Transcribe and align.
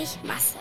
Wenig 0.00 0.18
Masse. 0.22 0.56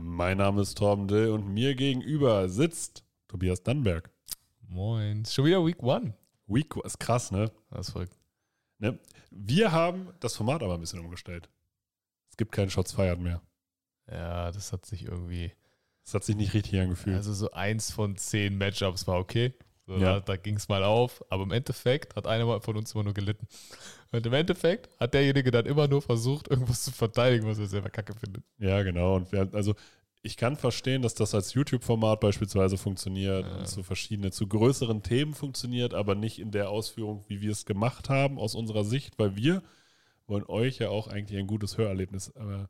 Mein 0.00 0.38
Name 0.38 0.62
ist 0.62 0.76
Torben 0.76 1.06
Dill 1.06 1.30
und 1.30 1.54
mir 1.54 1.76
gegenüber 1.76 2.48
sitzt 2.48 3.04
Tobias 3.28 3.62
Dannberg. 3.62 4.10
Moin. 4.68 5.24
Schon 5.24 5.44
wieder 5.44 5.64
Week 5.64 5.80
One. 5.80 6.14
Week 6.48 6.74
ist 6.82 6.98
krass, 6.98 7.30
ne? 7.30 7.52
Das 7.70 7.86
ist 7.86 7.92
verrückt. 7.92 8.18
ne? 8.78 8.98
Wir 9.30 9.70
haben 9.70 10.08
das 10.18 10.34
Format 10.34 10.64
aber 10.64 10.74
ein 10.74 10.80
bisschen 10.80 10.98
umgestellt. 10.98 11.48
Es 12.28 12.36
gibt 12.36 12.50
keinen 12.50 12.70
Shots 12.70 12.90
feiert 12.90 13.20
mehr. 13.20 13.40
Ja, 14.10 14.50
das 14.50 14.72
hat 14.72 14.84
sich 14.84 15.04
irgendwie. 15.04 15.52
Es 16.04 16.12
hat 16.12 16.24
sich 16.24 16.34
nicht 16.34 16.54
richtig 16.54 16.80
angefühlt. 16.80 17.14
Also 17.14 17.32
so 17.32 17.52
eins 17.52 17.92
von 17.92 18.16
zehn 18.16 18.58
Matchups 18.58 19.06
war 19.06 19.20
okay. 19.20 19.54
So, 19.86 19.94
Ja. 19.94 20.14
Da, 20.14 20.20
da 20.20 20.36
ging 20.36 20.56
es 20.56 20.68
mal 20.68 20.84
auf. 20.84 21.24
Aber 21.28 21.42
im 21.42 21.50
Endeffekt 21.52 22.14
hat 22.16 22.26
einer 22.26 22.60
von 22.60 22.76
uns 22.76 22.92
immer 22.94 23.04
nur 23.04 23.14
gelitten. 23.14 23.46
Und 24.12 24.24
im 24.26 24.32
Endeffekt 24.32 24.88
hat 25.00 25.14
derjenige 25.14 25.50
dann 25.50 25.66
immer 25.66 25.88
nur 25.88 26.02
versucht, 26.02 26.48
irgendwas 26.48 26.82
zu 26.84 26.92
verteidigen, 26.92 27.46
was 27.46 27.58
er 27.58 27.66
selber 27.66 27.90
kacke 27.90 28.14
findet. 28.14 28.44
Ja, 28.58 28.82
genau. 28.82 29.16
Und 29.16 29.32
wir, 29.32 29.48
also 29.52 29.74
ich 30.24 30.36
kann 30.36 30.54
verstehen, 30.56 31.02
dass 31.02 31.14
das 31.14 31.34
als 31.34 31.52
YouTube-Format 31.54 32.20
beispielsweise 32.20 32.76
funktioniert 32.78 33.44
Ja. 33.44 33.56
und 33.56 33.66
zu 33.68 33.82
verschiedenen, 33.82 34.30
zu 34.30 34.46
größeren 34.46 35.02
Themen 35.02 35.34
funktioniert, 35.34 35.94
aber 35.94 36.14
nicht 36.14 36.38
in 36.38 36.52
der 36.52 36.70
Ausführung, 36.70 37.24
wie 37.26 37.40
wir 37.40 37.50
es 37.50 37.64
gemacht 37.64 38.08
haben, 38.08 38.38
aus 38.38 38.54
unserer 38.54 38.84
Sicht, 38.84 39.18
weil 39.18 39.34
wir 39.34 39.62
wollen 40.28 40.44
euch 40.46 40.78
ja 40.78 40.90
auch 40.90 41.08
eigentlich 41.08 41.38
ein 41.40 41.48
gutes 41.48 41.76
Hörerlebnis 41.76 42.28
äh, 42.28 42.66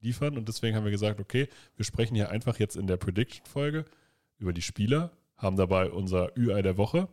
liefern. 0.00 0.36
Und 0.36 0.48
deswegen 0.48 0.74
haben 0.76 0.84
wir 0.84 0.90
gesagt, 0.90 1.20
okay, 1.20 1.48
wir 1.76 1.84
sprechen 1.84 2.16
hier 2.16 2.30
einfach 2.30 2.58
jetzt 2.58 2.74
in 2.74 2.88
der 2.88 2.96
Prediction-Folge 2.96 3.84
über 4.38 4.52
die 4.52 4.62
Spieler, 4.62 5.12
haben 5.38 5.56
dabei 5.56 5.90
unser 5.90 6.36
Ü-Ei 6.36 6.62
der 6.62 6.76
Woche. 6.76 7.08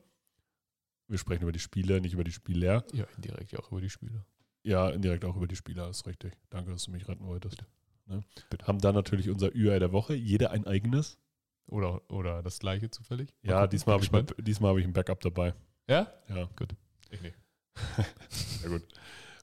Wir 1.07 1.17
sprechen 1.17 1.43
über 1.43 1.51
die 1.51 1.59
Spieler, 1.59 1.99
nicht 1.99 2.13
über 2.13 2.23
die 2.23 2.31
Spieler. 2.31 2.83
Ja, 2.93 3.05
indirekt 3.15 3.51
ja 3.51 3.59
auch 3.59 3.71
über 3.71 3.81
die 3.81 3.89
Spiele. 3.89 4.25
Ja, 4.63 4.89
indirekt 4.89 5.25
auch 5.25 5.35
über 5.35 5.47
die 5.47 5.55
Spieler, 5.57 5.89
ist 5.89 6.05
richtig. 6.07 6.33
Danke, 6.49 6.71
dass 6.71 6.85
du 6.85 6.91
mich 6.91 7.07
retten 7.07 7.25
wolltest. 7.25 7.63
Ne? 8.05 8.23
Bitte. 8.49 8.65
Haben 8.67 8.79
dann 8.79 8.95
natürlich 8.95 9.29
unser 9.29 9.53
Ü-Ei 9.53 9.79
der 9.79 9.91
Woche, 9.91 10.13
jeder 10.15 10.51
ein 10.51 10.65
eigenes. 10.65 11.17
Oder, 11.67 12.01
oder 12.11 12.43
das 12.43 12.59
gleiche 12.59 12.89
zufällig. 12.89 13.29
Mal 13.41 13.49
Ja, 13.49 13.55
gucken, 13.61 13.69
diesmal 13.71 13.93
habe 13.95 14.03
ich, 14.03 14.11
mein- 14.11 14.25
gespannt. 14.25 14.47
diesmal 14.47 14.71
hab 14.71 14.77
ich 14.79 14.85
ein 14.85 14.93
Backup 14.93 15.19
dabei. 15.21 15.53
Ja? 15.87 16.11
Ja, 16.29 16.45
Gut. 16.57 16.75
Ich 17.09 17.21
nicht. 17.21 17.35
sehr 18.29 18.69
gut. 18.69 18.83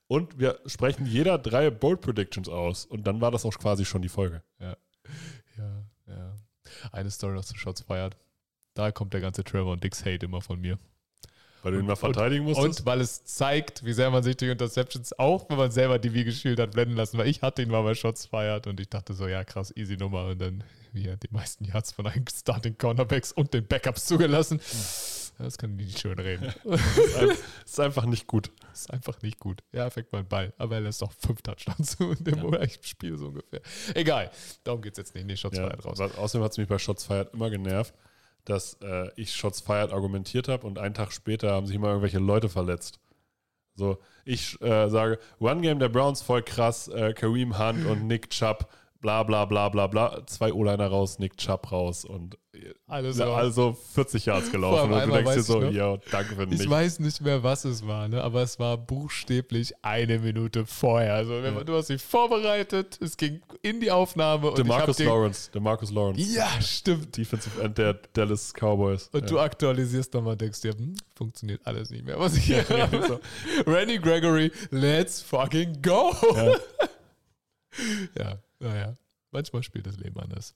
Und 0.06 0.38
wir 0.38 0.60
sprechen 0.66 1.06
jeder 1.06 1.38
drei 1.38 1.70
Bold 1.70 2.00
Predictions 2.00 2.48
aus. 2.48 2.84
Und 2.84 3.06
dann 3.06 3.20
war 3.20 3.30
das 3.30 3.44
auch 3.44 3.56
quasi 3.58 3.84
schon 3.84 4.02
die 4.02 4.08
Folge. 4.08 4.42
Ja, 4.58 4.76
ja. 6.06 6.36
Eine 6.92 7.10
Story 7.10 7.34
noch 7.34 7.44
zu 7.44 7.56
Shots 7.56 7.80
feiert. 7.82 8.16
Da 8.80 8.92
kommt 8.92 9.12
der 9.12 9.20
ganze 9.20 9.44
Trevor 9.44 9.72
und 9.72 9.84
Dix 9.84 10.06
Hate 10.06 10.24
immer 10.24 10.40
von 10.40 10.58
mir. 10.58 10.78
Weil 11.62 11.72
du 11.72 11.80
ihn 11.80 11.84
mal 11.84 11.96
verteidigen 11.96 12.44
musstest. 12.44 12.80
Und 12.80 12.86
weil 12.86 13.02
es 13.02 13.26
zeigt, 13.26 13.84
wie 13.84 13.92
sehr 13.92 14.10
man 14.10 14.22
sich 14.22 14.38
durch 14.38 14.50
Interceptions, 14.50 15.18
auch 15.18 15.50
wenn 15.50 15.58
man 15.58 15.70
selber 15.70 15.98
die 15.98 16.14
wie 16.14 16.24
gespielt 16.24 16.58
hat, 16.58 16.70
blenden 16.70 16.96
lassen. 16.96 17.18
Weil 17.18 17.28
ich 17.28 17.42
hatte 17.42 17.60
ihn 17.60 17.68
mal 17.70 17.82
bei 17.82 17.94
Shots 17.94 18.24
feiert 18.24 18.66
und 18.66 18.80
ich 18.80 18.88
dachte 18.88 19.12
so, 19.12 19.28
ja 19.28 19.44
krass, 19.44 19.70
easy 19.76 19.98
Nummer. 19.98 20.28
Und 20.28 20.40
dann 20.40 20.64
wie 20.92 21.02
die 21.02 21.28
meisten 21.30 21.66
Yards 21.66 21.92
von 21.92 22.06
einem 22.06 22.24
Starting 22.34 22.78
Cornerbacks 22.78 23.32
und 23.32 23.52
den 23.52 23.66
Backups 23.66 24.06
zugelassen. 24.06 24.58
Das 25.38 25.56
kann 25.58 25.78
ich 25.78 25.86
nicht 25.86 25.98
schön 26.00 26.18
reden. 26.18 26.52
ist, 26.64 27.16
ein, 27.16 27.30
ist 27.64 27.80
einfach 27.80 28.06
nicht 28.06 28.26
gut. 28.26 28.50
Das 28.70 28.80
ist 28.82 28.90
einfach 28.90 29.20
nicht 29.22 29.38
gut. 29.38 29.62
Ja, 29.72 29.88
fängt 29.90 30.12
mal 30.12 30.20
einen 30.20 30.28
Ball. 30.28 30.52
Aber 30.56 30.76
er 30.76 30.80
lässt 30.80 31.02
auch 31.02 31.12
fünf 31.12 31.42
Touchdowns 31.42 31.96
zu 31.96 32.10
in 32.18 32.24
dem 32.24 32.52
Ja. 32.54 32.68
Spiel 32.82 33.16
so 33.18 33.28
ungefähr. 33.28 33.60
Egal. 33.94 34.30
Darum 34.64 34.80
geht 34.82 34.92
es 34.92 34.98
jetzt 34.98 35.14
nicht. 35.14 35.26
Nee, 35.26 35.36
Shots 35.36 35.56
Ja, 35.58 35.66
feiert 35.68 35.84
raus. 35.84 36.00
außerdem 36.00 36.44
hat 36.44 36.52
es 36.52 36.58
mich 36.58 36.68
bei 36.68 36.78
Shots 36.78 37.04
Fired 37.04 37.32
immer 37.34 37.50
genervt, 37.50 37.94
dass 38.44 38.74
äh, 38.82 39.10
ich 39.16 39.34
Shots 39.34 39.60
Fired 39.60 39.92
argumentiert 39.92 40.48
habe 40.48 40.66
und 40.66 40.78
einen 40.78 40.94
Tag 40.94 41.12
später 41.12 41.52
haben 41.52 41.66
sich 41.66 41.76
immer 41.76 41.88
irgendwelche 41.88 42.18
Leute 42.18 42.48
verletzt. 42.48 43.00
So, 43.74 43.98
ich 44.24 44.60
äh, 44.60 44.88
sage, 44.88 45.18
One 45.38 45.62
Game 45.62 45.78
der 45.78 45.88
Browns 45.88 46.22
voll 46.22 46.42
krass, 46.42 46.88
äh, 46.88 47.14
Kareem 47.14 47.58
Hunt 47.58 47.86
und 47.86 48.06
Nick 48.06 48.30
Chubb, 48.30 48.68
bla 49.00 49.22
bla 49.22 49.44
bla 49.44 49.68
bla 49.68 49.86
bla. 49.86 50.22
Zwei 50.26 50.52
O-Liner 50.52 50.88
raus, 50.88 51.18
Nick 51.18 51.36
Chubb 51.38 51.72
raus 51.72 52.04
und 52.04 52.36
Alles 52.86 53.18
ja, 53.18 53.32
also 53.32 53.72
40 53.94 54.26
Yards 54.26 54.50
gelaufen. 54.50 54.92
Und 54.92 55.06
du 55.06 55.12
denkst 55.12 55.34
dir 55.34 55.42
so, 55.42 55.62
ich 55.62 55.74
ja, 55.76 55.96
danke 56.10 56.34
für 56.36 56.42
Ich 56.44 56.48
nichts. 56.50 56.68
weiß 56.68 56.98
nicht 57.00 57.20
mehr, 57.22 57.42
was 57.42 57.64
es 57.64 57.86
war, 57.86 58.08
ne? 58.08 58.22
aber 58.22 58.42
es 58.42 58.58
war 58.58 58.76
buchstäblich 58.76 59.72
eine 59.82 60.18
Minute 60.18 60.66
vorher. 60.66 61.14
Also 61.14 61.42
wenn 61.42 61.54
man, 61.54 61.64
du 61.64 61.74
hast 61.74 61.88
dich 61.88 62.02
vorbereitet, 62.02 62.98
es 63.00 63.16
ging 63.16 63.40
in 63.62 63.80
die 63.80 63.90
Aufnahme 63.90 64.48
und 64.50 64.58
DeMarcus 64.58 64.98
ich 65.00 65.06
hab 65.06 65.14
Lawrence, 65.14 65.50
DeMarcus 65.52 65.90
Lawrence, 65.92 66.22
den, 66.22 66.34
Ja, 66.34 66.48
stimmt. 66.60 67.16
Defensive 67.16 67.62
End 67.62 67.78
der 67.78 67.94
Dallas 68.12 68.52
Cowboys. 68.52 69.08
Und 69.12 69.22
ja. 69.22 69.26
du 69.28 69.38
aktualisierst 69.40 70.12
nochmal 70.12 70.32
und 70.32 70.40
denkst 70.42 70.60
dir, 70.60 70.72
hm, 70.72 70.94
funktioniert 71.14 71.60
alles 71.64 71.90
nicht 71.90 72.04
mehr, 72.04 72.18
was 72.18 72.36
ich 72.36 72.44
hier 72.44 72.64
Ja, 72.68 72.90
habe. 72.90 73.06
so. 73.06 73.20
Randy 73.70 73.98
Gregory, 73.98 74.52
let's 74.70 75.22
fucking 75.22 75.80
go. 75.80 76.12
Ja. 78.18 78.36
Ja, 78.60 78.68
naja. 78.68 78.96
Manchmal 79.32 79.62
spielt 79.62 79.86
das 79.86 79.96
Leben 79.96 80.18
anders. 80.18 80.54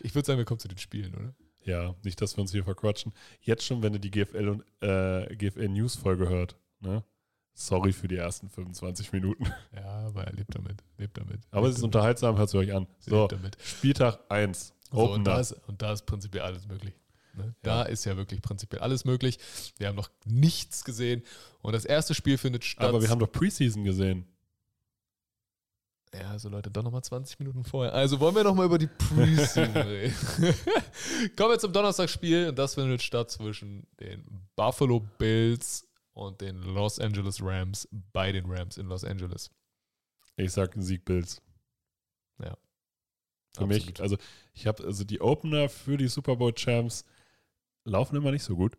Ich 0.00 0.14
würde 0.14 0.26
sagen, 0.26 0.38
wir 0.38 0.44
kommen 0.44 0.58
zu 0.60 0.68
den 0.68 0.78
Spielen, 0.78 1.14
oder? 1.14 1.34
Ja, 1.62 1.94
nicht, 2.02 2.20
dass 2.20 2.36
wir 2.36 2.42
uns 2.42 2.52
hier 2.52 2.64
verquatschen. 2.64 3.12
Jetzt 3.40 3.64
schon, 3.64 3.82
wenn 3.82 3.92
ihr 3.92 3.98
die 4.00 4.10
GFL 4.10 4.48
und 4.48 4.64
äh, 4.82 5.34
GFL 5.36 5.68
News 5.68 5.94
Folge 5.96 6.28
hört, 6.28 6.56
ne? 6.80 7.04
Sorry 7.52 7.92
für 7.92 8.08
die 8.08 8.16
ersten 8.16 8.48
25 8.48 9.12
Minuten. 9.12 9.44
Ja, 9.74 10.06
aber 10.06 10.24
er 10.24 10.32
lebt 10.32 10.54
damit. 10.54 10.82
Lebt 10.98 11.18
damit. 11.18 11.40
Aber 11.50 11.66
es 11.66 11.72
lebt 11.72 11.78
ist 11.78 11.84
unterhaltsam, 11.84 12.38
hört 12.38 12.48
es 12.48 12.54
euch 12.54 12.72
an. 12.72 12.86
So, 13.00 13.26
damit. 13.26 13.56
Spieltag 13.62 14.18
1. 14.30 14.72
So, 14.90 15.12
und, 15.12 15.24
da 15.24 15.38
ist, 15.40 15.52
und 15.68 15.82
da 15.82 15.92
ist 15.92 16.06
prinzipiell 16.06 16.42
alles 16.44 16.66
möglich. 16.66 16.94
Ne? 17.34 17.54
Da 17.62 17.82
Ja. 17.82 17.88
ist 17.88 18.04
ja 18.06 18.16
wirklich 18.16 18.40
prinzipiell 18.42 18.80
alles 18.80 19.04
möglich. 19.04 19.38
Wir 19.78 19.88
haben 19.88 19.96
noch 19.96 20.10
nichts 20.24 20.84
gesehen. 20.84 21.22
Und 21.60 21.74
das 21.74 21.84
erste 21.84 22.14
Spiel 22.14 22.38
findet 22.38 22.64
statt. 22.64 22.88
Aber 22.88 23.02
wir 23.02 23.08
haben 23.10 23.18
doch 23.20 23.30
Preseason 23.30 23.84
gesehen. 23.84 24.26
Ja, 26.12 26.38
so 26.38 26.48
Leute, 26.48 26.70
doch 26.70 26.82
nochmal 26.82 27.04
20 27.04 27.38
Minuten 27.38 27.62
vorher. 27.62 27.92
Also 27.94 28.18
wollen 28.18 28.34
wir 28.34 28.42
nochmal 28.42 28.66
über 28.66 28.78
die 28.78 28.88
Preseason 28.88 29.64
reden. 29.76 30.14
Kommen 31.36 31.52
wir 31.52 31.58
zum 31.58 31.72
Donnerstagsspiel. 31.72 32.48
Und 32.48 32.58
das 32.58 32.74
findet 32.74 33.02
statt 33.02 33.30
zwischen 33.30 33.86
den 34.00 34.24
Buffalo 34.56 35.00
Bills 35.00 35.88
und 36.12 36.40
den 36.40 36.60
Los 36.62 36.98
Angeles 36.98 37.40
Rams 37.40 37.88
bei 38.12 38.32
den 38.32 38.50
Rams 38.50 38.76
in 38.76 38.86
Los 38.86 39.04
Angeles. 39.04 39.50
Ich 40.36 40.52
sag 40.52 40.74
ein 40.74 40.82
Sieg 40.82 41.04
Bills. 41.04 41.40
Ja. 42.42 42.56
Für 43.54 43.64
Absolut. 43.64 43.86
mich, 43.86 44.00
also 44.00 44.16
ich 44.52 44.66
habe, 44.66 44.84
also 44.84 45.04
die 45.04 45.20
Opener 45.20 45.68
für 45.68 45.96
die 45.96 46.08
Super 46.08 46.36
Bowl 46.36 46.52
Champs 46.54 47.04
laufen 47.84 48.16
immer 48.16 48.32
nicht 48.32 48.44
so 48.44 48.56
gut. 48.56 48.76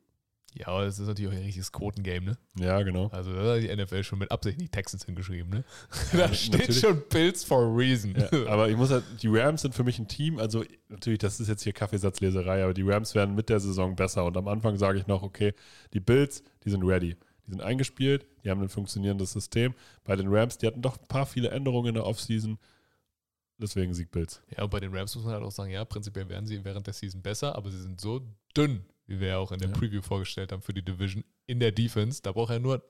Ja, 0.54 0.68
aber 0.68 0.84
das 0.84 1.00
ist 1.00 1.08
natürlich 1.08 1.32
auch 1.32 1.36
ein 1.36 1.44
richtiges 1.44 1.72
Quotengame, 1.72 2.26
ne? 2.26 2.38
Ja, 2.60 2.82
genau. 2.84 3.08
Also 3.08 3.34
da 3.34 3.56
hat 3.56 3.62
die 3.62 3.74
NFL 3.74 4.04
schon 4.04 4.20
mit 4.20 4.32
Absicht 4.32 4.60
nicht 4.60 4.74
Texans 4.74 5.06
hingeschrieben, 5.06 5.50
ne? 5.50 5.64
Ja, 6.12 6.28
da 6.28 6.34
steht 6.34 6.54
natürlich. 6.54 6.80
schon 6.80 7.04
Bills 7.10 7.44
for 7.44 7.60
a 7.64 7.74
reason. 7.74 8.14
Ja, 8.18 8.48
aber 8.48 8.70
ich 8.70 8.76
muss 8.76 8.92
halt, 8.92 9.04
die 9.22 9.28
Rams 9.30 9.62
sind 9.62 9.74
für 9.74 9.86
mich 9.86 9.98
ein 9.98 10.10
Team, 10.10 10.40
also 10.40 10.64
natürlich, 10.90 11.20
das 11.20 11.40
ist 11.40 11.48
jetzt 11.48 11.64
hier 11.64 11.72
Kaffeesatzleserei, 11.72 12.64
aber 12.64 12.74
die 12.74 12.82
Rams 12.82 13.16
werden 13.16 13.34
mit 13.34 13.48
der 13.48 13.62
Saison 13.62 13.96
besser 13.96 14.26
und 14.26 14.36
am 14.36 14.48
Anfang 14.50 14.78
sage 14.78 15.00
ich 15.00 15.08
noch, 15.08 15.24
okay, 15.24 15.54
die 15.94 16.02
Bills, 16.02 16.44
die 16.66 16.70
sind 16.70 16.84
ready. 16.84 17.16
die 17.46 17.52
sind 17.52 17.62
eingespielt, 17.62 18.26
die 18.44 18.50
haben 18.50 18.62
ein 18.62 18.70
funktionierendes 18.70 19.32
System. 19.32 19.74
Bei 20.04 20.16
den 20.16 20.28
Rams, 20.28 20.58
die 20.58 20.68
hatten 20.68 20.82
doch 20.82 20.98
ein 20.98 21.08
paar 21.08 21.26
viele 21.26 21.50
Änderungen 21.50 21.90
in 21.90 21.94
der 21.96 22.06
Offseason. 22.06 22.58
Deswegen 23.58 23.94
Sieg 23.94 24.10
Bills. 24.12 24.42
Ja, 24.58 24.64
und 24.64 24.72
bei 24.72 24.80
den 24.80 24.96
Rams 24.96 25.16
muss 25.16 25.24
man 25.24 25.34
halt 25.34 25.44
auch 25.44 25.52
sagen, 25.52 25.72
ja, 25.72 25.86
prinzipiell 25.86 26.28
werden 26.30 26.48
sie 26.48 26.64
während 26.64 26.88
der 26.88 26.94
Season 26.94 27.22
besser, 27.22 27.56
aber 27.56 27.70
sie 27.70 27.82
sind 27.82 28.02
so 28.02 28.22
dünn, 28.58 28.84
wie 29.12 29.20
wir 29.20 29.28
ja 29.28 29.38
auch 29.38 29.52
in 29.52 29.60
der 29.60 29.70
Ja. 29.70 29.76
Preview 29.76 30.02
vorgestellt 30.02 30.52
haben 30.52 30.62
für 30.62 30.74
die 30.74 30.82
Division 30.84 31.24
in 31.46 31.60
der 31.60 31.72
Defense. 31.72 32.22
Da 32.24 32.32
braucht 32.32 32.52
er 32.52 32.60
nur, 32.60 32.82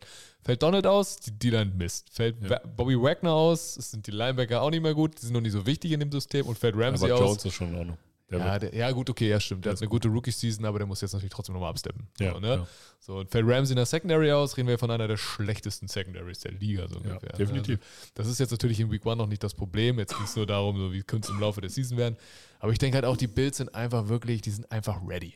fällt 0.44 0.62
Donald 0.64 0.86
aus, 0.88 1.18
die 1.18 1.32
D-Line 1.38 1.72
misst. 1.76 2.10
Fällt 2.12 2.38
Ja. 2.50 2.60
Bobby 2.60 2.96
Wagner 3.02 3.32
aus, 3.34 3.76
es 3.78 3.92
sind 3.92 4.06
die 4.08 4.12
Linebacker 4.12 4.62
auch 4.62 4.70
nicht 4.70 4.84
mehr 4.84 4.94
gut, 4.94 5.18
die 5.20 5.26
sind 5.26 5.34
noch 5.34 5.42
nicht 5.42 5.52
so 5.54 5.66
wichtig 5.66 5.92
in 5.92 6.00
dem 6.00 6.12
System 6.12 6.46
und 6.46 6.58
fällt 6.58 6.76
Ramsey 6.78 7.12
Aber 7.12 7.22
aus. 7.22 7.28
Jones 7.30 7.46
ist 7.46 7.54
schon 7.56 7.70
in 7.70 7.76
Ordnung. 7.76 7.98
Der 8.30 8.40
ja, 8.40 8.60
der, 8.60 8.74
ja, 8.74 8.90
gut, 8.92 9.10
okay, 9.10 9.28
ja, 9.28 9.42
stimmt. 9.42 9.66
Der 9.66 9.72
Der 9.74 9.76
hat 9.76 9.82
eine 9.82 9.90
gute 9.90 10.08
Rookie-Season, 10.08 10.64
aber 10.64 10.78
der 10.80 10.88
muss 10.88 11.02
jetzt 11.02 11.12
natürlich 11.12 11.34
trotzdem 11.34 11.52
nochmal 11.54 11.70
absteppen. 11.72 12.08
ja, 12.18 12.32
so, 12.32 12.40
ne? 12.40 12.66
so, 13.02 13.18
und 13.18 13.30
fällt 13.30 13.46
Ramsey 13.46 13.74
in 13.74 13.76
der 13.76 13.86
Secondary 13.86 14.32
aus, 14.32 14.56
reden 14.56 14.70
wir 14.70 14.78
von 14.80 14.90
einer 14.90 15.06
der 15.10 15.18
schlechtesten 15.18 15.90
Secondaries 15.90 16.40
der 16.40 16.54
Liga. 16.54 16.88
So 16.88 16.96
ungefähr, 16.96 17.30
ne? 17.34 17.38
definitiv. 17.38 17.80
Also, 17.82 18.12
das 18.16 18.28
ist 18.28 18.40
jetzt 18.40 18.52
natürlich 18.52 18.80
in 18.80 18.90
Week 18.90 19.06
One 19.06 19.18
noch 19.18 19.28
nicht 19.28 19.44
das 19.44 19.54
Problem. 19.54 20.00
Jetzt 20.00 20.16
ging 20.16 20.24
es 20.24 20.34
nur 20.38 20.46
darum, 20.46 20.78
so, 20.78 20.94
wie 20.94 21.04
könnte 21.04 21.28
es 21.28 21.34
im 21.34 21.42
Laufe 21.42 21.60
der 21.60 21.70
Season 21.70 21.98
werden. 21.98 22.16
Aber 22.60 22.72
ich 22.72 22.78
denke 22.78 22.96
halt 22.96 23.04
auch, 23.04 23.18
die 23.18 23.28
Bills 23.28 23.58
sind 23.58 23.76
einfach 23.76 24.08
wirklich, 24.08 24.42
die 24.42 24.52
sind 24.52 24.72
einfach 24.72 25.02
ready. 25.06 25.34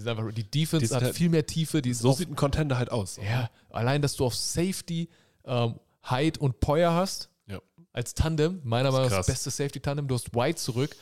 Die, 0.00 0.04
sind 0.04 0.18
einfach, 0.18 0.32
die 0.32 0.44
Defense 0.50 0.86
Die 0.88 0.94
hat 0.94 1.02
halt- 1.02 1.14
viel 1.14 1.28
mehr 1.28 1.44
Tiefe. 1.46 1.82
Die 1.82 1.92
so 1.92 2.10
auf, 2.10 2.16
sieht 2.18 2.30
ein 2.30 2.36
Contender 2.36 2.78
halt 2.78 2.90
aus. 2.90 3.16
ja, 3.16 3.50
allein, 3.68 4.00
dass 4.02 4.16
du 4.16 4.24
auf 4.24 4.34
Safety 4.34 5.08
ähm, 5.44 5.78
Hyde 6.02 6.40
und 6.40 6.60
Poyer 6.60 6.94
hast, 6.94 7.30
Ja. 7.46 7.60
als 7.92 8.14
Tandem, 8.14 8.60
meiner 8.64 8.90
Meinung 8.90 9.08
nach 9.10 9.18
das 9.18 9.26
beste 9.26 9.50
Safety-Tandem. 9.50 10.08
Du 10.08 10.14
hast 10.14 10.34
White 10.34 10.56
zurück. 10.56 10.96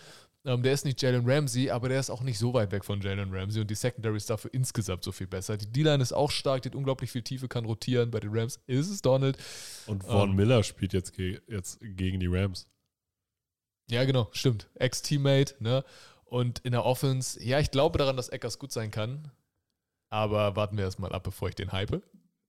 Ähm, 0.44 0.62
der 0.62 0.72
ist 0.72 0.84
nicht 0.84 1.02
Jalen 1.02 1.28
Ramsey, 1.28 1.68
aber 1.70 1.88
der 1.88 1.98
ist 2.00 2.10
auch 2.10 2.22
nicht 2.22 2.38
so 2.38 2.54
weit 2.54 2.70
weg 2.72 2.84
von 2.84 3.00
Jalen 3.00 3.34
Ramsey 3.34 3.60
und 3.60 3.68
die 3.70 3.74
Secondary 3.74 4.16
ist 4.16 4.30
dafür 4.30 4.52
insgesamt 4.54 5.02
so 5.04 5.10
viel 5.12 5.26
besser. 5.26 5.56
Die 5.56 5.66
D-Line 5.70 6.02
ist 6.02 6.12
auch 6.12 6.30
stark, 6.30 6.62
die 6.62 6.68
hat 6.70 6.76
unglaublich 6.76 7.10
viel 7.10 7.22
Tiefe, 7.22 7.48
kann 7.48 7.64
rotieren. 7.64 8.10
Bei 8.10 8.20
den 8.20 8.30
Rams 8.32 8.60
ist 8.66 8.88
es 8.88 9.02
Donald. 9.02 9.36
Und 9.86 10.04
Von 10.04 10.30
Ähm. 10.30 10.36
Miller 10.36 10.62
spielt 10.62 10.92
jetzt, 10.92 11.12
ge 11.12 11.40
jetzt 11.48 11.78
gegen 11.82 12.18
die 12.20 12.28
Rams. 12.28 12.66
Ja, 13.90 14.04
genau, 14.04 14.28
stimmt. 14.32 14.68
Ex-Teammate, 14.76 15.56
ne? 15.60 15.84
Und 16.28 16.58
in 16.60 16.72
der 16.72 16.84
Offense, 16.84 17.42
ja, 17.42 17.58
ich 17.58 17.70
glaube 17.70 17.98
daran, 17.98 18.16
dass 18.16 18.28
Eckers 18.28 18.58
gut 18.58 18.72
sein 18.72 18.90
kann. 18.90 19.30
Aber 20.10 20.56
warten 20.56 20.76
wir 20.76 20.84
erstmal 20.84 21.12
ab, 21.12 21.25
bevor 21.25 21.48
ich 21.48 21.54
den 21.54 21.72
hype. 21.72 22.02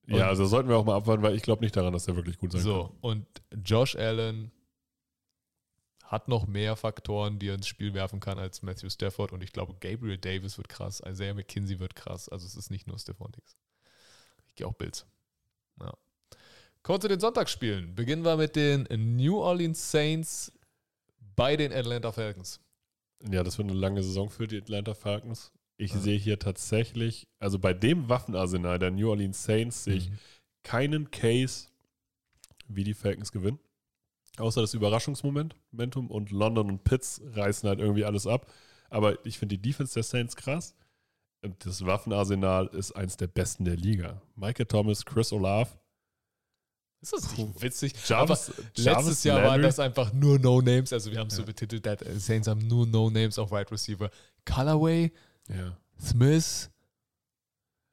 Ja, 0.08 0.28
also 0.28 0.46
sollten 0.46 0.70
wir 0.70 0.78
auch 0.78 0.86
mal 0.86 0.96
abwarten, 0.96 1.22
weil 1.24 1.36
ich 1.36 1.44
glaube 1.44 1.64
nicht 1.64 1.76
daran, 1.76 1.94
dass 1.94 2.08
er 2.08 2.16
wirklich 2.16 2.38
gut 2.40 2.52
sein 2.52 2.62
So, 2.62 2.96
und 3.02 3.26
Josh 3.64 3.96
Allen 3.96 4.52
hat 6.04 6.28
noch 6.28 6.48
mehr 6.48 6.76
Faktoren, 6.76 7.38
die 7.38 7.50
er 7.50 7.56
ins 7.56 7.68
Spiel 7.68 7.94
werfen 7.94 8.20
kann 8.20 8.40
als 8.40 8.64
Matthew 8.64 8.90
Stafford. 8.90 9.32
Und 9.32 9.44
ich 9.44 9.54
glaube, 9.54 9.76
Gabriel 9.80 10.18
Davis 10.18 10.58
wird 10.58 10.68
krass, 10.68 11.04
Isaiah 11.08 11.36
McKinsey 11.36 11.80
wird 11.80 11.96
krass. 11.96 12.28
Also 12.28 12.48
es 12.48 12.56
ist 12.56 12.72
nicht 12.72 12.88
nur 12.88 12.98
Stephon 12.98 13.32
Diggs. 13.32 13.60
Ich 14.48 14.56
gehe 14.56 14.66
auch 14.66 14.74
Bills. 14.74 15.06
Ja. 15.80 15.94
Kommen 16.82 16.98
wir 16.98 17.02
zu 17.02 17.08
den 17.10 17.20
Sonntagsspielen. 17.20 17.94
Beginnen 17.94 18.26
wir 18.26 18.38
mit 18.38 18.56
den 18.56 18.88
New 19.16 19.38
Orleans 19.40 19.92
Saints 19.92 20.52
bei 21.36 21.56
den 21.56 21.72
Atlanta 21.72 22.12
Falcons. 22.12 22.60
Ja, 23.30 23.44
das 23.44 23.58
wird 23.58 23.70
eine 23.70 23.78
lange 23.80 24.02
Saison 24.04 24.30
für 24.30 24.48
die 24.48 24.58
Atlanta 24.58 24.94
Falcons. 24.94 25.52
Ich 25.78 25.94
Ja. 25.94 26.00
sehe 26.00 26.18
hier 26.18 26.40
tatsächlich, 26.40 27.28
also 27.40 27.60
bei 27.60 27.74
dem 27.74 28.10
Waffenarsenal 28.10 28.80
der 28.80 28.92
New 28.92 29.10
Orleans 29.10 29.44
Saints 29.44 29.84
sehe 29.86 29.96
ich 29.96 30.10
Mhm. 30.10 30.20
keinen 30.64 31.12
Case, 31.12 31.68
wie 32.68 32.84
die 32.84 32.94
Falcons 32.94 33.32
gewinnen. 33.32 33.60
Außer 34.38 34.62
das 34.62 34.74
Überraschungsmomentum 34.74 36.10
und 36.10 36.32
London 36.32 36.70
und 36.70 36.84
Pitts 36.84 37.22
reißen 37.26 37.68
halt 37.68 37.80
irgendwie 37.80 38.06
alles 38.06 38.26
ab. 38.28 38.50
Aber 38.90 39.26
ich 39.26 39.38
finde 39.38 39.58
die 39.58 39.62
Defense 39.70 39.94
der 39.94 40.04
Saints 40.04 40.36
krass. 40.36 40.76
Und 41.42 41.66
das 41.66 41.86
Waffenarsenal 41.86 42.68
ist 42.68 42.92
eins 42.94 43.16
der 43.18 43.28
besten 43.28 43.64
der 43.66 43.78
Liga. 43.78 44.22
Michael 44.36 44.66
Thomas, 44.66 45.06
Chris 45.06 45.32
Olave, 45.32 45.70
Ist 47.02 47.14
das 47.14 47.38
nicht 47.38 47.62
witzig? 47.62 47.94
Jarvis, 48.08 48.52
Jarvis 48.76 48.86
letztes 49.08 49.24
Jahr 49.24 49.38
waren 49.38 49.46
Landry. 49.52 49.64
das 49.68 49.80
einfach 49.80 50.12
nur 50.12 50.38
No-Names. 50.38 50.92
Also 50.92 51.12
wir 51.12 51.20
haben 51.20 51.28
es 51.28 51.36
so 51.36 51.42
Ja. 51.44 51.46
betitelt, 51.46 51.84
that 51.84 52.04
Saints 52.18 52.48
haben 52.48 52.68
nur 52.68 52.86
No-Names 52.86 53.40
auf 53.40 53.52
Wide 53.52 53.72
Receiver. 53.72 54.10
Colorway, 54.46 55.12
Ja. 55.48 55.78
Smith, 56.02 56.70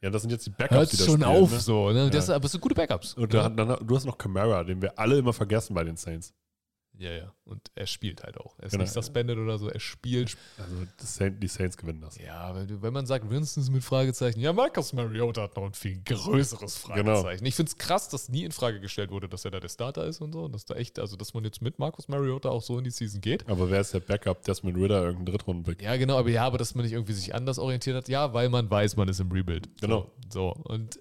ja, 0.03 0.11
das 0.11 0.23
sind 0.23 0.31
jetzt 0.31 0.47
die 0.47 0.51
Backups, 0.51 0.73
hört 0.77 0.93
die 0.93 0.97
da 0.99 1.05
schon 1.05 1.15
spielen, 1.23 1.25
auf 1.43 1.51
ne? 1.53 1.61
so. 1.61 1.91
Ne? 1.91 2.11
Das, 2.11 2.29
Ja. 2.29 2.35
aber 2.37 2.45
es 2.47 2.53
sind 2.53 2.61
gute 2.61 2.75
Backups. 2.75 3.15
Und 3.15 3.33
dann, 3.33 3.57
dann, 3.57 3.77
du 3.87 3.97
hast 3.97 4.05
noch 4.05 4.19
Camara, 4.19 4.63
den 4.65 4.83
wir 4.83 4.99
alle 4.99 5.19
immer 5.19 5.33
vergessen 5.33 5.75
bei 5.75 5.85
den 5.85 5.97
Saints. 5.97 6.35
Ja, 6.99 7.11
ja. 7.13 7.33
Und 7.45 7.71
er 7.75 7.87
spielt 7.87 8.23
halt 8.23 8.39
auch. 8.39 8.59
Er 8.59 8.67
ist 8.67 8.73
Genau. 8.73 8.85
nicht 8.85 8.93
suspended 8.93 9.37
oder 9.39 9.59
so, 9.59 9.69
er 9.69 9.81
spielt. 9.81 10.37
Also 10.59 11.31
die 11.31 11.47
Saints 11.49 11.77
gewinnen 11.77 12.01
das. 12.01 12.19
Ja, 12.19 12.55
wenn, 12.55 12.81
wenn 12.83 12.93
man 12.93 13.07
sagt, 13.07 13.29
Winston 13.31 13.65
mit 13.73 13.85
Fragezeichen, 13.85 14.41
ja, 14.41 14.53
Marcus 14.53 14.93
Mariota 14.93 15.43
hat 15.43 15.57
noch 15.57 15.65
ein 15.65 15.75
viel 15.75 16.01
größeres 16.05 16.85
Genau. 16.95 17.17
Fragezeichen. 17.17 17.45
Ich 17.47 17.55
finde 17.55 17.71
es 17.71 17.77
krass, 17.79 18.09
dass 18.09 18.29
nie 18.29 18.45
in 18.45 18.53
Frage 18.53 18.81
gestellt 18.81 19.11
wurde, 19.11 19.29
dass 19.29 19.45
er 19.45 19.51
da 19.51 19.61
der 19.61 19.69
Starter 19.69 20.07
ist 20.07 20.21
und 20.21 20.33
so. 20.33 20.45
Und 20.45 20.53
dass 20.55 20.65
da 20.65 20.75
echt, 20.75 20.99
also 20.99 21.17
dass 21.17 21.35
man 21.35 21.45
jetzt 21.45 21.61
mit 21.63 21.79
Marcus 21.79 22.09
Mariota 22.09 22.49
auch 22.49 22.63
so 22.63 22.79
in 22.79 22.85
die 22.85 22.91
Season 22.91 23.21
geht. 23.21 23.49
Aber 23.49 23.71
wer 23.71 23.81
ist 23.81 23.93
der 23.93 24.01
Backup? 24.01 24.43
Desmond 24.45 24.77
Ritter, 24.79 25.03
irgendein 25.03 25.27
Drittrunden-Pick. 25.27 25.83
Ja, 25.83 25.97
genau, 25.97 26.19
aber 26.19 26.31
ja, 26.31 26.45
aber 26.47 26.59
dass 26.59 26.75
man 26.75 26.85
nicht 26.85 26.93
irgendwie 26.95 27.13
sich 27.13 27.35
anders 27.35 27.59
orientiert 27.59 27.97
hat, 27.97 28.09
ja, 28.09 28.33
weil 28.33 28.49
man 28.49 28.71
weiß, 28.71 28.97
man 28.97 29.09
ist 29.09 29.21
im 29.21 29.31
Rebuild. 29.31 29.69
Genau. 29.81 30.11
So, 30.31 30.55
so. 30.55 30.63
und 30.65 30.99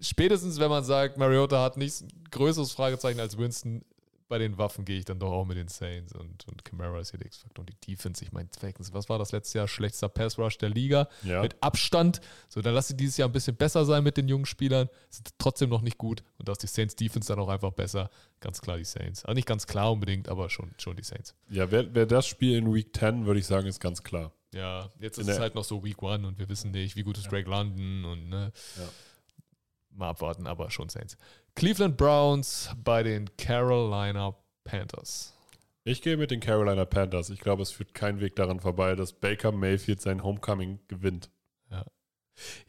spätestens, 0.00 0.58
wenn 0.58 0.70
man 0.70 0.84
sagt, 0.84 1.18
Mariota 1.18 1.62
hat 1.62 1.76
nicht 1.76 2.02
ein 2.02 2.08
größeres 2.30 2.72
Fragezeichen 2.72 3.20
als 3.20 3.38
Winston, 3.38 3.84
bei 4.28 4.38
den 4.38 4.56
Waffen 4.58 4.84
gehe 4.84 4.98
ich 4.98 5.04
dann 5.04 5.18
doch 5.18 5.30
auch 5.30 5.44
mit 5.44 5.56
den 5.58 5.68
Saints 5.68 6.14
und, 6.14 6.48
und 6.48 6.64
Camara 6.64 6.98
ist 6.98 7.10
hier 7.10 7.18
der 7.18 7.26
X-Faktor 7.26 7.62
und 7.62 7.68
die 7.70 7.92
Defense. 7.92 8.24
Ich 8.24 8.32
meine, 8.32 8.48
Falcons, 8.58 8.92
was 8.92 9.08
war 9.08 9.18
das 9.18 9.32
letztes 9.32 9.52
Jahr? 9.54 9.68
Schlechtester 9.68 10.08
Pass-Rush 10.08 10.56
der 10.58 10.70
Liga 10.70 11.08
Ja. 11.22 11.42
mit 11.42 11.56
Abstand. 11.62 12.20
So, 12.48 12.62
dann 12.62 12.74
lass 12.74 12.88
sie 12.88 12.96
dieses 12.96 13.16
Jahr 13.18 13.28
ein 13.28 13.32
bisschen 13.32 13.56
besser 13.56 13.84
sein 13.84 14.02
mit 14.02 14.16
den 14.16 14.26
jungen 14.28 14.46
Spielern. 14.46 14.88
Sind 15.10 15.28
trotzdem 15.38 15.68
noch 15.68 15.82
nicht 15.82 15.98
gut 15.98 16.22
und 16.38 16.48
da 16.48 16.52
ist 16.52 16.62
die 16.62 16.66
Saints 16.66 16.96
Defense 16.96 17.28
dann 17.28 17.38
auch 17.38 17.48
einfach 17.48 17.72
besser. 17.72 18.08
Ganz 18.40 18.60
klar 18.60 18.78
die 18.78 18.84
Saints. 18.84 19.24
Also 19.24 19.34
nicht 19.34 19.46
ganz 19.46 19.66
klar 19.66 19.92
unbedingt, 19.92 20.28
aber 20.28 20.48
schon, 20.48 20.74
schon 20.78 20.96
die 20.96 21.04
Saints. 21.04 21.34
Ja, 21.50 21.70
wer, 21.70 21.94
wer 21.94 22.06
das 22.06 22.26
Spiel 22.26 22.56
in 22.56 22.72
Week 22.72 22.96
10, 22.96 23.26
würde 23.26 23.40
ich 23.40 23.46
sagen, 23.46 23.66
ist 23.66 23.80
ganz 23.80 24.02
klar. 24.02 24.32
Ja, 24.54 24.90
jetzt 25.00 25.18
ist 25.18 25.28
es 25.28 25.38
halt 25.40 25.54
noch 25.54 25.64
so 25.64 25.82
Week 25.84 26.00
One 26.02 26.26
und 26.26 26.38
wir 26.38 26.48
wissen 26.48 26.70
nicht, 26.70 26.94
wie 26.96 27.02
gut 27.02 27.18
ist 27.18 27.30
Drake 27.30 27.50
London 27.50 28.04
und 28.04 28.28
ne. 28.28 28.52
Ja. 28.76 28.88
Mal 29.96 30.08
abwarten, 30.10 30.46
aber 30.46 30.70
schon 30.70 30.88
Saints. 30.88 31.16
Cleveland 31.54 31.96
Browns 31.96 32.70
bei 32.82 33.02
den 33.02 33.36
Carolina 33.36 34.34
Panthers. 34.64 35.32
Ich 35.84 36.02
gehe 36.02 36.16
mit 36.16 36.30
den 36.30 36.40
Carolina 36.40 36.84
Panthers. 36.84 37.30
Ich 37.30 37.40
glaube, 37.40 37.62
es 37.62 37.70
führt 37.70 37.94
kein 37.94 38.20
Weg 38.20 38.36
daran 38.36 38.60
vorbei, 38.60 38.94
dass 38.94 39.12
Baker 39.12 39.52
Mayfield 39.52 40.00
sein 40.00 40.22
Homecoming 40.22 40.80
gewinnt. 40.88 41.30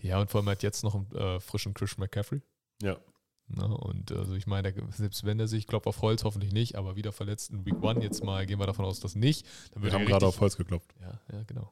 Ja, 0.02 0.20
und 0.20 0.30
vor 0.30 0.42
allem 0.42 0.50
hat 0.50 0.64
jetzt 0.64 0.84
noch 0.84 0.96
einen 0.96 1.12
äh, 1.16 1.40
frischen 1.40 1.74
Christian 1.74 2.02
McCaffrey. 2.02 2.42
Ja. 2.82 2.98
Ne? 3.48 3.66
Und 3.66 4.12
also 4.12 4.34
ich 4.34 4.48
meine, 4.48 4.74
selbst 4.92 5.24
wenn 5.24 5.40
er 5.40 5.48
sich, 5.48 5.68
Klopf 5.68 5.86
auf 5.88 6.02
Holz, 6.02 6.24
hoffentlich 6.24 6.52
nicht, 6.52 6.76
aber 6.76 6.96
wieder 6.96 7.12
verletzt 7.12 7.52
in 7.52 7.66
Week 7.66 7.82
One, 7.82 8.02
jetzt 8.04 8.24
mal 8.24 8.46
gehen 8.46 8.60
wir 8.60 8.66
davon 8.66 8.86
aus, 8.86 9.00
dass 9.00 9.16
nicht. 9.16 9.46
Dann 9.72 9.84
Wir 9.84 9.94
haben 9.94 10.02
er 10.02 10.08
gerade 10.08 10.26
auf 10.26 10.40
Holz 10.40 10.58
geklopft. 10.58 10.94
Ja, 11.02 11.20
ja, 11.32 11.44
genau. 11.44 11.72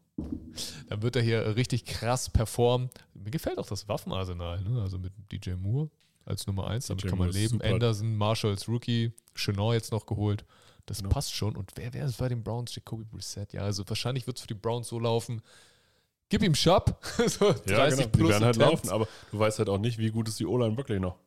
Dann 0.90 1.02
wird 1.02 1.16
er 1.16 1.24
hier 1.24 1.56
richtig 1.56 1.86
krass 1.86 2.30
performen. 2.30 2.90
Mir 3.14 3.32
gefällt 3.32 3.58
auch 3.58 3.66
das 3.66 3.88
Waffenarsenal, 3.88 4.62
ne? 4.62 4.82
Also 4.82 5.00
mit 5.00 5.14
DJ 5.32 5.52
Moore 5.52 5.90
als 6.26 6.48
Nummer 6.48 6.68
1, 6.68 6.88
damit 6.88 7.06
kann 7.08 7.18
man 7.20 7.30
leben. 7.32 7.62
Anderson, 7.62 8.16
Marshall 8.16 8.52
als 8.52 8.68
Rookie, 8.68 9.14
Chenor 9.36 9.74
jetzt 9.74 9.92
noch 9.92 10.06
geholt. 10.06 10.46
Das 10.86 10.98
Genau. 10.98 11.10
passt 11.10 11.34
schon. 11.34 11.56
Und 11.56 11.72
wer 11.76 11.94
wäre 11.94 12.08
es 12.08 12.18
bei 12.18 12.28
den 12.30 12.44
Browns? 12.44 12.76
Jacoby 12.76 13.06
Brissett. 13.06 13.54
Ja, 13.54 13.62
also 13.62 13.84
wahrscheinlich 13.88 14.28
wird 14.28 14.38
es 14.38 14.42
für 14.42 14.48
die 14.48 14.54
Browns 14.54 14.88
so 14.90 15.00
laufen. 15.00 15.42
Gib 16.30 16.44
ihm 16.44 16.56
Shop. 16.56 16.98
so 17.28 17.54
30 17.54 17.68
Ja, 17.68 17.90
genau. 17.90 18.02
Die 18.04 18.08
plus 18.10 18.30
werden 18.30 18.46
halt 18.46 18.56
laufen, 18.58 18.90
aber 18.90 19.08
du 19.32 19.40
weißt 19.40 19.60
halt 19.60 19.70
auch 19.70 19.78
nicht, 19.78 19.98
wie 19.98 20.10
gut 20.12 20.28
ist 20.28 20.40
die 20.40 20.46
O-Line 20.46 20.76
wirklich 20.78 21.00
noch. 21.00 21.18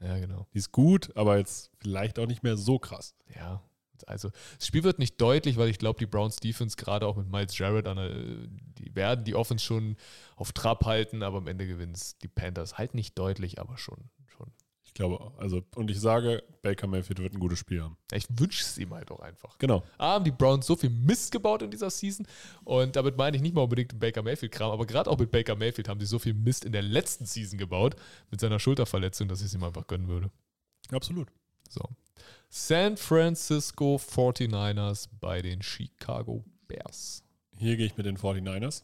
Ja, 0.00 0.18
genau. 0.18 0.46
Die 0.52 0.58
ist 0.58 0.72
gut, 0.72 1.14
aber 1.16 1.38
jetzt 1.38 1.70
vielleicht 1.78 2.18
auch 2.18 2.26
nicht 2.26 2.42
mehr 2.42 2.56
so 2.56 2.78
krass. 2.78 3.14
Ja. 3.34 3.62
Also, 4.04 4.30
das 4.58 4.66
Spiel 4.66 4.84
wird 4.84 4.98
nicht 4.98 5.20
deutlich, 5.20 5.56
weil 5.56 5.68
ich 5.68 5.78
glaube, 5.78 5.98
die 5.98 6.06
Browns 6.06 6.36
Defense, 6.36 6.76
gerade 6.76 7.06
auch 7.06 7.16
mit 7.16 7.30
Miles 7.30 7.56
Jarrett, 7.56 7.86
an 7.86 7.96
der, 7.96 8.10
die 8.78 8.94
werden 8.94 9.24
die 9.24 9.34
Offense 9.34 9.64
schon 9.64 9.96
auf 10.36 10.52
Trab 10.52 10.84
halten, 10.84 11.22
aber 11.22 11.38
am 11.38 11.46
Ende 11.46 11.66
gewinnen 11.66 11.94
es 11.94 12.18
die 12.18 12.28
Panthers. 12.28 12.78
Halt 12.78 12.94
nicht 12.94 13.18
deutlich, 13.18 13.60
aber 13.60 13.78
schon. 13.78 14.10
schon. 14.26 14.52
Ich 14.84 14.94
glaube, 14.94 15.32
also, 15.38 15.62
und 15.74 15.90
ich 15.90 16.00
sage, 16.00 16.42
Baker 16.62 16.86
Mayfield 16.86 17.18
wird 17.18 17.34
ein 17.34 17.40
gutes 17.40 17.58
Spiel 17.58 17.82
haben. 17.82 17.96
Ich 18.12 18.26
wünsche 18.30 18.62
es 18.62 18.78
ihm 18.78 18.94
halt 18.94 19.10
auch 19.10 19.20
einfach. 19.20 19.58
Genau. 19.58 19.82
A, 19.98 20.14
haben 20.14 20.24
die 20.24 20.30
Browns 20.30 20.66
so 20.66 20.76
viel 20.76 20.90
Mist 20.90 21.32
gebaut 21.32 21.62
in 21.62 21.70
dieser 21.70 21.90
Season 21.90 22.26
und 22.64 22.96
damit 22.96 23.16
meine 23.18 23.36
ich 23.36 23.42
nicht 23.42 23.54
mal 23.54 23.62
unbedingt 23.62 23.98
Baker 23.98 24.22
Mayfield-Kram, 24.22 24.70
aber 24.70 24.86
gerade 24.86 25.10
auch 25.10 25.18
mit 25.18 25.30
Baker 25.30 25.56
Mayfield 25.56 25.88
haben 25.88 26.00
sie 26.00 26.06
so 26.06 26.18
viel 26.18 26.34
Mist 26.34 26.64
in 26.64 26.72
der 26.72 26.82
letzten 26.82 27.26
Season 27.26 27.58
gebaut 27.58 27.96
mit 28.30 28.40
seiner 28.40 28.58
Schulterverletzung, 28.58 29.28
dass 29.28 29.40
ich 29.40 29.46
es 29.46 29.54
ihm 29.54 29.64
einfach 29.64 29.86
gönnen 29.86 30.08
würde. 30.08 30.30
Absolut. 30.90 31.28
So. 31.68 31.82
San 32.48 32.96
Francisco 32.96 33.96
49ers 33.96 35.08
bei 35.20 35.42
den 35.42 35.62
Chicago 35.62 36.44
Bears. 36.68 37.22
Hier 37.58 37.76
gehe 37.76 37.86
ich 37.86 37.96
mit 37.96 38.06
den 38.06 38.16
49ers. 38.18 38.82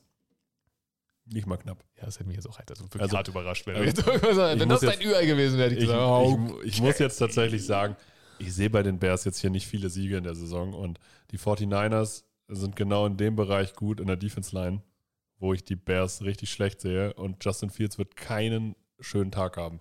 Nicht 1.26 1.46
mal 1.46 1.56
knapp. 1.56 1.84
Ja, 1.96 2.04
das 2.06 2.16
hätte 2.18 2.26
mich 2.28 2.36
jetzt 2.36 2.48
auch 2.48 2.58
halt 2.58 2.70
also 2.70 2.84
wirklich 2.84 3.02
Also- 3.02 3.16
hart 3.16 3.28
überrascht, 3.28 3.66
wenn, 3.66 3.76
also- 3.76 4.02
wenn 4.06 4.68
muss 4.68 4.80
das 4.80 4.98
dein 4.98 5.06
Ü-Ei 5.06 5.26
gewesen 5.26 5.58
wäre, 5.58 5.70
ich 5.70 5.74
Ich, 5.78 5.80
gesagt, 5.84 6.00
oh, 6.02 6.58
ich, 6.62 6.74
ich 6.74 6.82
muss 6.82 6.98
jetzt 6.98 7.16
tatsächlich 7.18 7.64
sagen, 7.64 7.96
ich 8.38 8.52
sehe 8.52 8.70
bei 8.70 8.82
den 8.82 8.98
Bears 8.98 9.24
jetzt 9.24 9.38
hier 9.40 9.50
nicht 9.50 9.66
viele 9.66 9.88
Siege 9.88 10.16
in 10.16 10.24
der 10.24 10.34
Saison 10.34 10.74
und 10.74 10.98
die 11.30 11.38
49ers 11.38 12.24
sind 12.48 12.74
genau 12.74 13.06
in 13.06 13.16
dem 13.16 13.36
Bereich 13.36 13.74
gut 13.74 14.00
in 14.00 14.08
der 14.08 14.16
Defense 14.16 14.54
Line, 14.54 14.82
wo 15.38 15.54
ich 15.54 15.64
die 15.64 15.76
Bears 15.76 16.22
richtig 16.22 16.50
schlecht 16.50 16.80
sehe 16.80 17.14
und 17.14 17.42
Justin 17.44 17.70
Fields 17.70 17.98
wird 17.98 18.16
keinen 18.16 18.74
schönen 18.98 19.30
Tag 19.30 19.56
haben. 19.56 19.80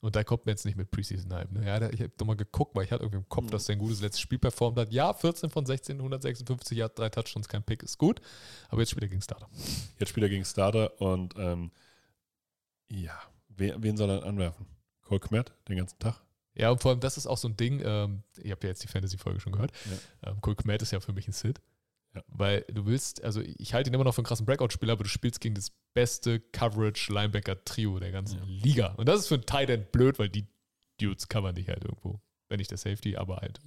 Und 0.00 0.14
da 0.14 0.22
kommt 0.22 0.46
mir 0.46 0.52
jetzt 0.52 0.64
nicht 0.64 0.76
mit 0.76 0.90
Preseason-Hype. 0.92 1.50
Ne? 1.50 1.66
Ja, 1.66 1.90
ich 1.90 2.00
habe 2.00 2.12
nochmal 2.20 2.36
geguckt, 2.36 2.76
weil 2.76 2.84
ich 2.84 2.92
hatte 2.92 3.02
irgendwie 3.02 3.18
im 3.18 3.28
Kopf, 3.28 3.46
Mhm. 3.46 3.50
dass 3.50 3.64
der 3.64 3.74
ein 3.74 3.80
gutes 3.80 4.00
letztes 4.00 4.20
Spiel 4.20 4.38
performt 4.38 4.78
hat. 4.78 4.92
Ja, 4.92 5.12
14 5.12 5.50
von 5.50 5.66
16, 5.66 6.00
156 6.00 6.78
Yards, 6.78 6.94
drei 6.94 7.08
Touchdowns, 7.08 7.48
kein 7.48 7.64
Pick, 7.64 7.82
ist 7.82 7.98
gut. 7.98 8.20
Aber 8.68 8.80
jetzt 8.80 8.90
spielt 8.90 9.02
er 9.02 9.08
gegen 9.08 9.22
Starter. 9.22 9.48
Jetzt 9.98 10.10
spielt 10.10 10.22
er 10.24 10.30
gegen 10.30 10.44
Starter 10.44 11.00
und 11.00 11.34
ähm, 11.36 11.72
ja, 12.90 13.20
wen, 13.48 13.82
wen 13.82 13.96
soll 13.96 14.10
er 14.10 14.24
anwerfen? 14.24 14.66
Cole 15.02 15.20
Kmet 15.20 15.52
den 15.68 15.76
ganzen 15.76 15.98
Tag? 15.98 16.20
Ja, 16.54 16.70
und 16.70 16.80
vor 16.80 16.90
allem, 16.90 17.00
das 17.00 17.16
ist 17.16 17.26
auch 17.26 17.38
so 17.38 17.48
ein 17.48 17.56
Ding, 17.56 17.80
ähm, 17.84 18.22
ihr 18.42 18.52
habt 18.52 18.64
ja 18.64 18.70
jetzt 18.70 18.82
die 18.82 18.88
Fantasy-Folge 18.88 19.40
schon 19.40 19.52
gehört. 19.52 19.72
Ähm, 20.24 20.40
Cole 20.40 20.56
Kmet 20.56 20.82
ist 20.82 20.90
ja 20.92 21.00
für 21.00 21.12
mich 21.12 21.26
ein 21.28 21.32
Sit. 21.32 21.60
Ja. 22.14 22.22
Weil 22.28 22.64
du 22.72 22.86
willst, 22.86 23.22
also 23.22 23.40
ich 23.42 23.74
halte 23.74 23.90
ihn 23.90 23.94
immer 23.94 24.04
noch 24.04 24.14
für 24.14 24.20
einen 24.20 24.26
krassen 24.26 24.46
Breakout-Spieler, 24.46 24.92
aber 24.94 25.04
du 25.04 25.10
spielst 25.10 25.40
gegen 25.40 25.54
das 25.54 25.72
beste 25.94 26.40
Coverage-Linebacker-Trio 26.40 27.98
der 27.98 28.12
ganzen 28.12 28.38
Ja. 28.38 28.44
Liga. 28.46 28.86
Und 28.94 29.06
das 29.08 29.20
ist 29.20 29.28
für 29.28 29.34
einen 29.34 29.46
Tight 29.46 29.70
End 29.70 29.92
blöd, 29.92 30.18
weil 30.18 30.28
die 30.28 30.46
Dudes 31.00 31.28
covern 31.28 31.54
dich 31.54 31.68
halt 31.68 31.84
irgendwo. 31.84 32.20
Wenn 32.48 32.58
nicht 32.58 32.70
der 32.70 32.78
Safety, 32.78 33.16
aber 33.16 33.36
halt. 33.36 33.60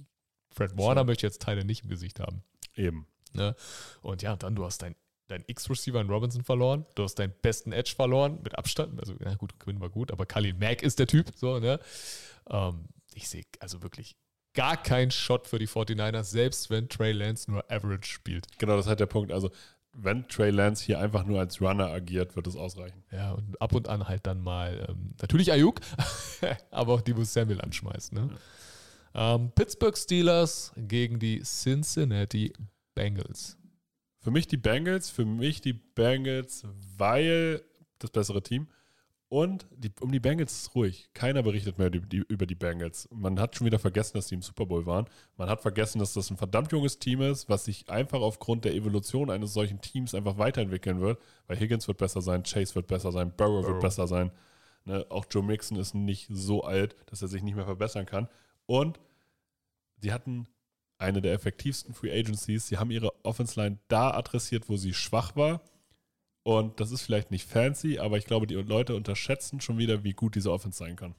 Fred 0.50 0.76
Warner 0.76 1.00
Schon. 1.00 1.06
möchte 1.06 1.26
jetzt 1.26 1.40
Tight 1.42 1.58
End 1.58 1.66
nicht 1.66 1.84
im 1.84 1.88
Gesicht 1.88 2.20
haben. 2.20 2.42
Eben. 2.74 3.06
Ne? 3.32 3.54
Und 4.02 4.22
ja, 4.22 4.36
dann 4.36 4.54
du 4.54 4.64
hast 4.64 4.82
dein, 4.82 4.96
dein 5.28 5.44
X-Receiver 5.46 6.00
in 6.00 6.10
Robinson 6.10 6.42
verloren, 6.44 6.84
du 6.94 7.04
hast 7.04 7.14
deinen 7.14 7.32
besten 7.40 7.72
Edge 7.72 7.94
verloren, 7.94 8.40
mit 8.42 8.58
Abstand. 8.58 8.98
Also, 9.00 9.14
na 9.20 9.34
gut, 9.36 9.58
Quinn 9.58 9.80
war 9.80 9.88
gut, 9.88 10.10
aber 10.10 10.26
Khalil 10.26 10.54
Mack 10.54 10.82
ist 10.82 10.98
der 10.98 11.06
Typ. 11.06 11.30
So, 11.36 11.58
ne? 11.58 11.80
Ähm, 12.50 12.86
ich 13.14 13.28
sehe 13.28 13.44
also 13.60 13.82
wirklich 13.82 14.16
gar 14.54 14.76
keinen 14.76 15.10
Shot 15.10 15.46
für 15.46 15.58
die 15.58 15.68
49ers, 15.68 16.24
selbst 16.24 16.70
wenn 16.70 16.88
Trey 16.88 17.12
Lance 17.12 17.50
nur 17.50 17.64
Average 17.70 18.10
spielt. 18.10 18.46
Genau, 18.58 18.76
das 18.76 18.86
ist 18.86 18.88
halt 18.88 19.00
der 19.00 19.06
Punkt. 19.06 19.32
Also, 19.32 19.50
wenn 19.94 20.26
Trey 20.28 20.50
Lance 20.50 20.84
hier 20.84 20.98
einfach 20.98 21.24
nur 21.24 21.40
als 21.40 21.60
Runner 21.60 21.86
agiert, 21.86 22.34
wird 22.36 22.46
es 22.46 22.56
ausreichen. 22.56 23.02
Ja, 23.10 23.32
und 23.32 23.60
ab 23.60 23.74
und 23.74 23.88
an 23.88 24.08
halt 24.08 24.26
dann 24.26 24.40
mal 24.40 24.86
ähm, 24.88 25.14
natürlich 25.20 25.52
Ayuk, 25.52 25.80
aber 26.70 26.94
auch 26.94 27.00
Divo 27.02 27.24
Samuel 27.24 27.60
anschmeißt. 27.60 28.12
Ne? 28.12 28.30
Ähm, 29.14 29.52
Pittsburgh 29.54 29.96
Steelers 29.96 30.72
gegen 30.76 31.18
die 31.18 31.42
Cincinnati 31.42 32.52
Bengals. 32.94 33.58
Für 34.20 34.30
mich 34.30 34.46
die 34.46 34.56
Bengals, 34.56 35.10
für 35.10 35.24
mich 35.24 35.60
die 35.60 35.72
Bengals, 35.72 36.64
weil 36.96 37.62
das 37.98 38.10
bessere 38.10 38.42
Team. 38.42 38.68
Und 39.32 39.66
die, 39.74 39.90
um 40.02 40.12
die 40.12 40.20
Bengals 40.20 40.52
ist 40.52 40.60
es 40.60 40.74
ruhig. 40.74 41.08
Keiner 41.14 41.42
berichtet 41.42 41.78
mehr 41.78 41.88
die, 41.88 42.00
die, 42.00 42.18
über 42.18 42.44
die 42.44 42.54
Bengals. 42.54 43.08
Man 43.10 43.40
hat 43.40 43.56
schon 43.56 43.64
wieder 43.64 43.78
vergessen, 43.78 44.18
dass 44.18 44.26
die 44.26 44.34
im 44.34 44.42
Super 44.42 44.66
Bowl 44.66 44.84
waren. 44.84 45.06
Man 45.38 45.48
hat 45.48 45.62
vergessen, 45.62 46.00
dass 46.00 46.12
das 46.12 46.30
ein 46.30 46.36
verdammt 46.36 46.70
junges 46.70 46.98
Team 46.98 47.22
ist, 47.22 47.48
was 47.48 47.64
sich 47.64 47.88
einfach 47.88 48.20
aufgrund 48.20 48.66
der 48.66 48.74
Evolution 48.74 49.30
eines 49.30 49.54
solchen 49.54 49.80
Teams 49.80 50.14
einfach 50.14 50.36
weiterentwickeln 50.36 51.00
wird. 51.00 51.18
Weil 51.46 51.58
Higgins 51.58 51.88
wird 51.88 51.96
besser 51.96 52.20
sein, 52.20 52.42
Chase 52.42 52.74
wird 52.74 52.88
besser 52.88 53.10
sein, 53.10 53.32
Burrow, 53.34 53.62
Burrow. 53.62 53.68
wird 53.68 53.80
besser 53.80 54.06
sein. 54.06 54.32
Ne, 54.84 55.06
auch 55.08 55.24
Joe 55.30 55.42
Mixon 55.42 55.78
ist 55.78 55.94
nicht 55.94 56.28
so 56.30 56.64
alt, 56.64 56.94
dass 57.06 57.22
er 57.22 57.28
sich 57.28 57.42
nicht 57.42 57.54
mehr 57.54 57.64
verbessern 57.64 58.04
kann. 58.04 58.28
Und 58.66 59.00
sie 59.96 60.12
hatten 60.12 60.46
eine 60.98 61.22
der 61.22 61.32
effektivsten 61.32 61.94
Free 61.94 62.12
Agencies. 62.12 62.66
Sie 62.66 62.76
haben 62.76 62.90
ihre 62.90 63.24
Offense 63.24 63.58
Line 63.58 63.78
da 63.88 64.10
adressiert, 64.10 64.68
wo 64.68 64.76
sie 64.76 64.92
schwach 64.92 65.36
war. 65.36 65.62
Und 66.44 66.80
das 66.80 66.90
ist 66.90 67.02
vielleicht 67.02 67.30
nicht 67.30 67.46
fancy, 67.48 67.98
aber 67.98 68.18
ich 68.18 68.24
glaube, 68.24 68.46
die 68.46 68.54
Leute 68.54 68.96
unterschätzen 68.96 69.60
schon 69.60 69.78
wieder, 69.78 70.02
wie 70.04 70.12
gut 70.12 70.34
diese 70.34 70.50
Offense 70.50 70.78
sein 70.78 70.96
kann. 70.96 71.14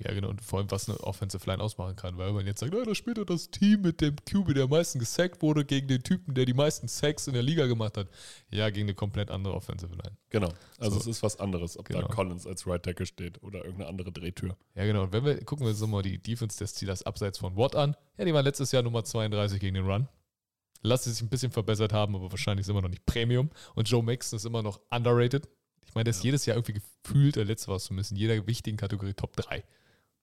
Ja, 0.00 0.14
genau, 0.14 0.28
und 0.28 0.40
vor 0.42 0.60
allem, 0.60 0.70
was 0.70 0.88
eine 0.88 1.00
Offensive 1.00 1.44
Line 1.50 1.60
ausmachen 1.60 1.96
kann, 1.96 2.18
weil 2.18 2.32
man 2.32 2.46
jetzt 2.46 2.60
sagt, 2.60 2.72
oh, 2.72 2.84
da 2.84 2.94
spielt 2.94 3.18
ja 3.18 3.24
das 3.24 3.50
Team 3.50 3.80
mit 3.80 4.00
dem 4.00 4.14
QB, 4.14 4.54
der 4.54 4.64
am 4.64 4.70
meisten 4.70 5.00
gesackt 5.00 5.42
wurde, 5.42 5.64
gegen 5.64 5.88
den 5.88 6.04
Typen, 6.04 6.34
der 6.34 6.44
die 6.44 6.54
meisten 6.54 6.86
Sacks 6.86 7.26
in 7.26 7.34
der 7.34 7.42
Liga 7.42 7.66
gemacht 7.66 7.96
hat. 7.96 8.06
Ja, 8.48 8.70
gegen 8.70 8.86
eine 8.86 8.94
komplett 8.94 9.28
andere 9.28 9.54
Offensive 9.54 9.90
Line. 9.92 10.16
Genau. 10.30 10.52
Also 10.78 10.92
So. 10.94 11.00
es 11.00 11.06
ist 11.16 11.22
was 11.24 11.40
anderes, 11.40 11.76
ob 11.76 11.86
Genau. 11.88 12.02
da 12.02 12.06
Collins 12.14 12.46
als 12.46 12.64
Right 12.64 12.84
Tackle 12.84 13.06
steht 13.06 13.42
oder 13.42 13.64
irgendeine 13.64 13.88
andere 13.90 14.12
Drehtür. 14.12 14.56
Ja, 14.76 14.84
genau, 14.84 15.02
und 15.02 15.12
wenn 15.12 15.24
wir, 15.24 15.44
gucken 15.44 15.66
wir 15.66 15.70
uns 15.70 15.80
nochmal 15.80 16.02
die 16.02 16.22
Defense 16.22 16.56
des 16.58 16.70
Steelers 16.70 17.02
abseits 17.02 17.38
von 17.38 17.56
Watt 17.56 17.74
an. 17.74 17.96
Ja, 18.18 18.24
die 18.24 18.32
waren 18.32 18.44
letztes 18.44 18.70
Jahr 18.70 18.84
Nummer 18.84 19.02
32 19.02 19.58
gegen 19.58 19.74
den 19.74 19.84
Run. 19.90 20.06
Lass 20.82 21.04
sie 21.04 21.10
sich 21.12 21.22
ein 21.22 21.28
bisschen 21.28 21.50
verbessert 21.50 21.92
haben, 21.92 22.14
aber 22.14 22.30
wahrscheinlich 22.30 22.64
ist 22.66 22.70
immer 22.70 22.82
noch 22.82 22.88
nicht 22.88 23.04
Premium. 23.06 23.50
Und 23.74 23.88
Joe 23.88 24.02
Mixon 24.02 24.36
ist 24.36 24.44
immer 24.44 24.62
noch 24.62 24.80
underrated. 24.90 25.48
Ich 25.86 25.94
meine, 25.94 26.04
der 26.04 26.10
ist 26.12 26.18
Ja. 26.18 26.24
jedes 26.24 26.46
Jahr 26.46 26.56
irgendwie 26.56 26.74
gefühlt, 27.04 27.36
der 27.36 27.44
letzte 27.44 27.68
war 27.68 27.76
es 27.76 27.84
zumindest, 27.84 28.12
in 28.12 28.18
jeder 28.18 28.46
wichtigen 28.46 28.76
Kategorie 28.76 29.14
Top 29.14 29.34
3. 29.36 29.64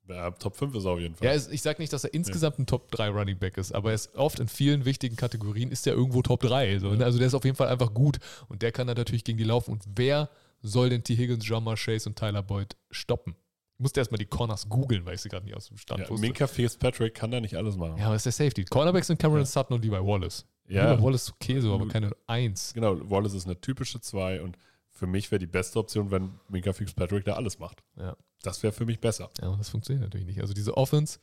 Ja, 0.08 0.30
Top 0.32 0.56
5 0.56 0.76
ist 0.76 0.86
er 0.86 0.92
auf 0.92 1.00
jeden 1.00 1.16
Fall. 1.16 1.28
Ja, 1.36 1.42
ich 1.52 1.62
sage 1.64 1.82
nicht, 1.82 1.92
dass 1.92 2.04
er 2.04 2.14
insgesamt 2.14 2.60
ein 2.60 2.68
Top 2.68 2.92
3 2.92 3.10
Running 3.10 3.40
Back 3.40 3.58
ist, 3.58 3.72
aber 3.74 3.90
er 3.90 3.96
ist 3.96 4.14
oft 4.16 4.40
in 4.40 4.48
vielen 4.48 4.86
wichtigen 4.86 5.16
Kategorien 5.16 5.72
ist 5.72 5.88
er 5.88 5.94
irgendwo 5.94 6.22
Top 6.22 6.42
3. 6.42 6.78
So, 6.80 6.90
ne? 6.94 7.04
Also 7.04 7.18
der 7.18 7.26
ist 7.28 7.34
auf 7.34 7.44
jeden 7.44 7.58
Fall 7.58 7.70
einfach 7.70 7.92
gut 7.94 8.20
und 8.48 8.62
der 8.62 8.72
kann 8.72 8.86
dann 8.86 8.98
natürlich 8.98 9.24
gegen 9.24 9.40
die 9.40 9.44
laufen. 9.44 9.72
Und 9.72 9.84
wer 9.96 10.30
soll 10.62 10.90
denn 10.90 11.04
T. 11.04 11.16
Higgins, 11.16 11.48
John 11.48 11.66
Chase 11.76 12.08
und 12.08 12.16
Tyler 12.18 12.44
Boyd 12.44 12.76
stoppen? 12.92 13.36
Ich 13.78 13.82
musste 13.82 14.00
erstmal 14.00 14.20
die 14.20 14.26
Corners 14.26 14.70
googeln, 14.70 15.06
weil 15.06 15.16
ich 15.16 15.22
sie 15.22 15.30
gerade 15.30 15.46
nicht 15.46 15.56
aus 15.56 15.68
dem 15.68 15.78
Stand 15.78 16.02
ja, 16.02 16.10
wusste. 16.10 16.22
Minka 16.26 16.48
Fitzpatrick 16.48 17.14
kann 17.14 17.30
da 17.32 17.42
nicht 17.42 17.56
alles 17.56 17.76
machen. 17.76 17.98
Ja, 17.98 18.06
aber 18.08 18.16
ist 18.16 18.26
der 18.26 18.32
Safety. 18.32 18.64
Cornerbacks 18.64 19.08
sind 19.08 19.20
Cameron 19.20 19.42
Ja. 19.42 19.46
Sutton 19.46 19.76
und 19.76 19.84
Levi 19.84 19.98
Wallace. 19.98 20.46
Ja, 20.68 20.92
Levi 20.94 21.04
Wallace 21.04 21.24
ist 21.24 21.34
okay 21.34 21.60
so, 21.60 21.74
aber 21.74 21.88
keine 21.88 22.12
Eins. 22.26 22.74
genau. 22.74 22.98
Wallace 23.10 23.34
ist 23.34 23.46
eine 23.46 23.60
typische 23.60 24.00
2 24.00 24.42
und 24.42 24.58
für 24.92 25.08
mich 25.08 25.30
wäre 25.30 25.40
die 25.40 25.46
beste 25.48 25.78
Option, 25.78 26.10
wenn 26.10 26.32
Minka 26.48 26.72
Fitzpatrick 26.72 27.26
da 27.26 27.34
alles 27.34 27.60
macht. 27.60 27.84
Ja. 27.98 28.16
Das 28.44 28.64
wäre 28.64 28.72
für 28.72 28.86
mich 28.86 29.02
besser. 29.02 29.30
Ja, 29.42 29.54
das 29.58 29.70
funktioniert 29.70 30.04
natürlich 30.06 30.26
nicht. 30.28 30.40
Also 30.40 30.54
diese 30.54 30.78
Offense, 30.78 31.20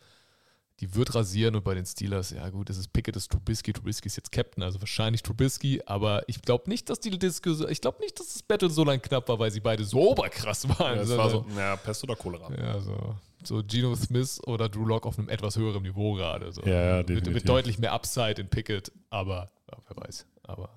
die 0.83 0.97
wird 0.97 1.15
rasieren 1.15 1.55
und 1.55 1.63
bei 1.63 1.75
den 1.75 1.87
Steelers, 1.87 2.31
ja 2.31 2.51
gut, 2.51 2.69
es 2.69 2.77
ist 2.77 2.93
Pickett, 2.93 3.15
es 3.15 3.25
ist 3.25 3.31
Trubisky, 3.31 3.73
Trubisky 3.73 4.09
ist 4.09 4.17
jetzt 4.17 4.33
Captain, 4.33 4.65
also 4.65 4.81
wahrscheinlich 4.81 5.23
Trubisky, 5.23 5.81
aber 5.87 6.29
ich 6.29 6.43
glaube 6.43 6.69
nicht, 6.69 6.91
dass 6.91 6.99
die 6.99 7.17
Diskussion, 7.17 7.71
ich 7.71 7.81
glaube 7.81 8.01
nicht, 8.01 8.19
dass 8.19 8.33
das 8.33 8.43
Battle 8.43 8.69
so 8.69 8.83
lang 8.83 9.01
knapp 9.01 9.29
war, 9.29 9.39
weil 9.39 9.53
sie 9.53 9.61
beide 9.61 9.85
so 9.85 10.11
oberkrass 10.11 10.69
waren. 10.69 10.97
Ja, 10.97 11.03
es 11.03 11.17
war 11.17 11.31
so, 11.31 11.47
naja, 11.55 11.77
Pest 11.77 12.03
oder 12.03 12.17
Cholera. 12.17 12.53
ja, 12.53 12.81
so, 12.81 13.15
so 13.45 13.63
Geno 13.65 13.95
Smith 13.95 14.41
oder 14.45 14.69
Drew 14.69 14.85
Lock 14.85 15.07
auf 15.07 15.21
einem 15.21 15.29
etwas 15.29 15.57
höheren 15.57 15.85
Niveau 15.85 16.15
gerade. 16.15 16.51
So. 16.51 16.63
Ja, 16.63 16.99
ja, 16.99 17.05
mit, 17.07 17.33
mit 17.33 17.49
deutlich 17.49 17.79
mehr 17.79 17.93
Upside 17.93 18.41
in 18.41 18.49
Pickett, 18.49 18.91
aber 19.09 19.53
ja, 19.71 19.79
wer 19.87 20.05
weiß. 20.05 20.27
Aber 20.43 20.69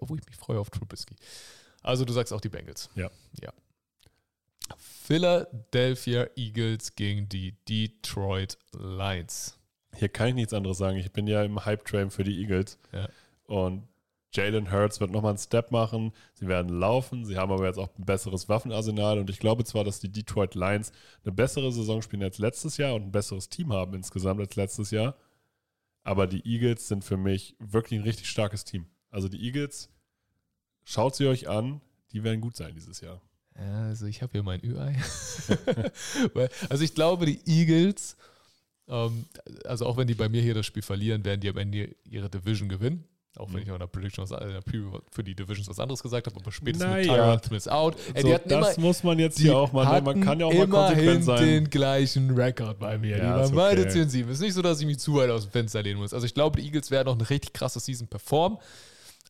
obwohl 0.00 0.18
ich 0.18 0.26
mich 0.26 0.36
freue 0.36 0.58
auf 0.58 0.70
Trubisky. 0.70 1.14
Also 1.82 2.04
du 2.04 2.12
sagst 2.12 2.32
auch 2.32 2.40
die 2.40 2.48
Bengals. 2.48 2.90
Ja. 2.96 3.10
Ja. 3.40 3.52
Philadelphia 4.78 6.28
Eagles 6.36 6.94
gegen 6.94 7.28
die 7.28 7.56
Detroit 7.68 8.58
Lions. 8.72 9.58
Hier 9.96 10.08
kann 10.08 10.28
ich 10.28 10.34
nichts 10.34 10.54
anderes 10.54 10.78
sagen. 10.78 10.98
Ich 10.98 11.12
bin 11.12 11.26
ja 11.26 11.42
im 11.42 11.64
Hype-Train 11.64 12.10
für 12.10 12.24
die 12.24 12.40
Eagles. 12.40 12.78
Ja. 12.92 13.08
Und 13.44 13.88
Jalen 14.32 14.70
Hurts 14.70 15.00
wird 15.00 15.10
nochmal 15.10 15.30
einen 15.30 15.38
Step 15.38 15.72
machen. 15.72 16.12
Sie 16.34 16.46
werden 16.46 16.78
laufen. 16.78 17.24
Sie 17.24 17.36
haben 17.36 17.50
aber 17.50 17.66
jetzt 17.66 17.78
auch 17.78 17.90
ein 17.98 18.04
besseres 18.04 18.48
Waffenarsenal. 18.48 19.18
Und 19.18 19.28
ich 19.28 19.40
glaube 19.40 19.64
zwar, 19.64 19.82
dass 19.82 19.98
die 19.98 20.12
Detroit 20.12 20.54
Lions 20.54 20.92
eine 21.24 21.32
bessere 21.32 21.72
Saison 21.72 22.00
spielen 22.00 22.22
als 22.22 22.38
letztes 22.38 22.76
Jahr 22.76 22.94
und 22.94 23.02
ein 23.02 23.12
besseres 23.12 23.48
Team 23.48 23.72
haben 23.72 23.94
insgesamt 23.94 24.40
als 24.40 24.54
letztes 24.54 24.92
Jahr. 24.92 25.16
Aber 26.04 26.26
die 26.26 26.46
Eagles 26.46 26.86
sind 26.86 27.04
für 27.04 27.16
mich 27.16 27.56
wirklich 27.58 27.98
ein 27.98 28.04
richtig 28.04 28.28
starkes 28.28 28.64
Team. 28.64 28.86
Also 29.10 29.28
die 29.28 29.44
Eagles, 29.44 29.90
schaut 30.84 31.16
sie 31.16 31.26
euch 31.26 31.48
an. 31.48 31.80
Die 32.12 32.22
werden 32.22 32.40
gut 32.40 32.56
sein 32.56 32.74
dieses 32.74 33.00
Jahr. 33.00 33.20
Ja, 33.60 33.82
also 33.88 34.06
ich 34.06 34.22
habe 34.22 34.32
hier 34.32 34.42
mein 34.42 34.60
Ü-Ei. 34.64 34.96
Also 36.70 36.84
ich 36.84 36.94
glaube, 36.94 37.26
die 37.26 37.40
Eagles, 37.46 38.16
ähm, 38.88 39.26
also 39.64 39.86
auch 39.86 39.96
wenn 39.96 40.06
die 40.06 40.14
bei 40.14 40.28
mir 40.28 40.42
hier 40.42 40.54
das 40.54 40.66
Spiel 40.66 40.82
verlieren, 40.82 41.24
werden 41.24 41.40
die 41.40 41.48
am 41.48 41.56
Ende 41.58 41.94
ihre 42.04 42.30
Division 42.30 42.68
gewinnen. 42.68 43.04
Auch 43.36 43.46
wenn 43.48 43.56
Mhm. 43.56 43.62
ich 43.62 43.70
auch 43.70 43.74
in 43.74 43.80
der 43.80 43.86
Prediction 43.86 44.28
was, 44.28 44.32
in 44.42 44.48
der 44.48 44.60
Preview 44.60 44.98
für 45.12 45.22
die 45.22 45.34
Divisions 45.36 45.68
was 45.68 45.78
anderes 45.78 46.02
gesagt 46.02 46.26
habe, 46.26 46.36
aber 46.40 46.50
spätestens 46.50 46.88
mit 46.88 47.06
Naja. 47.06 47.14
Tyron 47.36 47.42
Smith 47.44 47.68
out. 47.68 47.96
Ey, 48.12 48.22
so, 48.22 48.28
die 48.28 48.48
das 48.48 48.76
immer, 48.76 48.86
muss 48.86 49.04
man 49.04 49.18
jetzt 49.20 49.38
die 49.38 49.42
hier 49.44 49.56
auch 49.56 49.72
mal, 49.72 49.84
ne? 49.84 50.02
man 50.02 50.20
kann 50.20 50.40
ja 50.40 50.46
auch 50.46 50.52
mal 50.52 50.66
konsequent 50.66 51.00
immerhin 51.02 51.22
sein. 51.22 51.44
den 51.46 51.70
gleichen 51.70 52.30
Rekord 52.32 52.78
bei 52.80 52.98
mir. 52.98 53.16
die 53.16 53.22
Ja, 53.22 53.36
waren 53.36 53.44
ist 53.44 53.54
beide 53.54 53.82
okay. 53.82 53.90
10 53.90 54.08
7. 54.08 54.30
Ist 54.32 54.40
nicht 54.40 54.54
so, 54.54 54.62
dass 54.62 54.80
ich 54.80 54.86
mich 54.86 54.98
zu 54.98 55.14
weit 55.14 55.30
aus 55.30 55.44
dem 55.44 55.52
Fenster 55.52 55.80
lehnen 55.82 56.00
muss. 56.00 56.12
Also 56.12 56.26
ich 56.26 56.34
glaube, 56.34 56.60
die 56.60 56.66
Eagles 56.66 56.90
werden 56.90 57.06
noch 57.06 57.14
eine 57.18 57.30
richtig 57.30 57.52
krasse 57.52 57.78
Season 57.78 58.08
performen. 58.08 58.58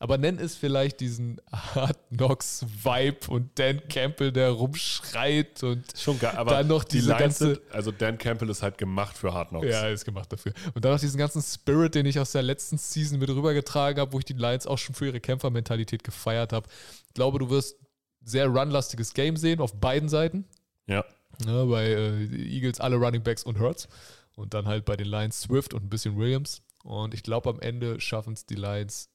Aber 0.01 0.17
nenn 0.17 0.39
es 0.39 0.55
vielleicht 0.55 0.99
diesen 0.99 1.39
Hard 1.51 1.95
Knocks 2.09 2.65
Vibe 2.83 3.27
und 3.29 3.59
Dan 3.59 3.87
Campbell, 3.87 4.31
der 4.31 4.49
rumschreit 4.49 5.61
und 5.61 5.85
Schon 5.95 6.17
geil, 6.17 6.35
aber 6.35 6.51
Dann 6.51 6.67
noch 6.67 6.83
die 6.83 6.97
diese 6.97 7.09
Lions 7.09 7.19
ganze- 7.21 7.45
sind, 7.55 7.61
also 7.71 7.91
Dan 7.91 8.17
Campbell 8.17 8.49
ist 8.49 8.63
halt 8.63 8.79
gemacht 8.79 9.15
für 9.15 9.31
Hard 9.31 9.49
Knocks. 9.49 9.67
ja, 9.67 9.87
ist 9.89 10.03
gemacht 10.03 10.31
dafür. 10.33 10.53
Und 10.73 10.83
dann 10.83 10.93
noch 10.93 10.99
diesen 10.99 11.19
ganzen 11.19 11.41
Spirit, 11.43 11.93
den 11.93 12.07
ich 12.07 12.19
aus 12.19 12.31
der 12.31 12.41
letzten 12.41 12.79
Season 12.79 13.19
mit 13.19 13.29
rübergetragen 13.29 14.01
habe, 14.01 14.11
wo 14.13 14.17
ich 14.17 14.25
die 14.25 14.33
Lions 14.33 14.65
auch 14.65 14.79
schon 14.79 14.95
für 14.95 15.05
ihre 15.05 15.19
Kämpfermentalität 15.19 16.03
gefeiert 16.03 16.51
habe. 16.51 16.67
Ich 17.07 17.13
glaube, 17.13 17.37
du 17.37 17.51
wirst 17.51 17.77
sehr 18.23 18.47
runlastiges 18.47 19.13
Game 19.13 19.37
sehen 19.37 19.59
auf 19.61 19.73
beiden 19.79 20.09
Seiten. 20.09 20.45
ja. 20.87 21.05
Ne, 21.45 21.65
bei 21.65 21.85
äh, 21.87 22.25
Eagles 22.25 22.79
alle 22.79 22.95
Running 22.97 23.21
Backs 23.23 23.43
und 23.43 23.59
Hurts. 23.59 23.87
Und 24.35 24.53
dann 24.55 24.65
halt 24.65 24.83
bei 24.85 24.95
den 24.97 25.07
Lions 25.07 25.41
Swift 25.41 25.73
und 25.75 25.83
ein 25.83 25.89
bisschen 25.89 26.17
Williams. 26.17 26.61
Und 26.83 27.13
ich 27.13 27.21
glaube, 27.23 27.49
am 27.51 27.59
Ende 27.59 27.99
schaffen 28.01 28.33
es 28.33 28.45
die 28.47 28.55
Lions 28.55 29.10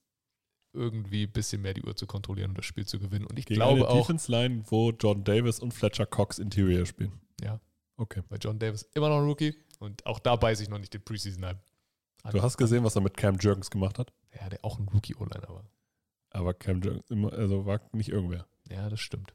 irgendwie 0.77 1.25
ein 1.25 1.33
bisschen 1.33 1.63
mehr 1.63 1.75
die 1.75 1.83
Uhr 1.83 1.97
zu 1.97 2.07
kontrollieren 2.07 2.51
und 2.51 2.59
das 2.59 2.67
Spiel 2.67 2.87
zu 2.87 2.99
gewinnen. 3.01 3.27
Und 3.27 3.39
ich 3.39 3.47
Gegen 3.47 3.59
glaube 3.59 3.81
eine 3.81 3.89
auch, 3.89 4.01
Defense 4.03 4.31
Line, 4.31 4.63
wo 4.69 4.91
Jordan 4.91 5.25
Davis 5.25 5.59
und 5.59 5.73
Fletcher 5.75 6.07
Cox 6.07 6.39
Interior 6.39 6.87
spielen. 6.87 7.13
ja, 7.43 7.59
Okay. 7.97 8.23
bei 8.29 8.37
John 8.37 8.59
Davis 8.59 8.83
immer 8.95 9.09
noch 9.09 9.19
ein 9.19 9.25
Rookie. 9.25 9.55
Und 9.79 10.05
auch 10.07 10.19
da 10.19 10.37
beiße 10.37 10.63
ich 10.63 10.69
noch 10.69 10.79
nicht 10.79 10.93
den 10.95 11.03
Preseason 11.03 11.43
an. 11.45 11.59
Du 12.31 12.43
hast 12.43 12.57
gesehen, 12.57 12.83
was 12.85 12.95
er 12.97 13.03
mit 13.03 13.17
Cam 13.17 13.37
Jurgens 13.37 13.71
gemacht 13.71 13.99
hat. 13.99 14.13
Ja, 14.41 14.49
der 14.49 14.65
auch 14.65 14.79
ein 14.79 14.89
Rookie-O-Line, 14.89 15.49
aber. 15.49 15.65
Aber 16.31 16.55
Cam 16.55 16.81
Jurgens 16.83 17.09
immer, 17.11 17.33
also 17.33 17.65
war 17.67 17.81
nicht 17.93 18.09
irgendwer. 18.11 18.47
Ja, 18.69 18.89
das 18.91 19.01
stimmt. 19.01 19.35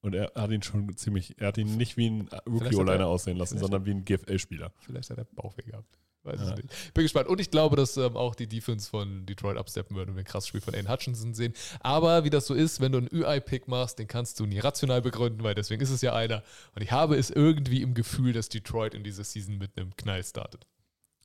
Und 0.00 0.14
er 0.14 0.32
hat 0.34 0.50
ihn 0.50 0.62
schon 0.62 0.96
ziemlich, 0.96 1.38
er 1.40 1.48
hat 1.48 1.58
ihn 1.58 1.76
nicht 1.76 1.96
wie 1.96 2.08
ein 2.10 2.28
Rookie-O-Liner 2.46 3.04
er- 3.04 3.06
aussehen 3.08 3.36
lassen, 3.36 3.58
sondern 3.58 3.86
wie 3.86 3.92
ein 3.92 4.04
GFL-Spieler. 4.04 4.72
Vielleicht 4.80 5.10
hat 5.10 5.18
er 5.18 5.24
Bauchweh 5.24 5.62
gehabt. 5.62 5.96
Weiß 6.24 6.40
Ja. 6.40 6.50
es 6.50 6.56
nicht. 6.56 6.94
Bin 6.94 7.02
gespannt. 7.04 7.28
Und 7.28 7.40
ich 7.40 7.50
glaube, 7.50 7.74
dass 7.76 7.96
ähm, 7.96 8.16
auch 8.16 8.34
die 8.34 8.46
Defense 8.46 8.88
von 8.88 9.26
Detroit 9.26 9.56
absteppen 9.56 9.96
wird 9.96 10.08
und 10.08 10.14
wir 10.14 10.22
ein 10.22 10.24
krasses 10.26 10.48
Spiel 10.48 10.60
von 10.60 10.74
Aiden 10.74 10.88
Hutchinson 10.90 11.34
sehen. 11.34 11.52
Aber 11.80 12.24
wie 12.24 12.30
das 12.30 12.46
so 12.46 12.54
ist, 12.54 12.80
wenn 12.80 12.92
du 12.92 12.98
einen 12.98 13.08
UI-Pick 13.12 13.66
machst, 13.68 13.98
den 13.98 14.06
kannst 14.06 14.38
du 14.38 14.46
nie 14.46 14.60
rational 14.60 15.02
begründen, 15.02 15.42
weil 15.42 15.54
deswegen 15.54 15.82
ist 15.82 15.90
es 15.90 16.00
ja 16.00 16.14
einer. 16.14 16.42
Und 16.76 16.82
ich 16.82 16.92
habe 16.92 17.16
es 17.16 17.30
irgendwie 17.30 17.82
im 17.82 17.94
Gefühl, 17.94 18.32
dass 18.32 18.48
Detroit 18.48 18.94
in 18.94 19.02
dieser 19.02 19.24
Season 19.24 19.58
mit 19.58 19.76
einem 19.76 19.96
Knall 19.96 20.22
startet. 20.22 20.66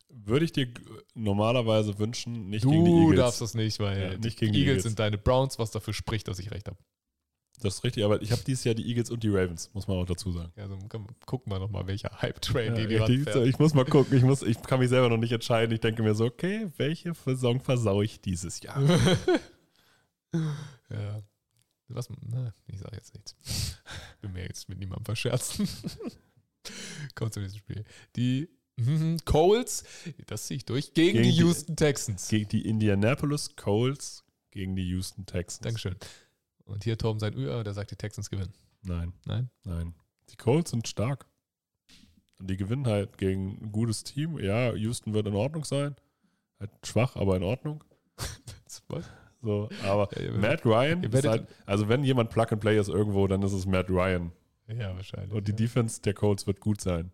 Würde 0.10 0.46
ich 0.46 0.54
dir 0.54 0.68
normalerweise 1.14 2.00
wünschen, 2.00 2.50
nicht 2.50 2.64
gegen 2.64 2.86
die 2.86 2.92
Du 2.92 3.02
Eagles. 3.12 3.18
darfst 3.20 3.42
das 3.42 3.54
nicht, 3.54 3.80
weil 3.80 4.02
Ja, 4.02 4.10
die 4.16 4.20
nicht 4.20 4.40
gegen 4.40 4.54
die 4.54 4.60
Eagles 4.60 4.72
Eagles. 4.78 4.84
sind 4.84 5.00
deine 5.00 5.18
Browns, 5.18 5.60
was 5.60 5.72
dafür 5.72 5.94
spricht, 5.94 6.28
dass 6.28 6.40
ich 6.40 6.52
recht 6.52 6.68
habe. 6.68 6.78
Das 7.60 7.76
ist 7.76 7.84
richtig, 7.84 8.04
aber 8.06 8.22
ich 8.22 8.32
habe 8.32 8.42
dieses 8.46 8.64
Jahr 8.66 8.76
die 8.76 8.88
Eagles 8.88 9.10
und 9.10 9.24
die 9.24 9.30
Ravens, 9.30 9.72
muss 9.74 9.88
man 9.88 9.98
auch 9.98 10.06
dazu 10.06 10.32
sagen. 10.32 10.52
Also 10.58 10.78
gucken 11.26 11.52
wir 11.52 11.58
nochmal, 11.58 11.88
welcher 11.88 12.12
Hype-Train 12.22 12.76
die, 12.76 12.88
die 12.88 12.94
Ja, 12.96 13.08
die, 13.08 13.26
ich 13.50 13.58
muss 13.58 13.74
mal 13.74 13.84
gucken, 13.86 14.16
ich, 14.16 14.24
muss, 14.24 14.44
ich 14.44 14.62
kann 14.62 14.80
mich 14.80 14.90
selber 14.90 15.10
noch 15.10 15.18
nicht 15.18 15.32
entscheiden. 15.32 15.74
Ich 15.74 15.80
denke 15.82 16.04
mir 16.04 16.14
so, 16.14 16.26
okay, 16.26 16.68
welche 16.78 17.14
Saison 17.16 17.60
versau 17.60 18.02
ich 18.02 18.22
dieses 18.22 18.62
Jahr? 18.62 18.80
Ja. 20.90 21.24
Was, 21.90 22.10
na, 22.30 22.54
ich 22.68 22.80
sage 22.80 22.98
jetzt 22.98 23.14
nichts. 23.14 23.36
Bin 24.22 24.34
mir 24.34 24.44
jetzt 24.44 24.68
mit 24.68 24.78
niemandem 24.78 25.06
verscherzen. 25.06 25.68
Kommt 27.16 27.34
zu 27.34 27.40
diesem 27.40 27.60
Spiel. 27.60 27.86
Die 28.18 28.50
mhm, 28.76 29.18
Coles, 29.24 29.84
das 30.28 30.48
ziehe 30.48 30.58
ich 30.58 30.66
durch, 30.66 30.94
gegen, 30.94 31.14
Gegen 31.14 31.24
die 31.24 31.32
die- 31.32 31.38
Houston 31.40 31.76
Texans. 31.78 32.28
Gegen 32.28 32.50
die 32.50 32.68
Indianapolis 32.68 33.56
Colts 33.56 34.26
gegen 34.52 34.76
die 34.76 34.88
Houston 34.90 35.26
Texans. 35.26 35.62
Dankeschön. 35.64 35.96
Und 36.68 36.84
hier 36.84 36.98
Torben 36.98 37.20
sein 37.20 37.34
Ür, 37.34 37.64
der 37.64 37.74
sagt, 37.74 37.92
die 37.92 37.96
Texans 37.96 38.30
gewinnen. 38.30 38.54
Nein, 38.84 39.14
Nein? 39.26 39.50
nein. 39.64 39.94
Die 40.30 40.36
Colts 40.36 40.72
sind 40.72 40.88
stark. 40.88 41.26
Und 42.40 42.50
die 42.50 42.58
gewinnen 42.58 42.86
halt 42.86 43.18
gegen 43.18 43.58
ein 43.62 43.72
gutes 43.72 44.04
Team. 44.04 44.38
Ja, 44.38 44.74
Houston 44.74 45.14
wird 45.14 45.28
in 45.28 45.34
Ordnung 45.34 45.64
sein. 45.64 45.96
Halt 46.60 46.72
schwach, 46.84 47.16
aber 47.16 47.36
in 47.36 47.44
Ordnung. 47.44 47.84
So, 49.40 49.70
aber 49.84 50.10
Ja, 50.20 50.32
Matt 50.32 50.66
Ryan 50.66 51.04
ist 51.04 51.26
halt, 51.26 51.48
also 51.66 51.88
wenn 51.88 52.04
jemand 52.04 52.32
Plug 52.32 52.48
and 52.50 52.60
Play 52.60 52.78
ist 52.78 52.90
irgendwo, 52.90 53.28
dann 53.28 53.42
ist 53.44 53.54
es 53.54 53.66
Matt 53.66 53.90
Ryan. 53.90 54.32
Ja, 54.68 54.96
wahrscheinlich. 54.96 55.32
Und 55.32 55.48
die 55.48 55.52
ja. 55.52 55.58
Defense 55.58 56.02
der 56.02 56.14
Colts 56.14 56.48
wird 56.48 56.60
gut 56.60 56.82
sein. 56.82 57.12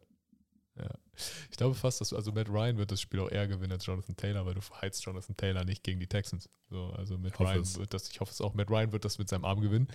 Ich 1.52 1.58
glaube 1.58 1.76
fast, 1.76 2.02
dass 2.02 2.14
also 2.14 2.32
Matt 2.32 2.50
Ryan 2.50 2.78
wird 2.78 2.92
das 2.92 3.02
Spiel 3.02 3.20
auch 3.20 3.30
eher 3.30 3.48
gewinnen 3.48 3.72
als 3.74 3.86
Jonathan 3.86 4.16
Taylor, 4.16 4.46
weil 4.46 4.56
du 4.56 4.62
verheizt 4.62 5.06
Jonathan 5.06 5.38
Taylor 5.38 5.64
nicht 5.64 5.84
gegen 5.84 6.00
die 6.00 6.08
Texans. 6.08 6.50
So, 6.70 6.88
also 6.98 7.18
Matt 7.18 7.34
hoffe 7.34 7.52
Ryan 7.52 7.62
es. 7.62 7.78
wird 7.78 7.94
das, 7.94 8.10
ich 8.10 8.20
hoffe 8.20 8.32
es 8.32 8.42
auch, 8.42 8.54
Matt 8.54 8.70
Ryan 8.70 8.92
wird 8.92 9.06
das 9.06 9.20
mit 9.20 9.30
seinem 9.30 9.46
Arm 9.46 9.62
gewinnen. 9.62 9.88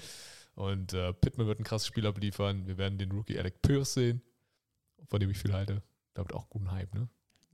Und 0.54 0.92
äh, 0.92 1.12
Pittman 1.12 1.46
wird 1.46 1.60
ein 1.60 1.64
krasses 1.64 1.86
Spiel 1.86 2.06
abliefern. 2.06 2.66
Wir 2.66 2.78
werden 2.78 2.98
den 2.98 3.12
Rookie 3.12 3.38
Alec 3.38 3.62
Pierce 3.62 3.94
sehen, 3.94 4.22
von 5.08 5.20
dem 5.20 5.30
ich 5.30 5.38
viel 5.38 5.52
halte. 5.52 5.82
Da 6.14 6.22
wird 6.22 6.34
auch 6.34 6.48
guten 6.50 6.70
Hype, 6.70 6.94
ne? 6.94 7.08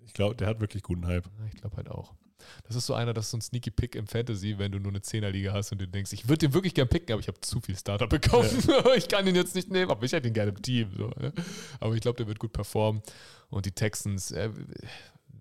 Ich 0.06 0.14
glaube, 0.14 0.36
der 0.36 0.46
hat 0.48 0.60
wirklich 0.60 0.82
guten 0.82 1.06
Hype. 1.06 1.26
Ja, 1.38 1.46
Ich 1.46 1.60
glaube 1.60 1.76
halt 1.76 1.90
auch. 1.90 2.14
Das 2.64 2.76
ist 2.76 2.86
so 2.86 2.94
einer, 2.94 3.14
das 3.14 3.26
ist 3.26 3.30
so 3.30 3.36
ein 3.38 3.40
Sneaky 3.40 3.70
Pick 3.70 3.94
im 3.94 4.06
Fantasy, 4.06 4.58
wenn 4.58 4.72
du 4.72 4.78
nur 4.78 4.92
eine 4.92 5.00
10er-Liga 5.00 5.52
hast 5.52 5.72
und 5.72 5.80
du 5.80 5.88
denkst, 5.88 6.12
ich 6.12 6.28
würde 6.28 6.46
den 6.46 6.54
wirklich 6.54 6.74
gern 6.74 6.88
picken, 6.88 7.12
aber 7.12 7.20
ich 7.20 7.28
habe 7.28 7.40
zu 7.40 7.60
viel 7.60 7.76
Starter 7.76 8.06
bekommen. 8.08 8.48
ich 8.96 9.08
kann 9.08 9.26
ihn 9.26 9.34
jetzt 9.34 9.54
nicht 9.54 9.70
nehmen, 9.70 9.90
aber 9.90 10.04
ich 10.04 10.12
hätte 10.12 10.28
ihn 10.28 10.34
gerne 10.34 10.50
im 10.50 10.62
Team. 10.62 10.90
So, 10.96 11.08
ne? 11.20 11.32
Aber 11.80 11.94
ich 11.94 12.00
glaube, 12.00 12.16
der 12.16 12.26
wird 12.26 12.38
gut 12.38 12.52
performen. 12.52 13.02
Und 13.50 13.66
die 13.66 13.72
Texans 13.72 14.30
äh, 14.32 14.50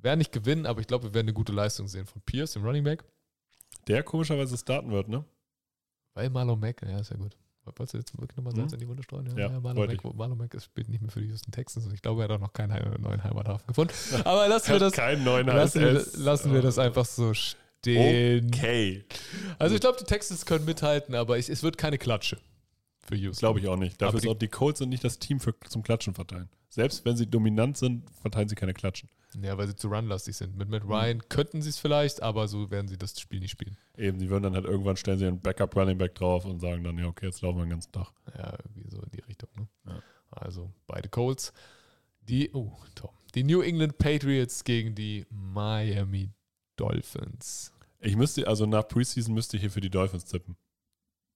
werden 0.02 0.20
nicht 0.20 0.32
gewinnen, 0.32 0.66
aber 0.66 0.82
ich 0.82 0.88
glaube, 0.88 1.06
wir 1.06 1.14
werden 1.14 1.28
eine 1.28 1.34
gute 1.34 1.52
Leistung 1.52 1.88
sehen 1.88 2.06
von 2.06 2.22
Pierce, 2.22 2.54
dem 2.54 2.64
Running 2.64 2.84
Back. 2.84 3.04
Der 3.88 4.04
komischerweise 4.04 4.58
starten 4.58 4.92
wird, 4.92 5.10
ne? 5.10 5.26
Weil 6.14 6.30
Marlon 6.30 6.60
Mack, 6.60 6.82
ja, 6.84 7.00
ist 7.00 7.10
ja 7.10 7.18
gut. 7.18 7.36
Wolltest 7.66 7.94
du 7.94 7.98
jetzt 7.98 8.20
wirklich 8.20 8.36
nochmal 8.38 8.54
Salz 8.56 8.72
Mhm. 8.72 8.74
in 8.76 8.80
die 8.80 8.88
Wunde 8.88 9.04
streuen? 9.04 9.38
Ja, 9.38 9.50
Marlon 9.60 10.38
Mack 10.38 10.54
ist- 10.54 10.66
spielt 10.66 10.90
nicht 10.90 11.02
mehr 11.02 11.12
für 11.12 11.22
die 11.22 11.28
Houston 11.28 11.52
Texans 11.52 11.86
und 11.86 11.94
ich 11.94 12.02
glaube, 12.02 12.22
er 12.22 12.26
hat 12.26 12.32
auch 12.32 12.40
noch 12.40 12.54
keinen 12.54 13.02
neuen 13.02 13.24
Heimathafen 13.24 13.66
gefunden. 13.68 13.94
Aber 14.26 14.48
lassen 14.48 14.70
wir 14.72 14.80
das, 14.80 14.96
lassen 14.98 15.82
wir, 15.82 16.06
lassen 16.24 16.54
wir 16.54 16.62
das 16.62 16.78
einfach 16.78 17.06
so 17.06 17.34
stehen. 17.34 18.48
Okay. 18.54 19.06
Also 19.60 19.76
ich 19.76 19.82
glaube, 19.82 19.98
die 20.00 20.06
Texans 20.06 20.46
können 20.46 20.66
mithalten, 20.66 21.16
aber 21.16 21.38
ich, 21.38 21.50
es 21.50 21.64
wird 21.64 21.78
keine 21.78 21.98
Klatsche 21.98 22.38
für 23.06 23.16
Houston. 23.16 23.40
Glaube 23.40 23.60
ich 23.60 23.68
auch 23.68 23.78
nicht. 23.78 24.02
Dafür 24.02 24.18
ist 24.18 24.24
die- 24.24 24.30
auch 24.30 24.38
die 24.38 24.48
Colts 24.48 24.80
sind 24.80 24.90
nicht 24.90 25.04
das 25.04 25.20
Team 25.20 25.40
für, 25.40 25.54
zum 25.68 25.84
Klatschen 25.84 26.14
verteilen. 26.14 26.50
Selbst 26.70 27.06
wenn 27.06 27.16
sie 27.16 27.28
dominant 27.28 27.78
sind, 27.78 28.10
verteilen 28.22 28.50
sie 28.50 28.56
keine 28.56 28.74
Klatschen. 28.74 29.10
Ja, 29.42 29.58
weil 29.58 29.68
sie 29.68 29.76
zu 29.76 29.88
runlastig 29.88 30.36
sind. 30.38 30.56
Mit 30.58 30.70
Matt 30.70 30.84
Ryan 30.86 31.22
könnten 31.28 31.62
sie 31.62 31.70
es 31.70 31.80
vielleicht, 31.80 32.22
aber 32.22 32.48
so 32.48 32.70
werden 32.70 32.88
sie 32.88 32.98
das 32.98 33.20
Spiel 33.20 33.40
nicht 33.40 33.52
spielen. 33.52 33.78
Eben, 33.98 34.20
sie 34.20 34.30
würden 34.30 34.44
dann 34.44 34.54
halt 34.56 34.66
irgendwann 34.66 34.96
stellen 34.96 35.18
sie 35.20 35.26
einen 35.26 35.40
Backup 35.40 35.76
Running 35.76 35.98
Back 35.98 36.14
drauf 36.16 36.46
und 36.46 36.60
sagen 36.60 36.84
dann, 36.84 36.98
ja, 37.00 37.08
okay, 37.08 37.26
jetzt 37.28 37.42
laufen 37.42 37.58
wir 37.58 37.66
den 37.66 37.72
ganzen 37.72 37.92
Tag. 37.92 38.12
Ja, 38.38 38.56
irgendwie 38.64 38.90
so 38.90 39.02
in 39.02 39.10
die 39.12 39.22
Richtung. 39.22 39.50
Ne? 39.56 39.68
Ja. 39.88 40.00
Also 40.32 40.72
beide 40.88 41.10
Colts. 41.10 41.52
Die, 42.22 42.52
oh, 42.54 42.72
Tom. 42.96 43.10
Die 43.36 43.44
New 43.44 43.62
England 43.62 43.98
Patriots 43.98 44.64
gegen 44.64 44.94
die 44.96 45.26
Miami 45.32 46.30
Dolphins. 46.76 47.72
Ich 48.00 48.16
müsste, 48.16 48.48
also 48.48 48.66
nach 48.66 48.88
Preseason 48.88 49.34
müsste 49.34 49.58
ich 49.58 49.62
hier 49.62 49.72
für 49.72 49.82
die 49.82 49.90
Dolphins 49.90 50.26
tippen. 50.26 50.56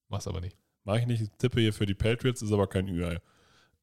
Mach's 0.10 0.27
aber 0.27 0.41
nicht. 0.41 0.56
Mache 0.88 1.00
ich 1.00 1.06
nicht, 1.06 1.21
ich 1.21 1.30
tippe 1.38 1.60
hier 1.60 1.73
für 1.73 1.86
die 1.86 1.93
Patriots, 1.93 2.41
ist 2.41 2.54
aber 2.54 2.65
kein 2.65 2.88
UI. 2.88 3.15
Ähm, 3.15 3.19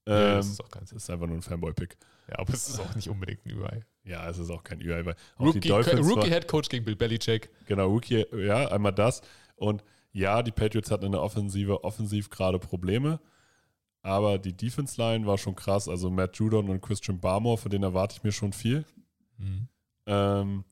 das 0.06 0.48
ist 0.48 0.64
auch 0.64 0.68
Sinn. 0.84 0.96
ist 0.96 1.10
einfach 1.10 1.26
nur 1.26 1.36
ein 1.36 1.42
Fanboy-Pick. 1.42 1.98
Ja, 2.30 2.38
aber 2.38 2.54
es 2.54 2.66
ist 2.66 2.80
auch 2.80 2.94
nicht 2.94 3.10
unbedingt 3.10 3.44
ein 3.44 3.52
UI. 3.58 3.80
Ja, 4.04 4.26
es 4.26 4.38
ist 4.38 4.48
auch 4.48 4.64
kein 4.64 4.78
UI, 4.78 5.04
weil 5.04 5.14
auch 5.36 5.46
Rookie, 5.46 5.70
Rookie 5.70 6.30
Head 6.30 6.48
Coach 6.48 6.70
gegen 6.70 6.86
Bill 6.86 6.96
Belichick. 6.96 7.50
Genau, 7.66 7.88
Rookie, 7.88 8.24
ja, 8.34 8.68
einmal 8.68 8.94
das. 8.94 9.20
Und 9.56 9.84
ja, 10.12 10.42
die 10.42 10.50
Patriots 10.50 10.90
hatten 10.90 11.04
in 11.04 11.12
der 11.12 11.20
Offensive 11.20 11.84
offensiv 11.84 12.30
gerade 12.30 12.58
Probleme. 12.58 13.20
Aber 14.00 14.38
die 14.38 14.56
Defense 14.56 14.98
Line 14.98 15.26
war 15.26 15.36
schon 15.36 15.56
krass. 15.56 15.90
Also 15.90 16.08
Matt 16.08 16.38
Judon 16.38 16.70
und 16.70 16.80
Christian 16.80 17.20
Barmore, 17.20 17.58
von 17.58 17.70
denen 17.70 17.84
erwarte 17.84 18.16
ich 18.16 18.22
mir 18.22 18.32
schon 18.32 18.54
viel. 18.54 18.86
Mhm. 19.36 19.68
Ähm, 20.06 20.64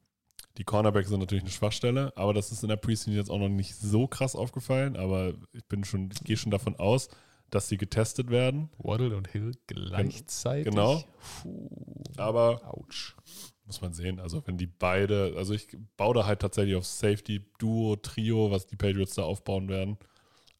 die 0.58 0.64
Cornerbacks 0.64 1.08
sind 1.08 1.20
natürlich 1.20 1.44
eine 1.44 1.52
Schwachstelle, 1.52 2.12
aber 2.16 2.34
das 2.34 2.52
ist 2.52 2.62
in 2.62 2.68
der 2.68 2.76
Preseason 2.76 3.14
jetzt 3.14 3.30
auch 3.30 3.38
noch 3.38 3.48
nicht 3.48 3.74
so 3.74 4.06
krass 4.06 4.36
aufgefallen. 4.36 4.96
Aber 4.96 5.32
ich 5.52 5.64
bin 5.66 5.84
schon, 5.84 6.10
ich 6.12 6.22
gehe 6.24 6.36
schon 6.36 6.50
davon 6.50 6.76
aus, 6.76 7.08
dass 7.50 7.68
sie 7.68 7.78
getestet 7.78 8.30
werden. 8.30 8.70
Waddle 8.78 9.16
und 9.16 9.28
Hill 9.28 9.52
gleichzeitig. 9.66 10.70
genau. 10.70 11.02
Puh. 11.42 12.02
Aber 12.16 12.60
Autsch. 12.66 13.16
muss 13.64 13.80
man 13.80 13.94
sehen. 13.94 14.20
Also 14.20 14.46
wenn 14.46 14.58
die 14.58 14.66
beide, 14.66 15.34
also 15.36 15.54
ich 15.54 15.68
baue 15.96 16.14
da 16.14 16.26
halt 16.26 16.40
tatsächlich 16.40 16.76
auf 16.76 16.86
Safety, 16.86 17.46
Duo, 17.58 17.96
Trio, 17.96 18.50
was 18.50 18.66
die 18.66 18.76
Patriots 18.76 19.14
da 19.14 19.22
aufbauen 19.22 19.68
werden. 19.68 19.98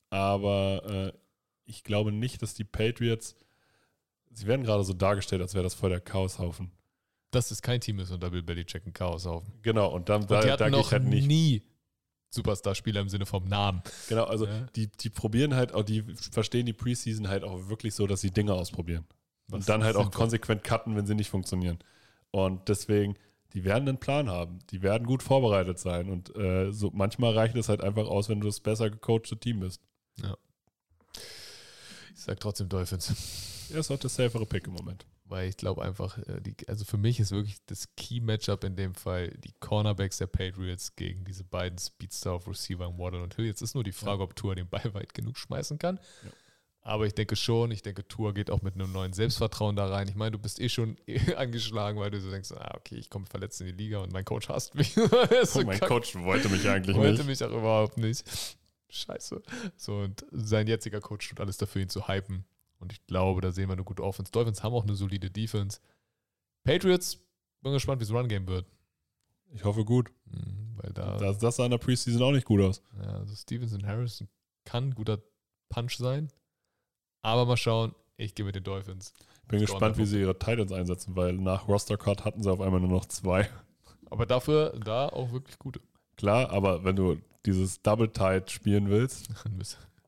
Aber 0.08 1.12
äh, 1.14 1.18
ich 1.64 1.84
glaube 1.84 2.12
nicht, 2.12 2.42
dass 2.42 2.54
die 2.54 2.64
Patriots, 2.64 3.36
sie 4.30 4.46
werden 4.46 4.64
gerade 4.64 4.84
so 4.84 4.94
dargestellt, 4.94 5.42
als 5.42 5.54
wäre 5.54 5.64
das 5.64 5.74
voll 5.74 5.90
der 5.90 6.00
Chaoshaufen. 6.00 6.72
Dass 7.32 7.50
es 7.50 7.60
kein 7.60 7.80
Team 7.80 7.98
ist 7.98 8.10
unter 8.12 8.30
Bill 8.30 8.42
Belichick 8.42 8.86
ein 8.86 8.92
Chaoshaufen. 8.92 9.52
Genau, 9.62 9.90
und 9.92 10.08
dann 10.08 10.22
Und 10.22 10.30
da, 10.30 10.40
die 10.40 10.46
da 10.46 10.52
hatten 10.52 10.64
ich 10.66 10.70
noch 10.70 10.92
halt 10.92 11.04
nicht. 11.04 11.26
nie 11.26 11.62
Superstar-Spieler 12.30 13.00
im 13.00 13.08
Sinne 13.08 13.26
vom 13.26 13.44
Namen. 13.48 13.82
Genau, 14.08 14.24
also 14.24 14.46
Ja. 14.46 14.66
die, 14.76 14.86
die 14.86 15.10
probieren 15.10 15.54
halt 15.54 15.74
auch, 15.74 15.82
die 15.82 16.02
verstehen 16.02 16.64
die 16.66 16.72
Preseason 16.72 17.28
halt 17.28 17.42
auch 17.44 17.68
wirklich 17.68 17.94
so, 17.94 18.06
dass 18.06 18.20
sie 18.20 18.30
Dinge 18.30 18.54
ausprobieren. 18.54 19.04
Und 19.50 19.68
dann 19.68 19.82
halt 19.84 19.96
auch 19.96 20.10
konsequent 20.10 20.62
cutten, 20.64 20.94
wenn 20.96 21.06
sie 21.06 21.14
nicht 21.14 21.28
funktionieren. 21.28 21.78
Und 22.30 22.68
deswegen, 22.70 23.16
die 23.52 23.64
werden 23.64 23.86
einen 23.88 23.98
Plan 23.98 24.30
haben. 24.30 24.60
Die 24.70 24.80
werden 24.80 25.06
gut 25.06 25.22
vorbereitet 25.22 25.78
sein. 25.78 26.08
Und 26.08 26.34
äh, 26.36 26.70
so 26.72 26.90
manchmal 26.94 27.34
reicht 27.34 27.54
es 27.56 27.68
halt 27.68 27.82
einfach 27.82 28.06
aus, 28.06 28.30
wenn 28.30 28.40
du 28.40 28.46
das 28.46 28.60
besser 28.60 28.88
gecoachte 28.88 29.36
Team 29.36 29.60
bist. 29.60 29.82
Ich 32.14 32.20
sag 32.22 32.40
trotzdem 32.40 32.68
Dolphins. 32.68 33.12
Er 33.72 33.80
ist 33.80 33.90
auch 33.90 33.98
der 33.98 34.10
safere 34.10 34.46
Pick 34.46 34.66
im 34.66 34.74
Moment. 34.74 35.04
Weil 35.32 35.48
ich 35.48 35.56
glaube 35.56 35.80
einfach, 35.82 36.18
äh, 36.18 36.42
die, 36.42 36.54
also 36.68 36.84
für 36.84 36.98
mich 36.98 37.18
ist 37.18 37.30
wirklich 37.32 37.56
das 37.64 37.88
Key-Matchup 37.96 38.64
in 38.64 38.76
dem 38.76 38.94
Fall 38.94 39.30
die 39.38 39.54
Cornerbacks 39.60 40.18
der 40.18 40.26
Patriots 40.26 40.94
gegen 40.94 41.24
diese 41.24 41.42
beiden 41.42 41.78
Speedstar 41.78 42.34
auf 42.34 42.46
Receiver 42.46 42.98
Waddle 42.98 43.22
und 43.22 43.34
Hill. 43.36 43.46
Jetzt 43.46 43.62
ist 43.62 43.74
nur 43.74 43.82
die 43.82 43.92
Frage, 43.92 44.22
ob 44.22 44.36
Tour 44.36 44.54
den 44.54 44.68
Ball 44.68 44.84
weit 44.92 45.14
genug 45.14 45.38
schmeißen 45.38 45.78
kann. 45.78 45.98
Ja. 46.22 46.30
Aber 46.82 47.06
ich 47.06 47.14
denke 47.14 47.34
schon, 47.34 47.70
ich 47.70 47.80
denke, 47.80 48.06
Tour 48.06 48.34
geht 48.34 48.50
auch 48.50 48.60
mit 48.60 48.74
einem 48.74 48.92
neuen 48.92 49.14
Selbstvertrauen 49.14 49.74
da 49.74 49.86
rein. 49.86 50.06
Ich 50.08 50.16
meine, 50.16 50.32
du 50.32 50.38
bist 50.38 50.60
eh 50.60 50.68
schon 50.68 50.98
angeschlagen, 51.36 51.98
weil 51.98 52.10
du 52.10 52.20
so 52.20 52.30
denkst, 52.30 52.52
ah, 52.52 52.74
okay, 52.76 52.96
ich 52.96 53.08
komme 53.08 53.24
verletzt 53.24 53.58
in 53.62 53.68
die 53.68 53.72
Liga 53.72 54.00
und 54.00 54.12
mein 54.12 54.26
Coach 54.26 54.50
hasst 54.50 54.74
mich. 54.74 54.92
so 54.94 55.02
Oh, 55.60 55.62
mein 55.64 55.78
kack- 55.80 55.88
Coach 55.88 56.14
wollte 56.16 56.50
mich 56.50 56.68
eigentlich 56.68 56.94
wollte 56.96 57.24
nicht. 57.24 57.40
mich 57.40 57.42
auch 57.44 57.56
überhaupt 57.56 57.96
nicht. 57.96 58.24
Scheiße. 58.90 59.40
So, 59.76 59.96
und 60.00 60.26
sein 60.30 60.66
jetziger 60.66 61.00
Coach 61.00 61.26
tut 61.30 61.40
alles 61.40 61.56
dafür, 61.56 61.80
ihn 61.80 61.88
zu 61.88 62.06
hypen. 62.08 62.44
Und 62.82 62.92
ich 62.92 63.06
glaube, 63.06 63.40
da 63.40 63.52
sehen 63.52 63.68
wir 63.68 63.74
eine 63.74 63.84
gute 63.84 64.02
Offense. 64.02 64.32
Dolphins 64.32 64.62
haben 64.64 64.74
auch 64.74 64.82
eine 64.82 64.96
solide 64.96 65.30
Defense. 65.30 65.78
Patriots, 66.64 67.18
bin 67.62 67.72
gespannt, 67.72 68.00
wie 68.00 68.04
es 68.04 68.10
Run-Game 68.12 68.48
wird. 68.48 68.66
Ich 69.54 69.62
hoffe 69.64 69.84
gut. 69.84 70.10
Mhm, 70.26 70.72
Weil 70.76 70.92
da, 70.92 71.16
Das, 71.16 71.38
das 71.38 71.56
sah 71.56 71.64
in 71.64 71.70
der 71.70 71.78
Preseason 71.78 72.20
auch 72.22 72.32
nicht 72.32 72.44
gut 72.46 72.60
aus. 72.60 72.82
ja, 73.00 73.18
also 73.18 73.34
Stevenson 73.36 73.86
Harrison 73.86 74.28
kann 74.64 74.88
ein 74.88 74.94
guter 74.94 75.20
Punch 75.68 75.96
sein. 75.96 76.28
Aber 77.22 77.46
mal 77.46 77.56
schauen, 77.56 77.94
ich 78.16 78.34
gehe 78.34 78.44
mit 78.44 78.56
den 78.56 78.64
Dolphins. 78.64 79.12
Bin 79.46 79.60
Das 79.60 79.70
gespannt, 79.70 79.96
wie 79.98 80.06
sie 80.06 80.20
ihre 80.20 80.36
Titans 80.38 80.72
einsetzen, 80.72 81.14
weil 81.14 81.34
nach 81.34 81.68
Roster 81.68 81.96
Cut 81.96 82.24
hatten 82.24 82.42
sie 82.42 82.50
auf 82.50 82.60
einmal 82.60 82.80
nur 82.80 82.90
noch 82.90 83.06
zwei. 83.06 83.48
Aber 84.10 84.26
dafür 84.26 84.76
da 84.84 85.08
auch 85.08 85.30
wirklich 85.30 85.58
gute. 85.58 85.80
Klar, 86.16 86.50
aber 86.50 86.82
wenn 86.84 86.96
du 86.96 87.16
dieses 87.46 87.80
Double 87.82 88.08
Tight 88.10 88.50
spielen 88.50 88.88
willst, 88.90 89.28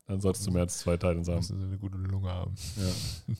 Dann 0.07 0.21
solltest 0.21 0.45
du 0.45 0.51
mehr 0.51 0.63
als 0.63 0.79
zwei 0.79 0.97
Titans 0.97 1.27
haben. 1.27 1.37
Müssen 1.37 1.59
sie 1.59 1.65
eine 1.65 1.77
gute 1.77 1.97
Lunge 1.97 2.29
haben. 2.29 2.55
Ja. 2.77 3.35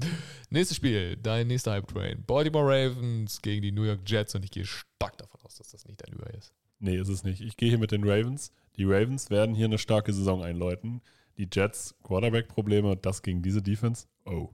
Nächstes 0.50 0.76
Spiel, 0.76 1.16
dein 1.16 1.48
nächster 1.48 1.72
Hype 1.72 1.88
Train. 1.88 2.24
Baltimore 2.24 2.64
Ravens 2.64 3.42
gegen 3.42 3.62
die 3.62 3.72
New 3.72 3.82
York 3.82 4.00
Jets 4.06 4.34
und 4.34 4.44
ich 4.44 4.50
gehe 4.50 4.64
stark 4.64 5.18
davon 5.18 5.40
aus, 5.42 5.56
dass 5.56 5.70
das 5.70 5.86
nicht 5.86 6.00
dein 6.00 6.14
Über 6.14 6.32
ist. 6.34 6.52
Nee, 6.78 6.96
ist 6.96 7.08
es 7.08 7.24
nicht. 7.24 7.40
Ich 7.40 7.56
gehe 7.56 7.68
hier 7.68 7.78
mit 7.78 7.90
den 7.90 8.08
Ravens. 8.08 8.52
Die 8.76 8.84
Ravens 8.84 9.30
werden 9.30 9.54
hier 9.54 9.64
eine 9.64 9.78
starke 9.78 10.12
Saison 10.12 10.42
einläuten. 10.42 11.02
Die 11.36 11.48
Jets, 11.52 11.96
Quarterback-Probleme, 12.04 12.96
das 12.96 13.22
gegen 13.22 13.42
diese 13.42 13.62
Defense. 13.62 14.06
Oh. 14.24 14.50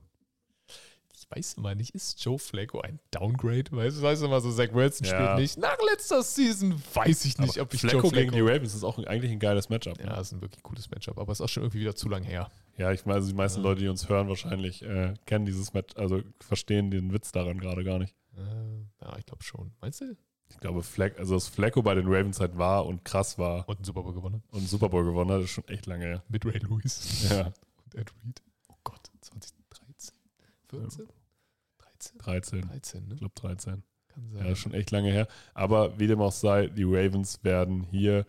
Weiß 1.35 1.55
immer 1.55 1.75
nicht, 1.75 1.93
ist 1.93 2.23
Joe 2.23 2.39
Flacco 2.39 2.79
ein 2.81 2.99
Downgrade? 3.11 3.65
Weißt 3.71 3.97
du, 3.97 4.01
weißt 4.01 4.21
du 4.21 4.27
immer 4.27 4.39
so, 4.41 4.51
Zach 4.51 4.73
Wilson 4.73 5.05
Ja. 5.07 5.13
spielt 5.15 5.39
nicht. 5.39 5.57
Nach 5.57 5.77
letzter 5.91 6.23
Season 6.23 6.81
weiß 6.93 7.25
ich 7.25 7.37
nicht, 7.37 7.57
Aber 7.57 7.63
ob 7.63 7.73
ich 7.73 7.81
Flacco 7.81 7.97
Joe 7.97 8.09
Flacco... 8.09 8.15
gegen 8.31 8.31
die 8.31 8.41
Ravens 8.51 8.73
ist 8.73 8.83
auch 8.83 8.97
eigentlich 8.99 9.31
ein 9.31 9.39
geiles 9.39 9.69
Matchup. 9.69 9.99
ja, 9.99 10.19
ist 10.19 10.31
ein 10.31 10.41
wirklich 10.41 10.63
cooles 10.63 10.89
Matchup, 10.89 11.19
aber 11.19 11.31
ist 11.31 11.41
auch 11.41 11.49
schon 11.49 11.63
irgendwie 11.63 11.81
wieder 11.81 11.95
zu 11.95 12.07
lang 12.09 12.23
her. 12.23 12.49
Ja, 12.77 12.91
ich 12.91 13.05
meine, 13.05 13.17
also 13.17 13.27
die 13.29 13.35
meisten 13.35 13.59
Ja. 13.61 13.63
Leute, 13.69 13.81
die 13.81 13.87
uns 13.89 14.07
hören, 14.09 14.27
wahrscheinlich 14.29 14.81
äh, 14.83 15.13
kennen 15.25 15.45
dieses 15.45 15.73
Match, 15.73 15.95
also 15.97 16.21
verstehen 16.39 16.89
den 16.91 17.11
Witz 17.13 17.31
daran 17.31 17.59
gerade 17.59 17.83
gar 17.83 17.99
nicht. 17.99 18.15
Äh, 18.37 19.03
ja, 19.05 19.17
ich 19.17 19.25
glaube 19.25 19.43
schon. 19.43 19.71
Meinst 19.81 20.01
du? 20.01 20.15
Ich 20.49 20.57
glaube, 20.59 20.83
Fleck, 20.83 21.17
also 21.19 21.33
dass 21.35 21.47
Flacco 21.47 21.81
bei 21.81 21.95
den 21.95 22.05
Ravens 22.07 22.39
halt 22.39 22.57
war 22.57 22.85
und 22.85 23.03
krass 23.03 23.37
war 23.39 23.67
Und 23.67 23.77
einen 23.77 23.83
Super 23.85 24.03
Bowl 24.03 24.13
gewonnen. 24.13 24.41
und 24.51 24.59
einen 24.59 24.67
Super 24.67 24.89
Bowl 24.89 25.03
gewonnen 25.03 25.31
hat, 25.31 25.41
ist 25.41 25.49
schon 25.49 25.67
echt 25.67 25.85
lange 25.85 26.05
her. 26.05 26.23
Mit 26.29 26.45
Ray 26.45 26.59
Lewis 26.59 27.27
Ja, 27.29 27.47
und 27.83 27.95
Ed 27.95 28.13
Reed. 28.23 28.41
Oh 28.69 28.75
Gott, 28.83 29.09
2013? 29.21 30.13
14? 30.69 31.07
13? 32.19 32.61
13. 32.61 32.69
13, 32.69 33.07
ne? 33.07 33.13
Ich 33.13 33.19
glaube 33.19 33.35
13. 33.35 33.83
Kann 34.07 34.31
Ja, 34.33 34.39
sein. 34.43 34.51
ist 34.51 34.59
schon 34.59 34.73
echt 34.73 34.91
lange 34.91 35.11
her. 35.11 35.27
Aber 35.53 35.97
wie 35.99 36.07
dem 36.07 36.21
auch 36.21 36.31
sei, 36.31 36.67
die 36.67 36.83
Ravens 36.83 37.43
werden 37.43 37.83
hier. 37.83 38.25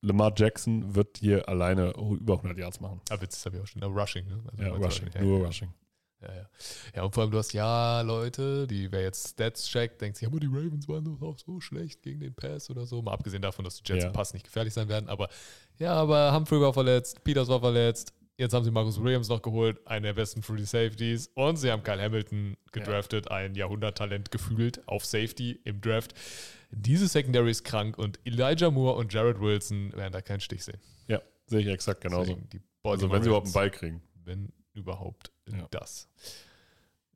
Lamar 0.00 0.32
Jackson 0.36 0.94
wird 0.94 1.18
hier 1.18 1.48
alleine 1.48 1.90
über 1.96 2.34
100 2.34 2.56
Yards 2.56 2.80
machen. 2.80 3.00
Ah, 3.10 3.20
Witz, 3.20 3.34
das 3.34 3.46
habe 3.46 3.56
ich 3.56 3.62
auch 3.62 3.66
schon. 3.66 3.82
Aber 3.82 4.00
Rushing, 4.00 4.26
ne? 4.28 4.40
Also 4.48 4.62
Ja, 4.62 4.68
Rushing, 4.74 5.08
Ja, 5.12 5.22
nur 5.22 5.40
ja. 5.40 5.46
Rushing. 5.46 5.74
Ja, 6.20 6.34
ja. 6.34 6.48
ja, 6.96 7.02
und 7.04 7.14
vor 7.14 7.22
allem, 7.22 7.30
du 7.30 7.38
hast 7.38 7.52
ja 7.52 8.00
Leute, 8.00 8.66
die, 8.66 8.90
wer 8.90 9.02
jetzt 9.02 9.28
Stats 9.30 9.68
checkt, 9.68 10.00
denkt 10.00 10.16
sich, 10.16 10.22
ja, 10.24 10.28
aber 10.28 10.40
die 10.40 10.48
Ravens 10.48 10.88
waren 10.88 11.04
doch 11.04 11.20
auch 11.22 11.38
so 11.38 11.60
schlecht 11.60 12.02
gegen 12.02 12.18
den 12.20 12.34
Pass 12.34 12.70
oder 12.70 12.86
so. 12.86 13.00
Mal 13.02 13.12
abgesehen 13.12 13.40
davon, 13.42 13.64
dass 13.64 13.80
die 13.80 13.92
Jets 13.92 14.04
Ja. 14.04 14.10
Pass 14.10 14.32
nicht 14.32 14.44
gefährlich 14.44 14.74
sein 14.74 14.88
werden. 14.88 15.08
Aber 15.08 15.28
ja, 15.78 15.92
aber 15.94 16.32
Humphrey 16.34 16.60
war 16.60 16.72
verletzt, 16.72 17.22
Peters 17.22 17.48
war 17.48 17.60
verletzt. 17.60 18.12
Jetzt 18.38 18.54
haben 18.54 18.64
sie 18.64 18.70
Marcus 18.70 19.02
Williams 19.02 19.28
noch 19.28 19.42
geholt, 19.42 19.84
einen 19.84 20.04
der 20.04 20.12
besten 20.14 20.42
Free 20.42 20.62
Safeties. 20.62 21.28
Und 21.34 21.56
sie 21.56 21.72
haben 21.72 21.82
Kyle 21.82 22.00
Hamilton 22.00 22.56
gedraftet, 22.70 23.30
ein 23.32 23.56
Jahrhunderttalent 23.56 24.30
gefühlt 24.30 24.86
auf 24.86 25.04
Safety 25.04 25.60
im 25.64 25.80
Draft. 25.80 26.14
Diese 26.70 27.08
Secondary 27.08 27.50
ist 27.50 27.64
krank 27.64 27.98
und 27.98 28.20
Elijah 28.24 28.70
Moore 28.70 28.96
und 28.96 29.12
Jared 29.12 29.40
Wilson 29.40 29.92
werden 29.96 30.12
da 30.12 30.20
keinen 30.22 30.38
Stich 30.40 30.64
sehen. 30.64 30.78
Ja, 31.08 31.20
sehe 31.46 31.60
ich 31.60 31.66
exakt 31.66 32.00
genauso. 32.00 32.38
Also 32.84 33.10
wenn 33.10 33.22
sie 33.22 33.28
überhaupt 33.28 33.46
einen 33.46 33.54
Ball 33.54 33.70
kriegen. 33.72 34.02
wenn 34.24 34.52
überhaupt 34.72 35.32
Ja. 35.50 35.66
das. 35.72 36.08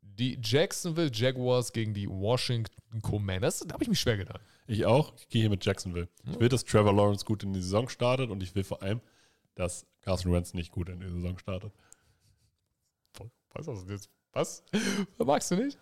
Die 0.01 0.37
Jacksonville 0.43 1.09
Jaguars 1.13 1.71
gegen 1.71 1.93
die 1.93 2.09
Washington 2.09 3.01
Commanders, 3.01 3.59
da 3.59 3.73
habe 3.73 3.83
ich 3.83 3.89
mich 3.89 3.99
schwer 3.99 4.17
getan. 4.17 4.39
Ich 4.67 4.85
auch. 4.85 5.13
Ich 5.17 5.29
gehe 5.29 5.41
hier 5.41 5.49
mit 5.49 5.63
Jacksonville. 5.65 6.09
Ich 6.29 6.39
will, 6.39 6.49
dass 6.49 6.65
Trevor 6.65 6.93
Lawrence 6.93 7.23
gut 7.23 7.43
in 7.43 7.53
die 7.53 7.61
Saison 7.61 7.87
startet 7.87 8.29
und 8.29 8.43
ich 8.43 8.53
will 8.55 8.63
vor 8.65 8.81
allem, 8.83 8.99
dass 9.55 9.85
Carson 10.01 10.31
Wentz 10.33 10.53
nicht 10.53 10.71
gut 10.71 10.89
in 10.89 10.99
die 10.99 11.09
Saison 11.09 11.37
startet. 11.37 11.73
Was 13.53 13.67
hast 13.67 13.87
du 13.87 13.91
jetzt? 13.93 14.09
Was? 14.33 14.63
Magst 15.23 15.51
du 15.51 15.55
nicht? 15.55 15.77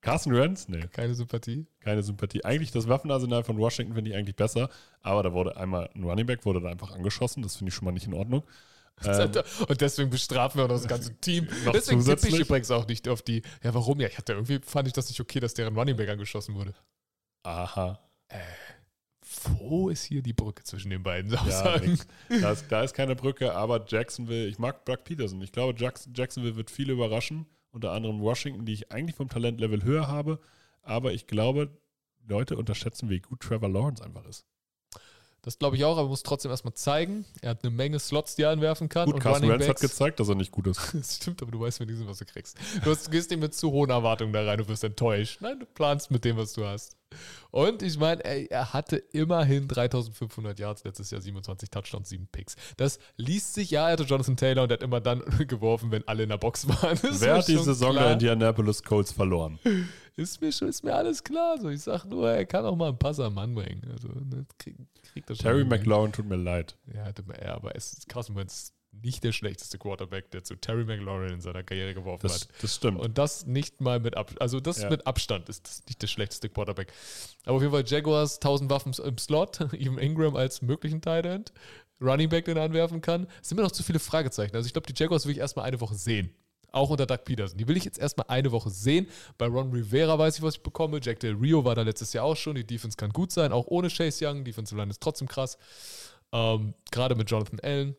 Carson 0.00 0.32
Wentz? 0.34 0.68
Nee, 0.68 0.86
Keine 0.92 1.14
Sympathie? 1.14 1.66
keine 1.80 2.02
Sympathie. 2.02 2.44
Eigentlich 2.44 2.70
das 2.72 2.88
Waffenarsenal 2.88 3.44
von 3.44 3.58
Washington 3.58 3.94
finde 3.94 4.10
ich 4.10 4.16
eigentlich 4.16 4.36
besser, 4.36 4.68
aber 5.00 5.22
da 5.22 5.32
wurde 5.32 5.56
einmal 5.56 5.90
ein 5.94 6.04
Running 6.04 6.26
Back 6.26 6.44
wurde 6.44 6.60
da 6.60 6.68
einfach 6.70 6.92
angeschossen. 6.92 7.42
Das 7.42 7.56
finde 7.56 7.68
ich 7.70 7.74
schon 7.74 7.84
mal 7.84 7.92
nicht 7.92 8.06
in 8.06 8.14
Ordnung. 8.14 8.42
Ähm, 9.04 9.30
Und 9.68 9.78
deswegen 9.82 10.08
bestrafen 10.08 10.58
wir 10.58 10.64
auch 10.64 10.68
das 10.70 10.88
ganze 10.88 11.14
Team. 11.20 11.44
Noch 11.66 11.72
Deswegen 11.72 12.00
tippe 12.00 12.12
ich 12.14 12.18
zusätzlich? 12.22 12.40
übrigens 12.40 12.70
auch 12.70 12.86
nicht 12.88 13.06
auf 13.08 13.20
die. 13.20 13.42
Ja, 13.62 13.74
warum? 13.74 14.00
Ja, 14.00 14.08
ich 14.08 14.16
hatte 14.16 14.32
irgendwie 14.32 14.58
fand 14.64 14.88
ich 14.88 14.94
das 14.94 15.10
nicht 15.10 15.20
okay, 15.20 15.38
dass 15.38 15.52
deren 15.52 15.76
Running 15.76 15.96
Back 15.98 16.08
angeschossen 16.08 16.54
wurde. 16.54 16.72
aha. 17.42 18.00
Wo 19.58 19.88
ist 19.88 20.04
hier 20.04 20.22
die 20.22 20.32
Brücke 20.32 20.64
zwischen 20.64 20.90
den 20.90 21.02
beiden 21.02 21.32
Ja, 21.32 21.40
Aussagen? 21.40 21.90
nix. 21.90 22.06
da, 22.28 22.52
ist, 22.52 22.66
da 22.70 22.82
ist 22.82 22.94
keine 22.94 23.16
Brücke, 23.16 23.54
aber 23.54 23.84
Jacksonville, 23.86 24.46
ich 24.46 24.58
mag 24.58 24.84
Doug 24.84 24.98
Peterson. 25.04 25.40
Ich 25.42 25.52
glaube, 25.52 25.78
Jackson, 25.78 26.12
Jacksonville 26.14 26.56
wird 26.56 26.70
viele 26.70 26.92
überraschen, 26.92 27.46
unter 27.72 27.92
anderem 27.92 28.20
Washington, 28.20 28.64
die 28.64 28.72
ich 28.72 28.92
eigentlich 28.92 29.16
vom 29.16 29.28
Talentlevel 29.28 29.82
höher 29.84 30.08
habe, 30.08 30.40
aber 30.82 31.12
ich 31.12 31.26
glaube, 31.26 31.70
Leute 32.28 32.56
unterschätzen, 32.56 33.08
wie 33.08 33.20
gut 33.20 33.40
Trevor 33.40 33.68
Lawrence 33.68 34.02
einfach 34.04 34.24
ist. 34.26 34.44
Das 35.46 35.60
glaube 35.60 35.76
ich 35.76 35.84
auch, 35.84 35.96
aber 35.96 36.08
muss 36.08 36.24
trotzdem 36.24 36.50
erstmal 36.50 36.74
zeigen. 36.74 37.24
Er 37.40 37.50
hat 37.50 37.62
eine 37.62 37.70
Menge 37.70 38.00
Slots, 38.00 38.34
die 38.34 38.42
er 38.42 38.50
anwerfen 38.50 38.88
kann. 38.88 39.08
Gut, 39.08 39.20
Carson 39.20 39.48
Wentz 39.48 39.68
hat 39.68 39.78
gezeigt, 39.78 40.18
dass 40.18 40.28
er 40.28 40.34
nicht 40.34 40.50
gut 40.50 40.66
ist. 40.66 40.80
Das 40.92 41.16
stimmt, 41.16 41.40
aber 41.40 41.52
du 41.52 41.60
weißt 41.60 41.78
wenigstens, 41.78 42.08
was 42.08 42.18
du 42.18 42.24
kriegst. 42.24 42.58
Du, 42.82 42.90
hast, 42.90 43.06
du 43.06 43.10
gehst 43.12 43.30
nicht 43.30 43.38
mit 43.38 43.54
zu 43.54 43.70
hohen 43.70 43.90
Erwartungen 43.90 44.32
da 44.32 44.44
rein, 44.44 44.58
du 44.58 44.66
wirst 44.66 44.82
enttäuscht. 44.82 45.40
Nein, 45.40 45.60
du 45.60 45.66
planst 45.66 46.10
mit 46.10 46.24
dem, 46.24 46.36
was 46.36 46.52
du 46.52 46.64
hast. 46.66 46.96
Und 47.50 47.82
ich 47.82 47.98
meine, 47.98 48.22
er 48.22 48.72
hatte 48.72 48.96
immerhin 48.96 49.68
3500 49.68 50.58
Yards 50.58 50.84
letztes 50.84 51.10
Jahr, 51.10 51.20
27 51.20 51.70
Touchdowns, 51.70 52.08
7 52.08 52.28
Picks. 52.30 52.56
Das 52.76 52.98
liest 53.16 53.54
sich, 53.54 53.70
ja, 53.70 53.86
er 53.86 53.92
hatte 53.92 54.02
Jonathan 54.02 54.36
Taylor 54.36 54.64
und 54.64 54.70
er 54.70 54.74
hat 54.74 54.82
immer 54.82 55.00
dann 55.00 55.20
geworfen, 55.48 55.90
wenn 55.90 56.06
alle 56.06 56.24
in 56.24 56.28
der 56.28 56.38
Box 56.38 56.68
waren. 56.68 56.98
Das 57.06 57.20
Wer 57.20 57.36
hat 57.36 57.48
die 57.48 57.56
Saison 57.56 57.92
klar. 57.92 58.04
der 58.04 58.12
Indianapolis 58.14 58.82
Colts 58.82 59.12
verloren? 59.12 59.58
Ist 60.16 60.40
mir, 60.40 60.50
schon, 60.50 60.68
ist 60.68 60.82
mir 60.82 60.94
alles 60.94 61.22
klar. 61.22 61.60
So, 61.60 61.68
ich 61.68 61.82
sag 61.82 62.06
nur, 62.06 62.30
er 62.30 62.46
kann 62.46 62.64
auch 62.64 62.74
mal 62.74 62.88
einen 62.88 62.98
Pass 62.98 63.20
am 63.20 63.34
Mann 63.34 63.54
bringen. 63.54 63.82
Also, 63.92 64.08
ne, 64.08 64.46
krieg, 64.58 64.74
kriegt 65.12 65.28
das 65.28 65.36
schon 65.36 65.44
Terry. 65.44 65.64
McLaurin 65.64 66.10
tut 66.10 66.24
mir 66.24 66.36
leid. 66.36 66.74
Ja, 66.94 67.04
aber 67.54 67.76
es 67.76 67.92
ist 67.92 68.08
Carson 68.08 68.34
Wentz 68.34 68.72
nicht 69.02 69.24
der 69.24 69.32
schlechteste 69.32 69.78
Quarterback, 69.78 70.30
der 70.30 70.44
zu 70.44 70.56
Terry 70.56 70.84
McLaurin 70.84 71.34
in 71.34 71.40
seiner 71.40 71.62
Karriere 71.62 71.94
geworfen 71.94 72.20
Das, 72.26 72.42
hat. 72.42 72.48
das 72.62 72.74
stimmt. 72.74 73.00
Und 73.00 73.18
das 73.18 73.46
nicht 73.46 73.80
mal 73.80 74.00
mit 74.00 74.16
Abstand. 74.16 74.40
Also 74.42 74.60
das 74.60 74.82
Ja. 74.82 74.90
mit 74.90 75.06
Abstand 75.06 75.48
ist 75.48 75.66
das 75.66 75.82
nicht 75.86 76.00
der 76.02 76.06
schlechteste 76.08 76.48
Quarterback. 76.48 76.92
Aber 77.44 77.56
auf 77.56 77.62
jeden 77.62 77.72
Fall 77.72 77.84
Jaguars, 77.86 78.40
1000 78.40 78.70
Waffen 78.70 78.92
im 79.04 79.18
Slot, 79.18 79.60
even 79.72 79.98
Ingram 79.98 80.36
als 80.36 80.62
möglichen 80.62 81.00
Tight 81.00 81.26
End, 81.26 81.52
Running 82.00 82.28
Back, 82.28 82.44
den 82.44 82.56
er 82.56 82.64
anwerfen 82.64 83.00
kann. 83.00 83.26
Es 83.42 83.48
sind 83.48 83.56
mir 83.56 83.62
noch 83.64 83.72
zu 83.72 83.82
viele 83.82 83.98
Fragezeichen. 83.98 84.54
Also 84.54 84.66
ich 84.66 84.72
glaube, 84.72 84.92
die 84.92 84.94
Jaguars 85.00 85.24
will 85.26 85.32
ich 85.32 85.38
erstmal 85.38 85.64
eine 85.64 85.80
Woche 85.80 85.94
sehen. 85.94 86.30
Auch 86.72 86.90
unter 86.90 87.06
Doug 87.06 87.24
Peterson. 87.24 87.56
Die 87.56 87.66
will 87.68 87.76
ich 87.78 87.84
jetzt 87.84 87.98
erstmal 87.98 88.26
eine 88.28 88.52
Woche 88.52 88.68
sehen. 88.68 89.06
Bei 89.38 89.46
Ron 89.46 89.70
Rivera 89.72 90.18
weiß 90.18 90.36
ich, 90.36 90.42
was 90.42 90.56
ich 90.56 90.62
bekomme. 90.62 91.00
Jack 91.02 91.20
Del 91.20 91.32
Rio 91.34 91.64
war 91.64 91.74
da 91.74 91.80
letztes 91.82 92.12
Jahr 92.12 92.24
auch 92.24 92.36
schon. 92.36 92.54
Die 92.54 92.66
Defense 92.66 92.96
kann 92.98 93.12
gut 93.12 93.32
sein, 93.32 93.50
auch 93.52 93.66
ohne 93.68 93.88
Chase 93.88 94.26
Young. 94.28 94.44
Defensive 94.44 94.78
Line 94.78 94.90
ist 94.90 95.00
trotzdem 95.00 95.26
krass. 95.26 95.56
Ähm, 96.32 96.74
Gerade 96.90 97.14
mit 97.14 97.30
Jonathan 97.30 97.60
Allen. 97.60 97.96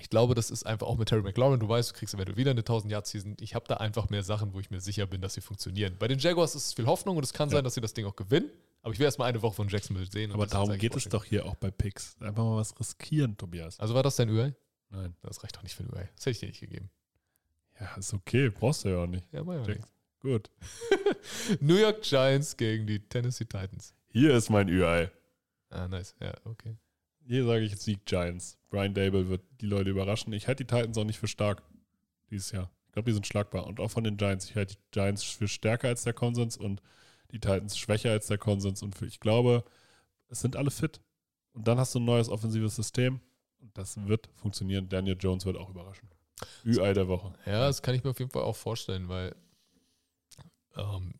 Ich 0.00 0.10
glaube, 0.10 0.34
das 0.34 0.50
ist 0.50 0.64
einfach 0.64 0.86
auch 0.86 0.96
mit 0.96 1.08
Terry 1.08 1.22
McLaurin. 1.22 1.60
Du 1.60 1.68
weißt, 1.68 1.90
du 1.90 1.94
kriegst 1.94 2.14
eventuell 2.14 2.36
wieder 2.36 2.50
eine 2.52 2.62
1000-Yard-Season. 2.62 3.36
Ich 3.40 3.54
habe 3.54 3.66
da 3.68 3.76
einfach 3.76 4.08
mehr 4.10 4.22
Sachen, 4.22 4.52
wo 4.54 4.60
ich 4.60 4.70
mir 4.70 4.80
sicher 4.80 5.06
bin, 5.06 5.20
dass 5.20 5.34
sie 5.34 5.40
funktionieren. 5.40 5.96
Bei 5.98 6.08
den 6.08 6.18
Jaguars 6.18 6.54
ist 6.54 6.66
es 6.68 6.72
viel 6.74 6.86
Hoffnung 6.86 7.16
und 7.16 7.24
es 7.24 7.32
kann 7.32 7.48
Ja. 7.50 7.56
sein, 7.56 7.64
dass 7.64 7.74
sie 7.74 7.80
das 7.80 7.92
Ding 7.94 8.06
auch 8.06 8.16
gewinnen. 8.16 8.50
Aber 8.82 8.92
ich 8.92 8.98
will 8.98 9.04
erstmal 9.04 9.28
eine 9.28 9.40
Woche 9.42 9.54
von 9.54 9.68
Jacksonville 9.68 10.10
sehen. 10.10 10.32
aber 10.32 10.46
darum 10.46 10.76
geht 10.76 10.96
es 10.96 11.04
doch 11.04 11.24
hier 11.24 11.46
auch 11.46 11.54
bei 11.54 11.70
Picks. 11.70 12.16
Einfach 12.20 12.42
mal 12.42 12.56
was 12.56 12.78
riskieren, 12.80 13.36
Tobias. 13.36 13.78
Also 13.78 13.94
war 13.94 14.02
das 14.02 14.16
dein 14.16 14.28
UI? 14.28 14.54
Nein. 14.90 15.14
Das 15.22 15.42
reicht 15.44 15.56
doch 15.56 15.62
nicht 15.62 15.74
für 15.74 15.84
ein 15.84 15.90
UI. 15.94 16.08
Das 16.16 16.22
hätte 16.26 16.30
ich 16.30 16.40
dir 16.40 16.46
nicht 16.48 16.60
gegeben. 16.60 16.90
Ja, 17.78 17.94
ist 17.96 18.12
okay. 18.12 18.50
Brauchst 18.50 18.84
du 18.84 18.88
ja 18.88 18.98
auch 19.04 19.06
nicht. 19.06 19.24
Ja, 19.32 19.44
mach 19.44 19.54
ja 19.54 19.66
nichts. 19.66 19.86
Gut. 20.20 20.50
New 21.60 21.76
York 21.76 22.02
Giants 22.02 22.56
gegen 22.56 22.86
die 22.86 22.98
Tennessee 23.00 23.44
Titans. 23.44 23.94
Hier 24.10 24.34
ist 24.36 24.50
mein 24.50 24.68
UI. 24.68 25.08
Ah, 25.70 25.86
nice. 25.88 26.14
Ja, 26.20 26.34
okay. 26.44 26.76
Hier 27.26 27.44
sage 27.44 27.64
ich 27.64 27.76
Sieg 27.76 28.04
Giants. 28.04 28.58
Brian 28.70 28.94
Dable 28.94 29.28
wird 29.28 29.42
die 29.60 29.66
Leute 29.66 29.90
überraschen. 29.90 30.32
Ich 30.32 30.48
halte 30.48 30.64
die 30.64 30.74
Titans 30.74 30.98
auch 30.98 31.04
nicht 31.04 31.18
für 31.18 31.28
stark 31.28 31.62
dieses 32.30 32.52
Jahr. 32.52 32.70
Ich 32.86 32.92
glaube, 32.92 33.10
die 33.10 33.14
sind 33.14 33.26
schlagbar. 33.26 33.66
Und 33.66 33.80
auch 33.80 33.90
von 33.90 34.04
den 34.04 34.16
Giants. 34.16 34.50
Ich 34.50 34.56
halte 34.56 34.74
die 34.74 34.80
Giants 34.90 35.22
für 35.22 35.48
stärker 35.48 35.88
als 35.88 36.02
der 36.02 36.12
Konsens 36.12 36.56
und 36.56 36.82
die 37.30 37.38
Titans 37.38 37.78
schwächer 37.78 38.10
als 38.10 38.26
der 38.26 38.38
Konsens. 38.38 38.82
Und 38.82 38.94
für, 38.94 39.06
ich 39.06 39.20
glaube, 39.20 39.64
es 40.28 40.40
sind 40.40 40.56
alle 40.56 40.70
fit. 40.70 41.00
Und 41.52 41.68
dann 41.68 41.78
hast 41.78 41.94
du 41.94 42.00
ein 42.00 42.04
neues 42.04 42.28
offensives 42.28 42.76
System. 42.76 43.20
Und 43.60 43.76
das 43.78 43.96
wird 44.06 44.28
funktionieren. 44.34 44.88
Daniel 44.88 45.16
Jones 45.18 45.46
wird 45.46 45.56
auch 45.56 45.70
überraschen. 45.70 46.08
UI 46.66 46.92
der 46.92 47.08
Woche. 47.08 47.32
Ja, 47.46 47.66
das 47.66 47.82
kann 47.82 47.94
ich 47.94 48.02
mir 48.02 48.10
auf 48.10 48.18
jeden 48.18 48.30
Fall 48.30 48.42
auch 48.42 48.56
vorstellen, 48.56 49.08
weil 49.08 49.34
ähm, 50.76 51.14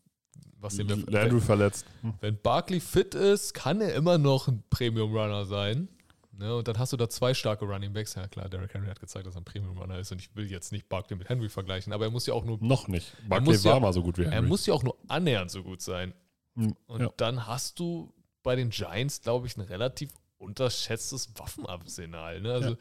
was 0.63 0.77
wir? 0.77 0.85
Landry 0.85 1.41
verletzt. 1.41 1.85
Hm. 2.01 2.13
Wenn 2.21 2.37
Barkley 2.41 2.79
fit 2.79 3.13
ist, 3.15 3.53
kann 3.53 3.81
er 3.81 3.93
immer 3.93 4.17
noch 4.17 4.47
ein 4.47 4.63
Premium-Runner 4.69 5.45
sein. 5.45 5.87
Ne, 6.35 6.55
und 6.55 6.67
dann 6.67 6.79
hast 6.79 6.91
du 6.91 6.97
da 6.97 7.07
zwei 7.09 7.35
starke 7.35 7.63
Running 7.65 7.93
Backs. 7.93 8.15
Ja 8.15 8.27
klar, 8.27 8.49
Derrick 8.49 8.73
Henry 8.73 8.87
hat 8.87 8.99
gezeigt, 8.99 9.27
dass 9.27 9.35
er 9.35 9.41
ein 9.41 9.45
Premium-Runner 9.45 9.99
ist. 9.99 10.11
Und 10.11 10.19
ich 10.19 10.35
will 10.35 10.49
jetzt 10.49 10.71
nicht 10.71 10.89
Barkley 10.89 11.15
mit 11.15 11.29
Henry 11.29 11.47
vergleichen, 11.47 11.93
aber 11.93 12.05
er 12.05 12.11
muss 12.11 12.25
ja 12.25 12.33
auch 12.33 12.43
nur, 12.43 12.57
Noch 12.59 12.87
nicht. 12.87 13.13
Barkley 13.29 13.63
war 13.63 13.73
ja- 13.75 13.79
mal 13.79 13.93
so 13.93 14.01
gut 14.01 14.17
wie 14.17 14.23
Henry. 14.23 14.35
er 14.37 14.41
muss 14.41 14.65
ja 14.65 14.73
auch 14.73 14.81
nur 14.81 14.97
annähernd 15.07 15.51
so 15.51 15.61
gut 15.61 15.81
sein. 15.81 16.11
Hm, 16.55 16.75
Und 16.87 17.01
ja. 17.01 17.09
dann 17.17 17.45
hast 17.45 17.77
du 17.79 18.11
bei 18.41 18.55
den 18.55 18.71
Giants, 18.71 19.21
glaube 19.21 19.45
ich, 19.45 19.57
ein 19.57 19.61
relativ 19.61 20.09
unterschätztes 20.39 21.29
Waffenarsenal. 21.37 22.41
Ne? 22.41 22.51
Also 22.53 22.77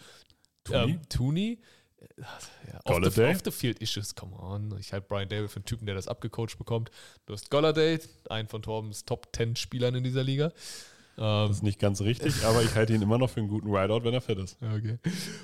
Tooney? 0.65 0.93
Ähm, 0.93 1.01
Tooney 1.09 1.53
äh, 1.53 1.57
ja, 1.59 1.61
off, 2.85 3.15
the, 3.15 3.25
off 3.25 3.41
the 3.45 3.51
field 3.51 3.81
issues, 3.81 4.15
come 4.15 4.35
on. 4.37 4.77
Ich 4.79 4.93
halte 4.93 5.07
Brian 5.09 5.29
Dable 5.29 5.49
für 5.49 5.57
einen 5.57 5.65
Typen, 5.65 5.87
der 5.87 5.95
das 5.95 6.09
abgecoacht 6.09 6.59
bekommt. 6.59 6.91
Du 7.27 7.33
hast 7.33 7.51
Golladay, 7.51 8.01
einen 8.31 8.49
von 8.49 8.63
Torbens 8.63 9.05
Top 9.05 9.29
10 9.35 9.57
Spielern 9.57 9.95
in 9.95 10.05
dieser 10.05 10.23
Liga. 10.23 10.53
Das 11.17 11.49
Ähm, 11.49 11.51
ist 11.51 11.63
nicht 11.63 11.79
ganz 11.79 12.01
richtig, 12.01 12.43
aber 12.45 12.63
ich 12.63 12.75
halte 12.75 12.95
ihn 12.95 13.03
immer 13.03 13.19
noch 13.19 13.29
für 13.29 13.41
einen 13.41 13.49
guten 13.49 13.69
Rideout, 13.75 14.03
wenn 14.05 14.15
er 14.15 14.23
fit 14.23 14.39
ist. 14.39 14.57
okay. 14.63 14.99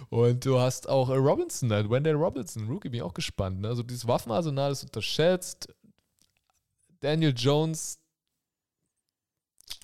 Und 0.08 0.44
du 0.44 0.58
hast 0.58 0.88
auch 0.88 1.10
äh, 1.10 1.16
Robinson, 1.16 1.70
äh, 1.70 1.88
Wendell 1.88 2.14
Robinson, 2.14 2.66
Rookie, 2.68 2.88
bin 2.88 2.98
ich 2.98 3.02
auch 3.02 3.14
gespannt. 3.14 3.60
Ne? 3.60 3.68
Also 3.68 3.82
dieses 3.82 4.06
Waffenarsenal 4.08 4.72
ist 4.72 4.84
unterschätzt. 4.84 5.68
Daniel 7.00 7.34
Jones, 7.36 7.98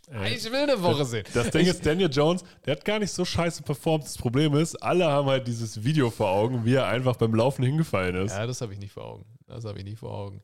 ich 0.08 0.44
will 0.44 0.54
eine 0.54 0.80
Woche 0.82 1.04
sehen. 1.04 1.24
Das 1.34 1.50
Ding 1.50 1.62
Ich- 1.62 1.68
ist, 1.68 1.84
Daniel 1.86 2.10
Jones, 2.10 2.44
der 2.64 2.76
hat 2.76 2.84
gar 2.84 2.98
nicht 2.98 3.10
so 3.12 3.24
scheiße 3.24 3.62
performt. 3.62 4.04
Das 4.04 4.16
Problem 4.18 4.54
ist, 4.54 4.74
alle 4.76 5.06
haben 5.06 5.26
halt 5.28 5.46
dieses 5.46 5.82
Video 5.84 6.10
vor 6.10 6.28
Augen, 6.30 6.64
wie 6.64 6.74
er 6.74 6.86
einfach 6.86 7.16
beim 7.16 7.34
Laufen 7.34 7.64
hingefallen 7.64 8.14
ist. 8.16 8.32
Ja, 8.32 8.46
das 8.46 8.60
habe 8.60 8.72
ich 8.72 8.78
nicht 8.78 8.92
vor 8.92 9.04
Augen. 9.04 9.24
Das 9.46 9.64
habe 9.64 9.78
ich 9.78 9.84
nicht 9.84 9.98
vor 9.98 10.12
Augen. 10.12 10.42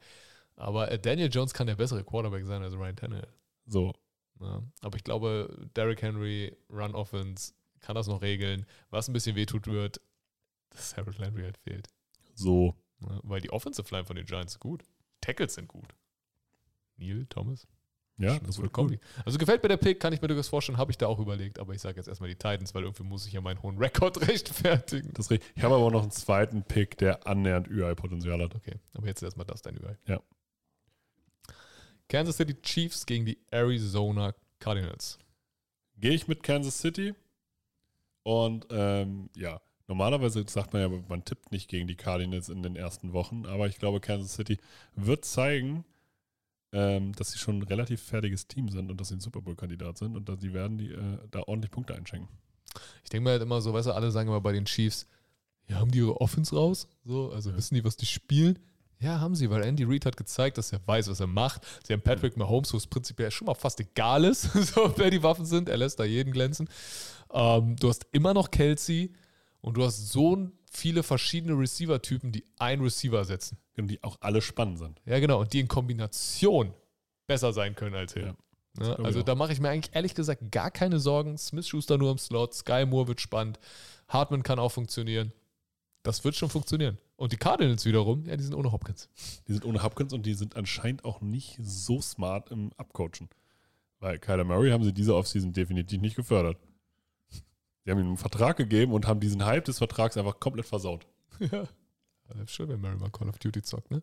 Aber 0.56 0.90
äh, 0.90 0.98
Daniel 0.98 1.30
Jones 1.32 1.54
kann 1.54 1.66
der 1.66 1.76
bessere 1.76 2.04
Quarterback 2.04 2.44
sein 2.44 2.62
als 2.62 2.74
Ryan 2.74 2.96
Tannehill. 2.96 3.28
So. 3.66 3.92
Ja. 4.40 4.62
Aber 4.82 4.96
ich 4.96 5.04
glaube, 5.04 5.68
Derrick 5.76 6.02
Henry, 6.02 6.56
Run 6.70 6.94
Offense, 6.94 7.52
kann 7.80 7.94
das 7.94 8.06
noch 8.08 8.20
regeln. 8.22 8.66
Was 8.90 9.08
ein 9.08 9.12
bisschen 9.12 9.36
wehtut 9.36 9.66
wird, 9.66 10.00
dass 10.70 10.96
Harold 10.96 11.18
Landry 11.18 11.42
halt 11.44 11.58
fehlt. 11.58 11.88
So. 12.34 12.74
Ja, 13.02 13.20
weil 13.22 13.40
die 13.40 13.50
Offensive 13.50 13.88
Line 13.94 14.04
von 14.04 14.16
den 14.16 14.26
Giants 14.26 14.54
ist 14.54 14.58
gut. 14.60 14.84
Tackles 15.22 15.54
sind 15.54 15.68
gut. 15.68 15.88
Neil, 16.96 17.26
Thomas. 17.30 17.66
Ja, 18.20 18.38
das 18.38 18.38
eine 18.38 18.46
wird 18.46 18.56
gute 18.56 18.62
cool. 18.62 18.70
Kombi. 18.70 19.00
Also 19.24 19.38
gefällt 19.38 19.62
mir 19.62 19.70
der 19.70 19.78
Pick, 19.78 19.98
kann 19.98 20.12
ich 20.12 20.20
mir 20.20 20.28
durchaus 20.28 20.48
vorstellen, 20.48 20.78
habe 20.78 20.90
ich 20.90 20.98
da 20.98 21.06
auch 21.06 21.18
überlegt. 21.18 21.58
Aber 21.58 21.74
ich 21.74 21.80
sage 21.80 21.96
jetzt 21.96 22.06
erstmal 22.06 22.28
die 22.28 22.36
Titans, 22.36 22.74
weil 22.74 22.82
irgendwie 22.82 23.02
muss 23.02 23.26
ich 23.26 23.32
ja 23.32 23.40
meinen 23.40 23.62
hohen 23.62 23.78
Rekord 23.78 24.20
rechtfertigen. 24.28 25.12
Das. 25.14 25.30
Ich 25.30 25.40
habe 25.62 25.74
aber 25.74 25.84
auch 25.84 25.90
noch 25.90 26.02
einen 26.02 26.10
zweiten 26.10 26.62
Pick, 26.62 26.98
der 26.98 27.26
annähernd 27.26 27.68
UI-Potenzial 27.68 28.42
hat. 28.42 28.54
Okay, 28.54 28.74
aber 28.94 29.06
jetzt 29.06 29.22
erstmal 29.22 29.46
das 29.46 29.62
dein 29.62 29.76
UI. 29.82 29.94
Ja. 30.06 30.20
Kansas 32.08 32.36
City 32.36 32.60
Chiefs 32.60 33.06
gegen 33.06 33.24
die 33.24 33.38
Arizona 33.50 34.34
Cardinals. 34.58 35.18
Gehe 35.96 36.12
ich 36.12 36.28
mit 36.28 36.42
Kansas 36.42 36.78
City 36.78 37.14
und 38.22 38.66
ähm, 38.70 39.30
ja, 39.36 39.60
normalerweise 39.86 40.44
sagt 40.48 40.72
man 40.72 40.82
ja, 40.82 41.00
man 41.08 41.24
tippt 41.24 41.52
nicht 41.52 41.68
gegen 41.68 41.86
die 41.86 41.96
Cardinals 41.96 42.48
in 42.48 42.62
den 42.62 42.76
ersten 42.76 43.12
Wochen, 43.12 43.46
aber 43.46 43.66
ich 43.66 43.78
glaube, 43.78 44.00
Kansas 44.00 44.34
City 44.34 44.58
wird 44.94 45.24
zeigen, 45.24 45.84
ähm, 46.72 47.12
dass 47.14 47.32
sie 47.32 47.38
schon 47.38 47.58
ein 47.58 47.62
relativ 47.62 48.02
fertiges 48.02 48.46
Team 48.46 48.68
sind 48.68 48.90
und 48.90 49.00
dass 49.00 49.08
sie 49.08 49.14
ein 49.16 49.20
Super 49.20 49.40
Bowl-Kandidat 49.40 49.98
sind 49.98 50.16
und 50.16 50.28
dass 50.28 50.38
die 50.38 50.52
werden 50.52 50.78
die 50.78 50.92
äh, 50.92 51.18
da 51.30 51.40
ordentlich 51.46 51.70
Punkte 51.70 51.94
einschenken. 51.94 52.28
Ich 53.02 53.10
denke 53.10 53.24
mir 53.24 53.30
halt 53.30 53.42
immer 53.42 53.60
so, 53.60 53.72
weißt 53.72 53.88
du, 53.88 53.92
alle 53.92 54.10
sagen 54.10 54.28
immer 54.28 54.40
bei 54.40 54.52
den 54.52 54.64
Chiefs, 54.64 55.06
ja, 55.68 55.78
haben 55.78 55.90
die 55.90 55.98
ihre 55.98 56.20
Offense 56.20 56.54
raus? 56.54 56.88
So, 57.04 57.32
also 57.32 57.50
Ja. 57.50 57.56
wissen 57.56 57.74
die, 57.74 57.84
was 57.84 57.96
die 57.96 58.06
spielen? 58.06 58.58
Ja, 59.00 59.18
haben 59.18 59.34
sie, 59.34 59.48
weil 59.48 59.62
Andy 59.64 59.84
Reid 59.84 60.04
hat 60.04 60.16
gezeigt, 60.16 60.58
dass 60.58 60.72
er 60.72 60.86
weiß, 60.86 61.08
was 61.08 61.20
er 61.20 61.26
macht. 61.26 61.62
Sie 61.86 61.92
haben 61.94 62.02
Patrick 62.02 62.36
Mahomes, 62.36 62.72
wo 62.72 62.76
es 62.76 62.86
prinzipiell 62.86 63.30
schon 63.30 63.46
mal 63.46 63.54
fast 63.54 63.80
egal 63.80 64.24
ist, 64.24 64.42
so, 64.74 64.92
wer 64.96 65.10
die 65.10 65.22
Waffen 65.22 65.46
sind. 65.46 65.68
Er 65.70 65.78
lässt 65.78 65.98
da 65.98 66.04
jeden 66.04 66.32
glänzen. 66.32 66.68
Ähm, 67.32 67.76
du 67.76 67.88
hast 67.88 68.06
immer 68.12 68.34
noch 68.34 68.50
Kelsey 68.50 69.12
und 69.62 69.76
du 69.78 69.84
hast 69.84 70.08
so 70.10 70.50
viele 70.70 71.02
verschiedene 71.02 71.58
Receiver-Typen, 71.58 72.32
die 72.32 72.44
einen 72.58 72.82
Receiver 72.82 73.24
setzen. 73.24 73.58
Und 73.76 73.88
die 73.88 74.02
auch 74.02 74.18
alle 74.20 74.40
spannend 74.40 74.78
sind. 74.78 75.00
Ja, 75.04 75.18
genau. 75.18 75.40
Und 75.40 75.52
die 75.52 75.60
in 75.60 75.68
Kombination 75.68 76.74
besser 77.26 77.52
sein 77.52 77.74
können 77.74 77.96
als 77.96 78.12
Hill. 78.12 78.34
Ja, 78.78 78.86
Ja, 78.86 78.94
also 78.96 79.22
da 79.22 79.34
mache 79.34 79.52
ich 79.52 79.60
mir 79.60 79.70
eigentlich 79.70 79.94
ehrlich 79.94 80.14
gesagt 80.14 80.52
gar 80.52 80.70
keine 80.70 81.00
Sorgen. 81.00 81.38
Smith 81.38 81.66
Schuster 81.66 81.98
nur 81.98 82.12
im 82.12 82.18
Slot, 82.18 82.54
Sky 82.54 82.84
Moore 82.86 83.08
wird 83.08 83.20
spannend, 83.20 83.58
Hartman 84.08 84.42
kann 84.42 84.58
auch 84.58 84.70
funktionieren. 84.70 85.32
Das 86.02 86.24
wird 86.24 86.36
schon 86.36 86.50
funktionieren. 86.50 86.98
Und 87.16 87.32
die 87.32 87.36
Cardinals 87.36 87.84
wiederum, 87.84 88.26
ja, 88.26 88.36
die 88.36 88.42
sind 88.44 88.54
ohne 88.54 88.70
Hopkins. 88.72 89.08
Die 89.48 89.52
sind 89.52 89.64
ohne 89.64 89.82
Hopkins 89.82 90.12
und 90.12 90.24
die 90.24 90.34
sind 90.34 90.56
anscheinend 90.56 91.04
auch 91.04 91.20
nicht 91.20 91.58
so 91.60 92.00
smart 92.00 92.50
im 92.50 92.72
Abcoachen. 92.76 93.28
Weil 93.98 94.18
Kyler 94.18 94.44
Murray 94.44 94.70
haben 94.70 94.84
sie 94.84 94.92
diese 94.92 95.14
Offseason 95.14 95.52
definitiv 95.52 96.00
nicht 96.00 96.16
gefördert. 96.16 96.58
Sie 97.84 97.90
haben 97.90 97.98
ihm 97.98 98.08
einen 98.08 98.16
Vertrag 98.16 98.56
gegeben 98.56 98.92
und 98.92 99.06
haben 99.06 99.20
diesen 99.20 99.44
Hype 99.44 99.64
des 99.64 99.78
Vertrags 99.78 100.16
einfach 100.16 100.40
komplett 100.40 100.66
versaut. 100.66 101.06
ja. 101.38 101.64
Schön, 102.46 102.68
wenn 102.68 102.80
Mary 102.80 102.96
mal 102.96 103.10
Call 103.10 103.28
of 103.28 103.38
Duty 103.38 103.62
zockt, 103.62 103.90
ne? 103.90 104.02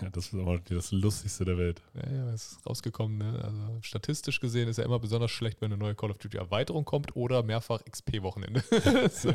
Ja, 0.00 0.10
das 0.10 0.26
ist 0.28 0.34
aber 0.34 0.58
das 0.58 0.90
Lustigste 0.92 1.44
der 1.44 1.58
Welt. 1.58 1.82
Ja, 1.94 2.10
ja, 2.10 2.32
es 2.32 2.52
ist 2.52 2.66
rausgekommen, 2.66 3.18
ne? 3.18 3.40
Also 3.44 3.78
statistisch 3.82 4.40
gesehen 4.40 4.68
ist 4.68 4.78
er 4.78 4.84
immer 4.84 4.98
besonders 4.98 5.30
schlecht, 5.30 5.60
wenn 5.60 5.72
eine 5.72 5.78
neue 5.78 5.94
Call 5.94 6.10
of 6.10 6.18
Duty 6.18 6.38
Erweiterung 6.38 6.84
kommt 6.84 7.14
oder 7.14 7.42
mehrfach 7.42 7.82
XP-Wochenende. 7.84 8.62
das 8.70 9.26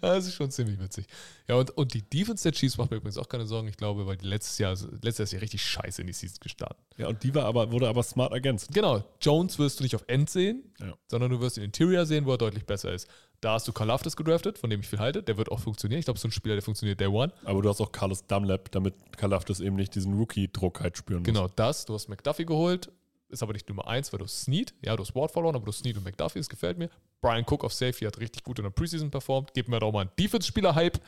das 0.00 0.26
ist 0.26 0.34
schon 0.34 0.50
ziemlich 0.50 0.78
witzig. 0.78 1.06
Ja, 1.48 1.56
und, 1.56 1.70
und 1.76 1.94
die 1.94 2.02
Defense 2.02 2.42
der 2.44 2.52
Chiefs 2.52 2.78
macht 2.78 2.90
mir 2.90 2.98
übrigens 2.98 3.18
auch 3.18 3.28
keine 3.28 3.46
Sorgen, 3.46 3.68
ich 3.68 3.76
glaube, 3.76 4.06
weil 4.06 4.16
die 4.16 4.26
letztes 4.26 4.58
Jahr, 4.58 4.76
letztes 5.02 5.32
Jahr 5.32 5.42
richtig 5.42 5.62
scheiße 5.62 6.00
in 6.00 6.06
die 6.06 6.12
Season 6.12 6.38
gestartet. 6.40 6.78
Ja, 6.96 7.08
und 7.08 7.22
die 7.22 7.34
war 7.34 7.44
aber, 7.44 7.72
wurde 7.72 7.88
aber 7.88 8.02
smart 8.02 8.32
ergänzt. 8.32 8.72
Genau, 8.72 9.04
Jones 9.20 9.58
wirst 9.58 9.80
du 9.80 9.84
nicht 9.84 9.94
auf 9.94 10.04
End 10.06 10.30
sehen, 10.30 10.62
Ja. 10.80 10.94
sondern 11.08 11.30
du 11.30 11.40
wirst 11.40 11.56
den 11.56 11.64
Interior 11.64 12.06
sehen, 12.06 12.26
wo 12.26 12.32
er 12.32 12.38
deutlich 12.38 12.64
besser 12.66 12.92
ist. 12.92 13.08
Da 13.40 13.54
hast 13.54 13.68
du 13.68 13.72
Kalafdis 13.72 14.16
gedraftet, 14.16 14.58
von 14.58 14.70
dem 14.70 14.80
ich 14.80 14.88
viel 14.88 14.98
halte. 14.98 15.22
Der 15.22 15.36
wird 15.36 15.50
auch 15.50 15.60
funktionieren. 15.60 15.98
Ich 15.98 16.06
glaube, 16.06 16.18
so 16.18 16.28
ein 16.28 16.32
Spieler, 16.32 16.54
der 16.54 16.62
funktioniert 16.62 17.00
Day 17.00 17.08
One. 17.08 17.32
Aber 17.44 17.62
du 17.62 17.68
hast 17.68 17.80
auch 17.80 17.92
Carlos 17.92 18.26
Dunlap, 18.26 18.70
damit 18.72 18.94
Kalafdis 19.16 19.60
eben 19.60 19.76
nicht 19.76 19.94
diesen 19.94 20.14
Rookie-Druck 20.14 20.80
halt 20.80 20.96
spüren 20.96 21.20
muss. 21.20 21.26
Genau 21.26 21.48
das. 21.48 21.84
Du 21.84 21.94
hast 21.94 22.08
McDuffie 22.08 22.46
geholt. 22.46 22.90
Ist 23.28 23.42
aber 23.42 23.54
nicht 23.54 23.68
Nummer 23.68 23.88
eins, 23.88 24.12
weil 24.12 24.20
du 24.20 24.26
Snead. 24.26 24.72
Ja, 24.82 24.94
du 24.94 25.02
hast 25.02 25.14
Ward 25.16 25.32
verloren, 25.32 25.56
aber 25.56 25.66
du 25.66 25.72
Snead 25.72 25.96
und 25.96 26.04
McDuffie. 26.04 26.38
Das 26.38 26.48
gefällt 26.48 26.78
mir. 26.78 26.88
Brian 27.20 27.44
Cook 27.44 27.64
auf 27.64 27.72
Safety 27.72 28.04
hat 28.04 28.18
richtig 28.18 28.44
gut 28.44 28.58
in 28.60 28.62
der 28.62 28.70
Preseason 28.70 29.10
performt. 29.10 29.50
Gib 29.52 29.68
mir 29.68 29.80
doch 29.80 29.90
mal 29.90 30.02
einen 30.02 30.10
Defense-Spieler-Hype 30.18 31.00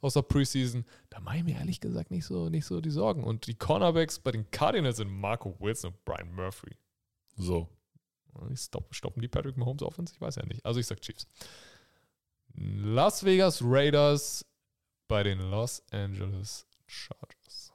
aus 0.00 0.14
der 0.14 0.22
Preseason. 0.22 0.84
Da 1.10 1.18
mache 1.18 1.38
ich 1.38 1.44
mir 1.44 1.56
ehrlich 1.56 1.80
gesagt 1.80 2.12
nicht 2.12 2.24
so, 2.24 2.48
nicht 2.48 2.66
so 2.66 2.80
die 2.80 2.90
Sorgen. 2.90 3.24
Und 3.24 3.48
die 3.48 3.54
Cornerbacks 3.54 4.20
bei 4.20 4.30
den 4.30 4.48
Cardinals 4.52 4.98
sind 4.98 5.10
Marco 5.10 5.56
Wilson 5.58 5.90
und 5.90 6.04
Brian 6.04 6.32
Murphy. 6.32 6.76
So. 7.36 7.68
Stoppen 8.54 9.20
die 9.20 9.28
Patrick 9.28 9.56
Mahomes 9.56 9.82
Offense? 9.82 10.14
Ich 10.14 10.20
weiß 10.20 10.36
ja 10.36 10.46
nicht. 10.46 10.64
Also 10.64 10.80
ich 10.80 10.86
sag 10.86 11.00
Chiefs. 11.00 11.26
Las 12.54 13.24
Vegas 13.24 13.60
Raiders 13.62 14.44
bei 15.08 15.22
den 15.22 15.38
Los 15.38 15.82
Angeles 15.90 16.66
Chargers. 16.86 17.72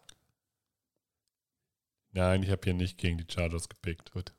Nein, 2.13 2.43
ich 2.43 2.49
habe 2.49 2.61
hier 2.63 2.73
nicht 2.73 2.97
gegen 2.97 3.17
die 3.17 3.31
Chargers 3.31 3.69
gepickt. 3.69 4.11
Gut. 4.11 4.33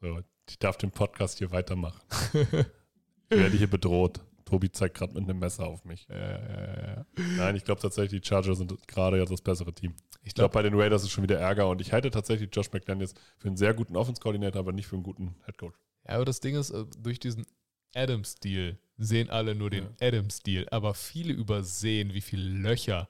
So, 0.00 0.22
ich 0.48 0.58
darf 0.58 0.76
den 0.76 0.90
Podcast 0.90 1.38
hier 1.38 1.50
weitermachen. 1.50 2.00
ich 2.32 3.38
werde 3.38 3.56
hier 3.56 3.68
bedroht. 3.68 4.20
Tobi 4.52 4.70
zeigt 4.70 4.98
gerade 4.98 5.14
mit 5.14 5.22
einem 5.24 5.38
Messer 5.38 5.66
auf 5.66 5.86
mich. 5.86 6.06
Ja, 6.10 6.16
ja, 6.18 6.94
ja. 6.96 7.06
Nein, 7.38 7.56
ich 7.56 7.64
glaube 7.64 7.80
tatsächlich, 7.80 8.20
die 8.20 8.28
Chargers 8.28 8.58
sind 8.58 8.86
gerade 8.86 9.16
jetzt 9.16 9.32
das 9.32 9.40
bessere 9.40 9.72
Team. 9.72 9.94
Ich 10.22 10.34
glaube, 10.34 10.52
bei 10.52 10.60
den 10.60 10.74
Raiders 10.74 11.04
ist 11.04 11.10
schon 11.10 11.24
wieder 11.24 11.38
Ärger 11.38 11.70
und 11.70 11.80
ich 11.80 11.94
halte 11.94 12.10
tatsächlich 12.10 12.50
Josh 12.52 12.70
McDaniels 12.70 13.14
für 13.38 13.48
einen 13.48 13.56
sehr 13.56 13.72
guten 13.72 13.96
Offense-Koordinator, 13.96 14.60
aber 14.60 14.72
nicht 14.72 14.86
für 14.86 14.96
einen 14.96 15.04
guten 15.04 15.36
Headcoach. 15.46 15.72
ja, 16.06 16.16
aber 16.16 16.26
das 16.26 16.40
Ding 16.40 16.54
ist, 16.54 16.68
äh, 16.68 16.84
durch 16.98 17.18
diesen 17.18 17.46
Adams-Deal 17.94 18.78
sehen 18.98 19.30
alle 19.30 19.54
nur 19.54 19.70
den 19.70 19.88
Adams-Deal, 20.00 20.68
aber 20.70 20.92
viele 20.92 21.32
übersehen, 21.32 22.12
wie 22.12 22.20
viele 22.20 22.44
Löcher 22.50 23.08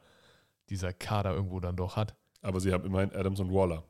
dieser 0.70 0.92
Kader 0.92 1.34
irgendwo 1.34 1.58
dann 1.58 1.74
doch 1.74 1.96
hat. 1.96 2.14
Aber 2.40 2.60
sie 2.60 2.72
haben 2.72 2.84
immerhin 2.84 3.10
Adams 3.10 3.40
und 3.40 3.52
Waller. 3.52 3.82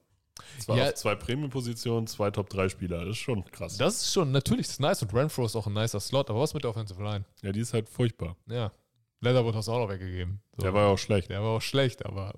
Zwar 0.59 0.77
Ja. 0.77 0.95
zwei 0.95 1.15
Premium-Positionen, 1.15 2.07
zwei 2.07 2.31
Top-3-Spieler. 2.31 3.01
Das 3.05 3.11
ist 3.17 3.19
schon 3.19 3.45
krass. 3.45 3.77
Das 3.77 3.97
ist 4.03 4.13
schon, 4.13 4.31
natürlich 4.33 4.69
ist 4.69 4.81
nice 4.81 5.03
und 5.03 5.13
Renfro 5.15 5.45
ist 5.47 5.57
auch 5.57 5.67
ein 5.67 5.73
nicer 5.75 6.01
Slot, 6.01 6.31
aber 6.31 6.41
was 6.41 6.55
mit 6.55 6.63
der 6.65 6.71
Offensive 6.71 7.03
Line? 7.03 7.25
ja, 7.43 7.53
die 7.53 7.61
ist 7.61 7.73
halt 7.75 7.89
furchtbar. 7.89 8.37
Ja, 8.47 8.73
Leatherwood 9.21 9.55
hast 9.55 9.69
du 9.69 9.73
auch 9.73 9.79
noch 9.81 9.89
weggegeben. 9.89 10.41
So. 10.57 10.63
Der 10.63 10.75
war 10.75 10.83
ja 10.83 10.89
auch 10.89 10.99
schlecht. 10.99 11.31
Der 11.31 11.43
war 11.43 11.51
auch 11.57 11.63
schlecht, 11.63 12.05
aber, 12.05 12.35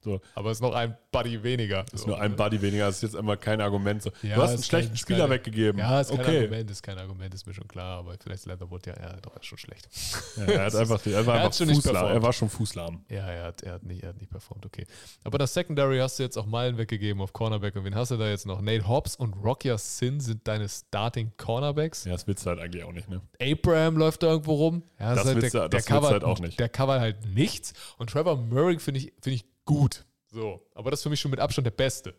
So. 0.00 0.20
aber 0.34 0.50
ist 0.52 0.60
noch 0.62 0.74
ein 0.74 0.96
Buddy 1.10 1.42
weniger. 1.42 1.84
Ist 1.92 2.02
so, 2.02 2.08
nur 2.08 2.20
ein? 2.20 2.36
Buddy 2.36 2.60
weniger. 2.62 2.86
Das 2.86 2.96
ist 2.96 3.02
jetzt 3.02 3.16
einmal 3.16 3.36
kein 3.36 3.60
Argument. 3.60 4.02
So. 4.02 4.10
Ja, 4.22 4.36
du 4.36 4.42
hast 4.42 4.50
einen 4.54 4.62
schlechten 4.62 4.90
kein- 4.90 4.96
Spieler 4.96 5.18
keine- 5.20 5.30
weggegeben. 5.34 5.78
Ja, 5.80 6.00
ist 6.00 6.10
kein 6.10 6.20
okay. 6.20 6.38
Argument, 6.40 6.70
ist 6.70 6.82
kein 6.82 6.98
Argument, 6.98 7.34
ist 7.34 7.46
mir 7.46 7.54
schon 7.54 7.66
klar, 7.68 7.98
aber 7.98 8.14
vielleicht 8.22 8.40
ist 8.40 8.46
Leatherwood 8.46 8.86
ja, 8.86 8.94
ja 9.00 9.16
doch, 9.20 9.34
er 9.34 9.40
ist 9.40 9.46
schon 9.46 9.58
schlecht. 9.58 9.88
Ja, 10.36 10.44
er, 10.44 10.64
hat 10.66 10.74
einfach, 10.76 11.04
er, 11.06 11.26
war 11.26 11.36
Er 11.36 11.44
einfach 11.46 11.66
Fußlahm. 11.66 12.06
Er 12.12 12.22
war 12.22 12.32
schon 12.32 12.48
Fußlahm. 12.48 13.04
Ja, 13.10 13.26
er 13.28 13.44
hat, 13.44 13.62
er, 13.62 13.72
hat 13.74 13.82
nicht, 13.82 14.02
er 14.02 14.10
hat 14.10 14.18
nicht 14.18 14.30
performt, 14.30 14.64
okay. 14.66 14.86
Aber 15.24 15.38
das 15.38 15.52
Secondary 15.54 15.98
hast 15.98 16.18
du 16.18 16.22
jetzt 16.22 16.36
auch 16.36 16.46
Meilen 16.46 16.78
weggegeben 16.78 17.20
auf 17.22 17.32
Cornerback. 17.32 17.74
Und 17.76 17.84
wen 17.84 17.94
hast 17.94 18.10
du 18.12 18.16
da 18.16 18.28
jetzt 18.28 18.46
noch? 18.46 18.60
Nate 18.60 18.86
Hobbs 18.86 19.16
und 19.16 19.32
Rocky 19.34 19.72
Sin 19.78 20.20
sind 20.20 20.46
deine 20.46 20.68
Starting 20.68 21.32
Cornerbacks. 21.36 22.04
Ja, 22.04 22.12
das 22.12 22.26
willst 22.26 22.44
du 22.46 22.50
halt 22.50 22.60
eigentlich 22.60 22.84
auch 22.84 22.92
nicht, 22.92 23.08
ne? 23.08 23.20
Abraham 23.40 23.96
läuft 23.96 24.22
da 24.22 24.28
irgendwo 24.28 24.54
rum. 24.54 24.82
Ja, 25.00 25.14
Das 25.14 25.26
ist 25.26 25.34
willst 25.36 25.54
du- 25.54 25.68
das 25.68 25.84
du 25.86 25.92
covert, 25.92 26.12
halt 26.12 26.24
auch 26.24 26.38
nicht. 26.38 26.58
Der 26.60 26.68
covert 26.68 27.00
halt 27.00 27.26
nichts. 27.26 27.72
Und 27.98 28.10
Trevor 28.10 28.36
Murray 28.36 28.78
finde 28.78 29.00
ich, 29.00 29.12
find 29.20 29.34
ich 29.36 29.44
gut. 29.68 30.06
So. 30.32 30.66
Aber 30.74 30.90
das 30.90 31.00
ist 31.00 31.02
für 31.04 31.10
mich 31.10 31.20
schon 31.20 31.30
mit 31.30 31.40
Abstand 31.40 31.66
der 31.66 31.70
Beste. 31.72 32.14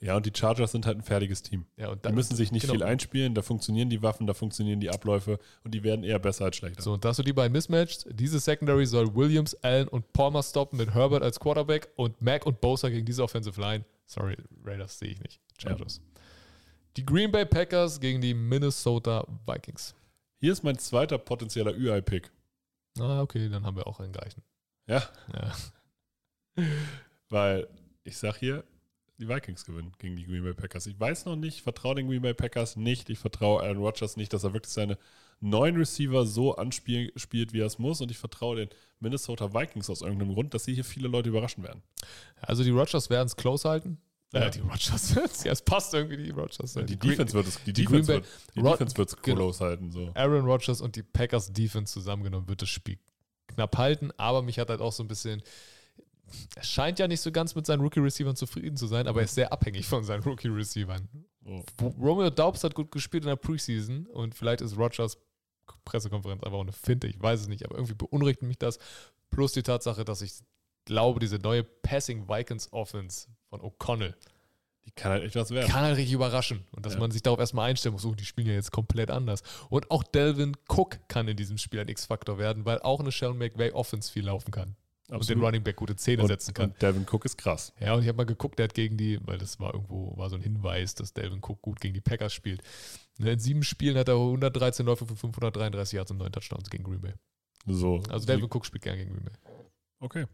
Ja, 0.00 0.16
und 0.16 0.24
die 0.26 0.32
Chargers 0.32 0.70
sind 0.70 0.86
halt 0.86 0.96
ein 0.98 1.02
fertiges 1.02 1.42
Team. 1.42 1.66
Ja, 1.76 1.88
und 1.88 2.04
Die 2.04 2.12
müssen 2.12 2.36
sich 2.36 2.52
nicht 2.52 2.62
genau. 2.62 2.74
viel 2.74 2.82
einspielen, 2.84 3.34
da 3.34 3.42
funktionieren 3.42 3.90
die 3.90 4.00
Waffen, 4.00 4.28
da 4.28 4.32
funktionieren 4.32 4.78
die 4.78 4.90
Abläufe 4.90 5.40
und 5.64 5.72
die 5.74 5.82
werden 5.82 6.04
eher 6.04 6.20
besser 6.20 6.44
als 6.44 6.56
schlechter. 6.56 6.80
So, 6.82 6.92
und 6.92 7.04
da 7.04 7.08
hast 7.08 7.18
du 7.18 7.24
die 7.24 7.32
beiden 7.32 7.52
mismatched. 7.52 8.06
Diese 8.10 8.38
Secondary 8.38 8.86
soll 8.86 9.12
Williams, 9.16 9.56
Allen 9.56 9.88
und 9.88 10.12
Palmer 10.12 10.44
stoppen 10.44 10.78
mit 10.78 10.94
Herbert 10.94 11.24
als 11.24 11.40
Quarterback 11.40 11.88
und 11.96 12.22
Mac 12.22 12.46
und 12.46 12.60
Bosa 12.60 12.88
gegen 12.90 13.04
diese 13.06 13.24
Offensive 13.24 13.60
Line. 13.60 13.84
Sorry, 14.06 14.36
Raiders 14.64 15.00
sehe 15.00 15.08
ich 15.10 15.20
nicht. 15.20 15.40
Chargers. 15.60 16.00
Die 16.96 17.04
Green 17.04 17.32
Bay 17.32 17.44
Packers 17.44 17.98
gegen 17.98 18.20
die 18.20 18.34
Minnesota 18.34 19.26
Vikings. 19.46 19.96
Hier 20.40 20.52
ist 20.52 20.62
mein 20.62 20.78
zweiter 20.78 21.18
potenzieller 21.18 21.72
UI-Pick. 21.72 22.30
Ah, 23.00 23.20
okay, 23.20 23.48
dann 23.48 23.66
haben 23.66 23.76
wir 23.76 23.88
auch 23.88 23.98
einen 23.98 24.12
gleichen. 24.12 24.42
Ja, 24.86 25.02
Ja. 25.34 25.52
weil 27.28 27.68
ich 28.04 28.16
sag 28.16 28.36
hier, 28.36 28.64
die 29.18 29.28
Vikings 29.28 29.64
gewinnen 29.64 29.92
gegen 29.98 30.16
die 30.16 30.24
Green 30.24 30.44
Bay 30.44 30.54
Packers. 30.54 30.86
Ich 30.86 30.98
weiß 30.98 31.24
noch 31.24 31.36
nicht, 31.36 31.56
ich 31.56 31.62
vertraue 31.62 31.96
den 31.96 32.06
Green 32.08 32.22
Bay 32.22 32.34
Packers 32.34 32.76
nicht. 32.76 33.10
Ich 33.10 33.18
vertraue 33.18 33.62
Aaron 33.62 33.78
Rodgers 33.78 34.16
nicht, 34.16 34.32
dass 34.32 34.44
er 34.44 34.52
wirklich 34.54 34.72
seine 34.72 34.96
neuen 35.40 35.76
Receiver 35.76 36.24
so 36.24 36.54
anspielt, 36.56 37.52
wie 37.52 37.60
er 37.60 37.66
es 37.66 37.78
muss. 37.78 38.00
Und 38.00 38.10
ich 38.12 38.18
vertraue 38.18 38.56
den 38.56 38.68
Minnesota 39.00 39.52
Vikings 39.52 39.90
aus 39.90 40.02
irgendeinem 40.02 40.34
Grund, 40.34 40.54
dass 40.54 40.64
sie 40.64 40.74
hier 40.74 40.84
viele 40.84 41.08
Leute 41.08 41.30
überraschen 41.30 41.64
werden. 41.64 41.82
Also 42.40 42.62
die 42.62 42.70
Rodgers 42.70 43.10
werden 43.10 43.26
es 43.26 43.34
close 43.36 43.68
halten. 43.68 43.98
Ja. 44.32 44.42
Äh, 44.46 44.50
die 44.50 44.60
Rodgers, 44.60 45.14
ja, 45.44 45.52
es 45.52 45.62
passt 45.62 45.94
irgendwie, 45.94 46.16
die 46.18 46.30
Rodgers. 46.30 46.74
Die, 46.74 46.98
Green- 46.98 46.98
Defense 46.98 47.34
wird 47.34 47.46
es, 47.48 47.62
die 47.64 47.72
die 47.72 47.84
Defense 47.84 48.12
Green 48.12 48.22
wird, 48.22 48.26
die 48.54 48.60
Rod- 48.60 48.72
Defense 48.74 48.96
wird 48.98 49.08
es 49.08 49.16
genau. 49.22 49.36
close 49.36 49.64
halten. 49.64 49.90
So. 49.90 50.10
Aaron 50.14 50.44
Rodgers 50.44 50.80
und 50.80 50.94
die 50.96 51.02
Packers 51.02 51.52
Defense 51.52 51.92
zusammengenommen 51.92 52.48
wird 52.48 52.62
das 52.62 52.68
Spiel 52.68 52.98
knapp 53.48 53.76
halten, 53.78 54.10
aber 54.16 54.42
mich 54.42 54.58
hat 54.58 54.68
halt 54.68 54.80
auch 54.80 54.92
so 54.92 55.02
ein 55.02 55.08
bisschen. 55.08 55.42
Er 56.56 56.62
scheint 56.62 56.98
ja 56.98 57.08
nicht 57.08 57.20
so 57.20 57.30
ganz 57.32 57.54
mit 57.54 57.66
seinen 57.66 57.80
Rookie-Receivern 57.80 58.36
zufrieden 58.36 58.76
zu 58.76 58.86
sein, 58.86 59.06
aber 59.08 59.20
er 59.20 59.24
ist 59.24 59.34
sehr 59.34 59.52
abhängig 59.52 59.86
von 59.86 60.04
seinen 60.04 60.22
Rookie-Receivern. 60.22 61.08
So. 61.44 61.64
Romeo 62.00 62.30
Daubs 62.30 62.62
hat 62.64 62.74
gut 62.74 62.90
gespielt 62.90 63.24
in 63.24 63.28
der 63.28 63.36
Preseason 63.36 64.06
und 64.06 64.34
vielleicht 64.34 64.60
ist 64.60 64.76
Rodgers 64.76 65.16
Pressekonferenz 65.84 66.42
einfach 66.42 66.58
auch 66.58 66.62
eine 66.62 66.72
Finte, 66.72 67.06
ich 67.06 67.20
weiß 67.20 67.40
es 67.42 67.48
nicht, 67.48 67.64
aber 67.64 67.76
irgendwie 67.76 67.94
beunruhigt 67.94 68.42
mich 68.42 68.58
das. 68.58 68.78
Plus 69.30 69.52
die 69.52 69.62
Tatsache, 69.62 70.04
dass 70.04 70.22
ich 70.22 70.32
glaube, 70.84 71.20
diese 71.20 71.36
neue 71.38 71.62
Passing 71.64 72.28
Vikings 72.28 72.72
Offense 72.72 73.28
von 73.50 73.60
O'Connell 73.60 74.14
Die 74.86 74.90
kann 74.92 75.12
halt 75.12 75.22
echt 75.24 75.36
was 75.36 75.50
werden. 75.50 75.70
kann 75.70 75.82
halt 75.82 75.96
richtig 75.98 76.14
überraschen. 76.14 76.64
Und 76.72 76.86
dass 76.86 76.94
Ja. 76.94 77.00
man 77.00 77.10
sich 77.10 77.22
darauf 77.22 77.38
erstmal 77.38 77.68
einstellen 77.70 77.92
muss, 77.94 78.04
oh, 78.06 78.14
die 78.14 78.24
spielen 78.24 78.46
ja 78.48 78.54
jetzt 78.54 78.72
komplett 78.72 79.10
anders. 79.10 79.42
Und 79.68 79.90
auch 79.90 80.02
Delvin 80.02 80.56
Cook 80.68 80.98
kann 81.08 81.28
in 81.28 81.36
diesem 81.36 81.58
Spiel 81.58 81.80
ein 81.80 81.88
X-Faktor 81.88 82.38
werden, 82.38 82.64
weil 82.64 82.80
auch 82.80 83.00
eine 83.00 83.10
Sean 83.10 83.36
McVay 83.36 83.72
Offense 83.72 84.10
viel 84.10 84.24
laufen 84.26 84.50
kann. 84.50 84.76
Und 85.10 85.28
den 85.28 85.40
Running 85.40 85.62
Back 85.62 85.76
gute 85.76 85.96
Zähne 85.96 86.22
und, 86.22 86.28
setzen 86.28 86.52
kann. 86.52 86.70
und 86.70 86.82
Devin 86.82 87.06
Cook 87.10 87.24
ist 87.24 87.38
krass. 87.38 87.72
Ja, 87.80 87.94
und 87.94 88.02
ich 88.02 88.08
habe 88.08 88.16
mal 88.18 88.26
geguckt, 88.26 88.58
der 88.58 88.64
hat 88.64 88.74
gegen 88.74 88.98
die, 88.98 89.18
weil 89.26 89.38
das 89.38 89.58
war 89.58 89.72
irgendwo, 89.72 90.14
war 90.16 90.28
so 90.28 90.36
ein 90.36 90.42
Hinweis, 90.42 90.94
dass 90.94 91.14
Delvin 91.14 91.38
Cook 91.38 91.62
gut 91.62 91.80
gegen 91.80 91.94
die 91.94 92.02
Packers 92.02 92.34
spielt. 92.34 92.62
Ne, 93.18 93.32
In 93.32 93.38
sieben 93.38 93.62
Spielen 93.62 93.96
hat 93.96 94.08
er 94.08 94.16
113 94.16 94.84
Läufe 94.84 95.06
für 95.06 95.16
533 95.16 95.96
Yards 95.96 96.10
und 96.10 96.18
9 96.18 96.32
Touchdowns 96.32 96.68
gegen 96.68 96.84
Green 96.84 97.00
Bay. 97.00 97.14
So. 97.66 98.02
Also 98.10 98.26
Delvin 98.26 98.50
Cook 98.50 98.66
spielt 98.66 98.82
gern 98.84 98.98
gegen 98.98 99.12
Green 99.12 99.24
Bay. 99.24 99.34
Okay. 100.00 100.26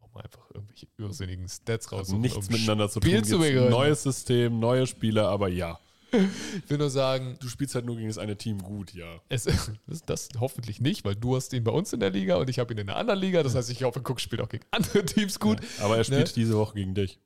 Auch 0.00 0.12
mal 0.12 0.22
einfach 0.22 0.50
irgendwelche 0.54 0.86
irrsinnigen 0.98 1.48
Stats 1.48 1.90
raussuchen. 1.90 2.20
nichts 2.20 2.48
um 2.48 2.52
miteinander 2.52 2.90
zu 2.90 3.00
tun. 3.00 3.24
zu 3.24 3.38
neues 3.38 4.02
System, 4.02 4.60
neue 4.60 4.86
Spieler, 4.86 5.28
aber 5.28 5.48
ja. 5.48 5.80
Ich 6.64 6.70
will 6.70 6.78
nur 6.78 6.90
sagen, 6.90 7.36
Du 7.40 7.48
spielst 7.48 7.74
halt 7.74 7.84
nur 7.86 7.96
gegen 7.96 8.08
das 8.08 8.18
eine 8.18 8.36
Team 8.36 8.58
gut, 8.62 8.94
ja. 8.94 9.20
Es, 9.28 9.44
das, 9.86 10.02
das 10.06 10.28
hoffentlich 10.40 10.80
nicht, 10.80 11.04
weil 11.04 11.14
du 11.14 11.36
hast 11.36 11.52
ihn 11.52 11.64
bei 11.64 11.72
uns 11.72 11.92
in 11.92 12.00
der 12.00 12.10
Liga 12.10 12.36
und 12.36 12.48
ich 12.50 12.58
habe 12.58 12.72
ihn 12.72 12.78
in 12.78 12.88
einer 12.88 12.98
anderen 12.98 13.20
Liga. 13.20 13.42
Das 13.42 13.54
heißt, 13.54 13.70
ich 13.70 13.82
hoffe, 13.84 14.00
Cook 14.00 14.20
spielt 14.20 14.40
auch 14.42 14.48
gegen 14.48 14.64
andere 14.70 15.04
Teams 15.04 15.38
gut. 15.38 15.58
Aber 15.80 15.96
er 15.96 16.04
spielt 16.04 16.26
Ne? 16.28 16.32
diese 16.34 16.56
Woche 16.56 16.74
gegen 16.74 16.94
dich. 16.94 17.18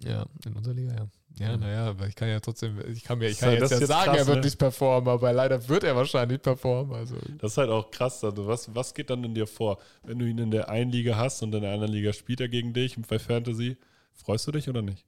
Ja, 0.00 0.26
in 0.44 0.52
unserer 0.54 0.74
Liga, 0.74 0.94
ja. 0.94 1.08
Ja, 1.40 1.56
naja, 1.56 1.86
aber 1.90 2.06
ich 2.08 2.14
kann 2.16 2.28
ja 2.28 2.40
trotzdem, 2.40 2.78
ich 2.92 3.04
kann 3.04 3.18
mir, 3.18 3.26
ich 3.28 3.38
Das 3.38 3.40
kann 3.40 3.54
ist- 3.54 3.60
jetzt 3.60 3.70
ja 3.70 3.76
ist 3.76 3.80
jetzt 3.80 3.88
sagen, 3.88 4.04
krass, 4.10 4.18
er 4.18 4.26
wird 4.26 4.38
ne? 4.38 4.44
nicht 4.44 4.58
performen, 4.58 5.08
aber 5.08 5.32
leider 5.32 5.68
wird 5.68 5.84
er 5.84 5.94
wahrscheinlich 5.94 6.40
performen. 6.42 6.94
Also, 6.96 7.16
Das 7.38 7.52
ist 7.52 7.58
halt 7.58 7.70
auch 7.70 7.90
krass. 7.90 8.22
Also 8.24 8.46
was, 8.46 8.74
was 8.74 8.92
geht 8.94 9.10
dann 9.10 9.22
in 9.24 9.34
dir 9.34 9.46
vor? 9.46 9.78
Wenn 10.04 10.18
du 10.18 10.24
ihn 10.26 10.38
in 10.38 10.50
der 10.50 10.68
einen 10.68 10.90
Liga 10.90 11.16
hast 11.16 11.42
und 11.42 11.54
in 11.54 11.62
der 11.62 11.72
anderen 11.72 11.92
Liga 11.92 12.12
spielt 12.12 12.40
er 12.40 12.48
gegen 12.48 12.72
dich 12.72 12.96
bei 13.08 13.18
Fantasy, 13.18 13.76
freust 14.14 14.46
du 14.48 14.52
dich 14.52 14.68
oder 14.68 14.82
nicht? 14.82 15.04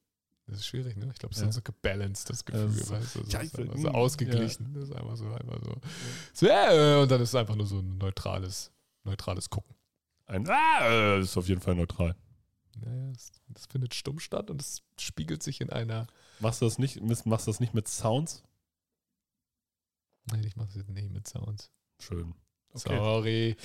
Das 0.50 0.60
ist 0.60 0.66
schwierig, 0.66 0.96
ne? 0.96 1.08
Ich 1.12 1.18
glaube, 1.18 1.34
es 1.34 1.40
Ja. 1.40 1.48
ist 1.48 1.54
so 1.54 1.62
gebalanced, 1.62 2.28
das 2.30 2.44
Gefühl, 2.44 2.70
Ja, 2.72 2.78
das- 2.80 2.90
weißt 2.90 3.14
du? 3.16 3.20
Das 3.20 3.32
Ja, 3.32 3.40
ist 3.40 3.58
einfach 3.58 3.76
so 3.78 3.88
ausgeglichen. 3.88 4.74
Das 4.74 4.84
ist 4.84 4.92
einfach 4.92 5.16
so, 5.16 5.32
einfach 5.32 5.58
so. 5.62 5.74
so 6.34 6.46
äh, 6.46 7.00
und 7.02 7.10
dann 7.10 7.20
ist 7.22 7.30
es 7.30 7.34
einfach 7.34 7.54
nur 7.56 7.66
so 7.66 7.78
ein 7.78 7.98
neutrales, 7.98 8.70
neutrales 9.04 9.48
Gucken. 9.50 9.74
Ein 10.26 10.48
ah, 10.48 11.16
das 11.18 11.30
ist 11.30 11.36
auf 11.36 11.48
jeden 11.48 11.60
Fall 11.60 11.74
neutral. 11.74 12.14
Naja, 12.76 13.12
das, 13.12 13.32
das 13.48 13.66
findet 13.66 13.94
stumm 13.94 14.20
statt 14.20 14.50
und 14.50 14.60
es 14.62 14.82
spiegelt 14.98 15.42
sich 15.42 15.60
in 15.60 15.70
einer, 15.70 16.06
Machst 16.38 16.60
du 16.60 16.66
das 16.66 16.78
nicht, 16.78 17.00
machst 17.26 17.46
du 17.46 17.50
das 17.50 17.60
nicht 17.60 17.74
mit 17.74 17.88
Sounds? 17.88 18.42
nein, 20.30 20.44
ich 20.44 20.56
mache 20.56 20.68
das 20.68 20.76
jetzt 20.76 20.90
nicht 20.90 21.10
mit 21.10 21.26
Sounds. 21.28 21.70
Schön. 22.00 22.34
Okay. 22.72 22.96
Sorry. 22.96 23.56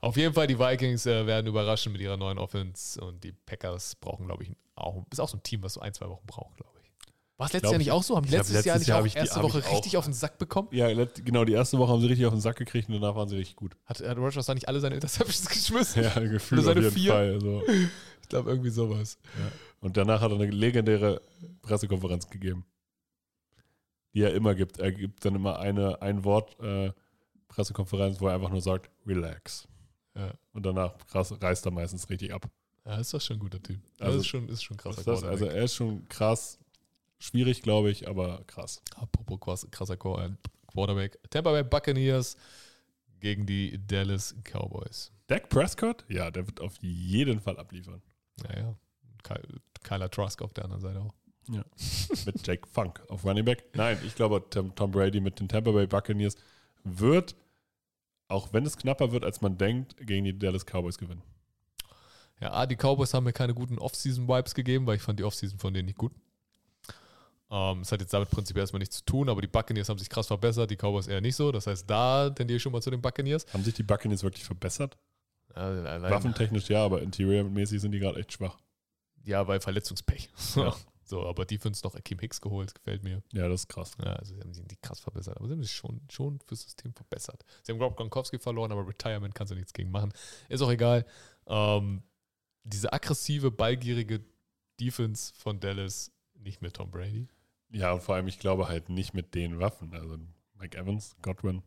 Auf 0.00 0.16
jeden 0.16 0.32
Fall, 0.32 0.46
die 0.46 0.58
Vikings 0.58 1.04
äh, 1.06 1.26
werden 1.26 1.46
überraschen 1.46 1.92
mit 1.92 2.00
ihrer 2.00 2.16
neuen 2.16 2.38
Offense 2.38 3.00
und 3.00 3.22
die 3.22 3.32
Packers 3.32 3.94
brauchen, 3.96 4.26
glaube 4.26 4.44
ich, 4.44 4.50
auch, 4.74 5.04
ist 5.12 5.20
auch 5.20 5.28
so 5.28 5.36
ein 5.36 5.42
Team, 5.42 5.62
was 5.62 5.74
so 5.74 5.80
ein, 5.80 5.92
zwei 5.92 6.08
Wochen 6.08 6.26
braucht, 6.26 6.56
glaube 6.56 6.70
ich. 6.82 6.90
War 7.36 7.46
es 7.46 7.52
letztes 7.52 7.62
glaub, 7.62 7.72
Jahr 7.72 7.78
nicht 7.78 7.90
auch 7.90 8.02
so? 8.02 8.16
Haben 8.16 8.24
die 8.24 8.30
glaub, 8.30 8.38
letztes 8.40 8.64
Jahr 8.64 8.76
letztes 8.76 8.80
nicht 8.80 8.88
Jahr 8.88 9.00
auch 9.00 9.06
die- 9.06 9.18
erste 9.18 9.42
Woche 9.42 9.58
ich 9.58 9.66
auch- 9.66 9.72
richtig 9.72 9.96
auf 9.96 10.04
den 10.04 10.14
Sack 10.14 10.38
bekommen? 10.38 10.68
Ja, 10.70 10.88
genau, 11.04 11.44
die 11.44 11.52
erste 11.52 11.78
Woche 11.78 11.92
haben 11.92 12.00
sie 12.00 12.06
richtig 12.06 12.26
auf 12.26 12.32
den 12.32 12.40
Sack 12.40 12.56
gekriegt 12.56 12.88
und 12.88 12.94
danach 12.94 13.16
waren 13.16 13.28
sie 13.28 13.36
richtig 13.36 13.56
gut. 13.56 13.76
Hat, 13.84 14.00
hat 14.00 14.16
Rogers 14.16 14.46
da 14.46 14.54
nicht 14.54 14.68
alle 14.68 14.80
seine 14.80 14.94
Interceptions 14.94 15.48
geschmissen? 15.50 16.04
Ja, 16.04 16.18
gefühlt 16.20 16.66
auf 16.66 16.74
jeden 16.76 16.90
vier? 16.92 17.12
Fall. 17.12 17.40
So. 17.40 17.62
Ich 18.22 18.28
glaube, 18.28 18.48
irgendwie 18.50 18.70
sowas. 18.70 19.18
Und 19.80 19.96
danach 19.98 20.20
hat 20.22 20.30
er 20.30 20.36
eine 20.40 20.46
legendäre 20.50 21.20
Pressekonferenz 21.60 22.30
gegeben, 22.30 22.64
die 24.14 24.22
er 24.22 24.32
immer 24.32 24.54
gibt. 24.54 24.78
Er 24.78 24.92
gibt 24.92 25.24
dann 25.24 25.34
immer 25.34 25.58
eine 25.58 26.00
ein 26.02 26.24
Wort 26.24 26.58
äh, 26.60 26.92
Pressekonferenz, 27.48 28.20
wo 28.20 28.28
er 28.28 28.34
einfach 28.34 28.50
nur 28.50 28.60
sagt, 28.60 28.90
relax. 29.06 29.66
Ja. 30.16 30.32
Und 30.52 30.64
danach 30.66 30.96
krass, 31.06 31.32
reißt 31.40 31.66
er 31.66 31.72
meistens 31.72 32.08
richtig 32.10 32.32
ab. 32.32 32.48
Ja, 32.84 32.96
ist 32.98 33.14
das 33.14 33.24
schon 33.24 33.36
ein 33.36 33.40
guter 33.40 33.62
Typ. 33.62 33.80
Also- 33.98 34.12
das 34.18 34.20
ist 34.22 34.26
schon, 34.28 34.48
ist 34.48 34.62
schon 34.62 34.76
krasser 34.76 34.98
ist 34.98 35.06
das, 35.08 35.22
also 35.24 35.46
er 35.46 35.64
ist 35.64 35.74
schon 35.74 36.06
krass, 36.08 36.58
schwierig, 37.18 37.62
glaube 37.62 37.90
ich, 37.90 38.06
aber 38.08 38.42
krass. 38.46 38.82
Apropos 38.96 39.40
krass- 39.40 39.70
krasser 39.70 39.94
äh, 39.94 40.30
Quarterback. 40.66 41.18
Tampa 41.30 41.50
Bay 41.52 41.64
Buccaneers 41.64 42.36
gegen 43.20 43.46
die 43.46 43.80
Dallas 43.86 44.34
Cowboys. 44.44 45.10
Dak 45.26 45.48
Prescott? 45.48 46.04
Ja, 46.08 46.30
der 46.30 46.46
wird 46.46 46.60
auf 46.60 46.76
jeden 46.82 47.40
Fall 47.40 47.56
abliefern. 47.58 48.02
Naja, 48.42 48.76
Ky- 49.22 49.60
Kyler 49.82 50.10
Trask 50.10 50.42
auf 50.42 50.52
der 50.52 50.64
anderen 50.64 50.82
Seite 50.82 51.00
auch. 51.00 51.14
Mit 51.48 52.46
Jake 52.46 52.66
Funk 52.68 53.02
auf 53.08 53.24
Running 53.24 53.44
Back. 53.44 53.64
Nein, 53.74 53.98
ich 54.06 54.14
glaube, 54.14 54.44
Tom, 54.50 54.74
Tom 54.74 54.90
Brady 54.90 55.20
mit 55.20 55.40
den 55.40 55.48
Tampa 55.48 55.70
Bay 55.72 55.86
Buccaneers 55.86 56.36
wird, 56.84 57.34
auch 58.28 58.52
wenn 58.52 58.64
es 58.66 58.76
knapper 58.76 59.12
wird, 59.12 59.24
als 59.24 59.40
man 59.40 59.58
denkt, 59.58 59.96
gegen 59.98 60.24
die 60.24 60.38
Dallas 60.38 60.64
Cowboys 60.64 60.98
gewinnen. 60.98 61.22
Ja, 62.40 62.52
A, 62.52 62.66
die 62.66 62.76
Cowboys 62.76 63.14
haben 63.14 63.24
mir 63.24 63.32
keine 63.32 63.54
guten 63.54 63.78
Off-Season-Vibes 63.78 64.54
gegeben, 64.54 64.86
weil 64.86 64.96
ich 64.96 65.02
fand 65.02 65.18
die 65.18 65.24
Off-Season 65.24 65.58
von 65.58 65.72
denen 65.72 65.86
nicht 65.86 65.98
gut. 65.98 66.12
Ähm, 67.50 67.80
Es 67.82 67.92
hat 67.92 68.00
jetzt 68.00 68.12
damit 68.12 68.30
prinzipiell 68.30 68.62
erstmal 68.62 68.80
nichts 68.80 68.96
zu 68.98 69.04
tun, 69.04 69.28
aber 69.28 69.40
die 69.40 69.46
Buccaneers 69.46 69.88
haben 69.88 69.98
sich 69.98 70.08
krass 70.08 70.26
verbessert, 70.26 70.70
die 70.70 70.76
Cowboys 70.76 71.06
eher 71.06 71.20
nicht 71.20 71.36
so. 71.36 71.52
Das 71.52 71.66
heißt, 71.66 71.88
da 71.88 72.30
tendiere 72.30 72.56
ich 72.56 72.62
schon 72.62 72.72
mal 72.72 72.82
zu 72.82 72.90
den 72.90 73.00
Buccaneers. 73.00 73.46
Haben 73.52 73.62
sich 73.62 73.74
die 73.74 73.82
Buccaneers 73.82 74.22
wirklich 74.22 74.44
verbessert? 74.44 74.96
Ja, 75.54 76.02
Waffentechnisch 76.02 76.68
ja, 76.68 76.84
aber 76.84 77.02
interiormäßig 77.02 77.80
sind 77.80 77.92
die 77.92 78.00
gerade 78.00 78.18
echt 78.18 78.32
schwach. 78.32 78.58
ja 79.24 79.46
weil 79.46 79.60
Verletzungspech. 79.60 80.28
Ja. 80.56 80.74
So, 81.04 81.26
aber 81.26 81.44
Defense 81.44 81.84
noch 81.84 81.94
Akeem 81.94 82.18
Hicks 82.18 82.40
geholt, 82.40 82.74
gefällt 82.74 83.02
mir. 83.02 83.22
Ja, 83.32 83.48
das 83.48 83.62
ist 83.62 83.68
krass. 83.68 83.92
Ja, 84.02 84.14
also 84.14 84.34
sie 84.34 84.40
haben 84.40 84.54
sich 84.54 84.64
nicht 84.66 84.82
krass 84.82 85.00
verbessert, 85.00 85.36
aber 85.36 85.46
sie 85.46 85.52
haben 85.52 85.62
sich 85.62 85.72
schon, 85.72 86.00
schon 86.10 86.40
fürs 86.40 86.62
System 86.62 86.94
verbessert. 86.94 87.44
Sie 87.62 87.72
haben 87.72 87.80
Rob 87.80 87.96
Gronkowski 87.96 88.38
verloren, 88.38 88.72
aber 88.72 88.86
Retirement 88.86 89.34
kannst 89.34 89.52
du 89.52 89.56
nichts 89.56 89.72
gegen 89.72 89.90
machen. 89.90 90.12
Ist 90.48 90.62
auch 90.62 90.70
egal. 90.70 91.04
Ähm, 91.46 92.02
diese 92.64 92.92
aggressive, 92.92 93.50
ballgierige 93.50 94.24
Defense 94.80 95.32
von 95.34 95.60
Dallas, 95.60 96.10
nicht 96.34 96.62
mit 96.62 96.74
Tom 96.74 96.90
Brady. 96.90 97.28
Ja, 97.70 97.92
und 97.92 98.02
vor 98.02 98.14
allem, 98.14 98.28
ich 98.28 98.38
glaube 98.38 98.68
halt 98.68 98.88
nicht 98.88 99.14
mit 99.14 99.34
den 99.34 99.58
Waffen. 99.58 99.92
Also 99.94 100.18
Mike 100.54 100.78
Evans, 100.78 101.16
Godwin, 101.22 101.62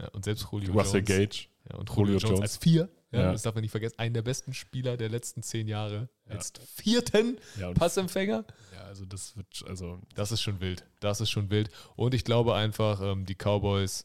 Ja, 0.00 0.08
und 0.08 0.24
selbst 0.24 0.46
Julio 0.50 0.72
Russell 0.72 1.00
Jones. 1.00 1.08
Gage. 1.08 1.46
Ja, 1.70 1.76
und 1.76 1.88
Julio 1.90 2.04
Julio 2.04 2.18
Jones, 2.18 2.22
Jones. 2.30 2.40
als 2.40 2.56
vier. 2.56 2.88
Ja. 3.10 3.32
Das 3.32 3.42
darf 3.42 3.54
man 3.54 3.62
nicht 3.62 3.70
vergessen. 3.70 3.98
Einen 3.98 4.12
der 4.14 4.22
besten 4.22 4.52
Spieler 4.52 4.96
der 4.98 5.08
letzten 5.08 5.42
zehn 5.42 5.66
Jahre. 5.66 6.10
Ja. 6.26 6.34
Als 6.34 6.52
vierten 6.74 7.38
Passempfänger. 7.74 8.44
ja, 8.74 8.80
also 8.82 9.06
das 9.06 9.34
wird, 9.36 9.64
also 9.66 10.00
Das 10.14 10.30
ist 10.30 10.42
schon 10.42 10.60
wild. 10.60 10.84
Das 11.00 11.20
ist 11.22 11.30
schon 11.30 11.48
wild. 11.50 11.70
Und 11.96 12.12
ich 12.14 12.24
glaube 12.24 12.54
einfach, 12.54 13.00
ähm, 13.00 13.24
die 13.24 13.34
Cowboys 13.34 14.04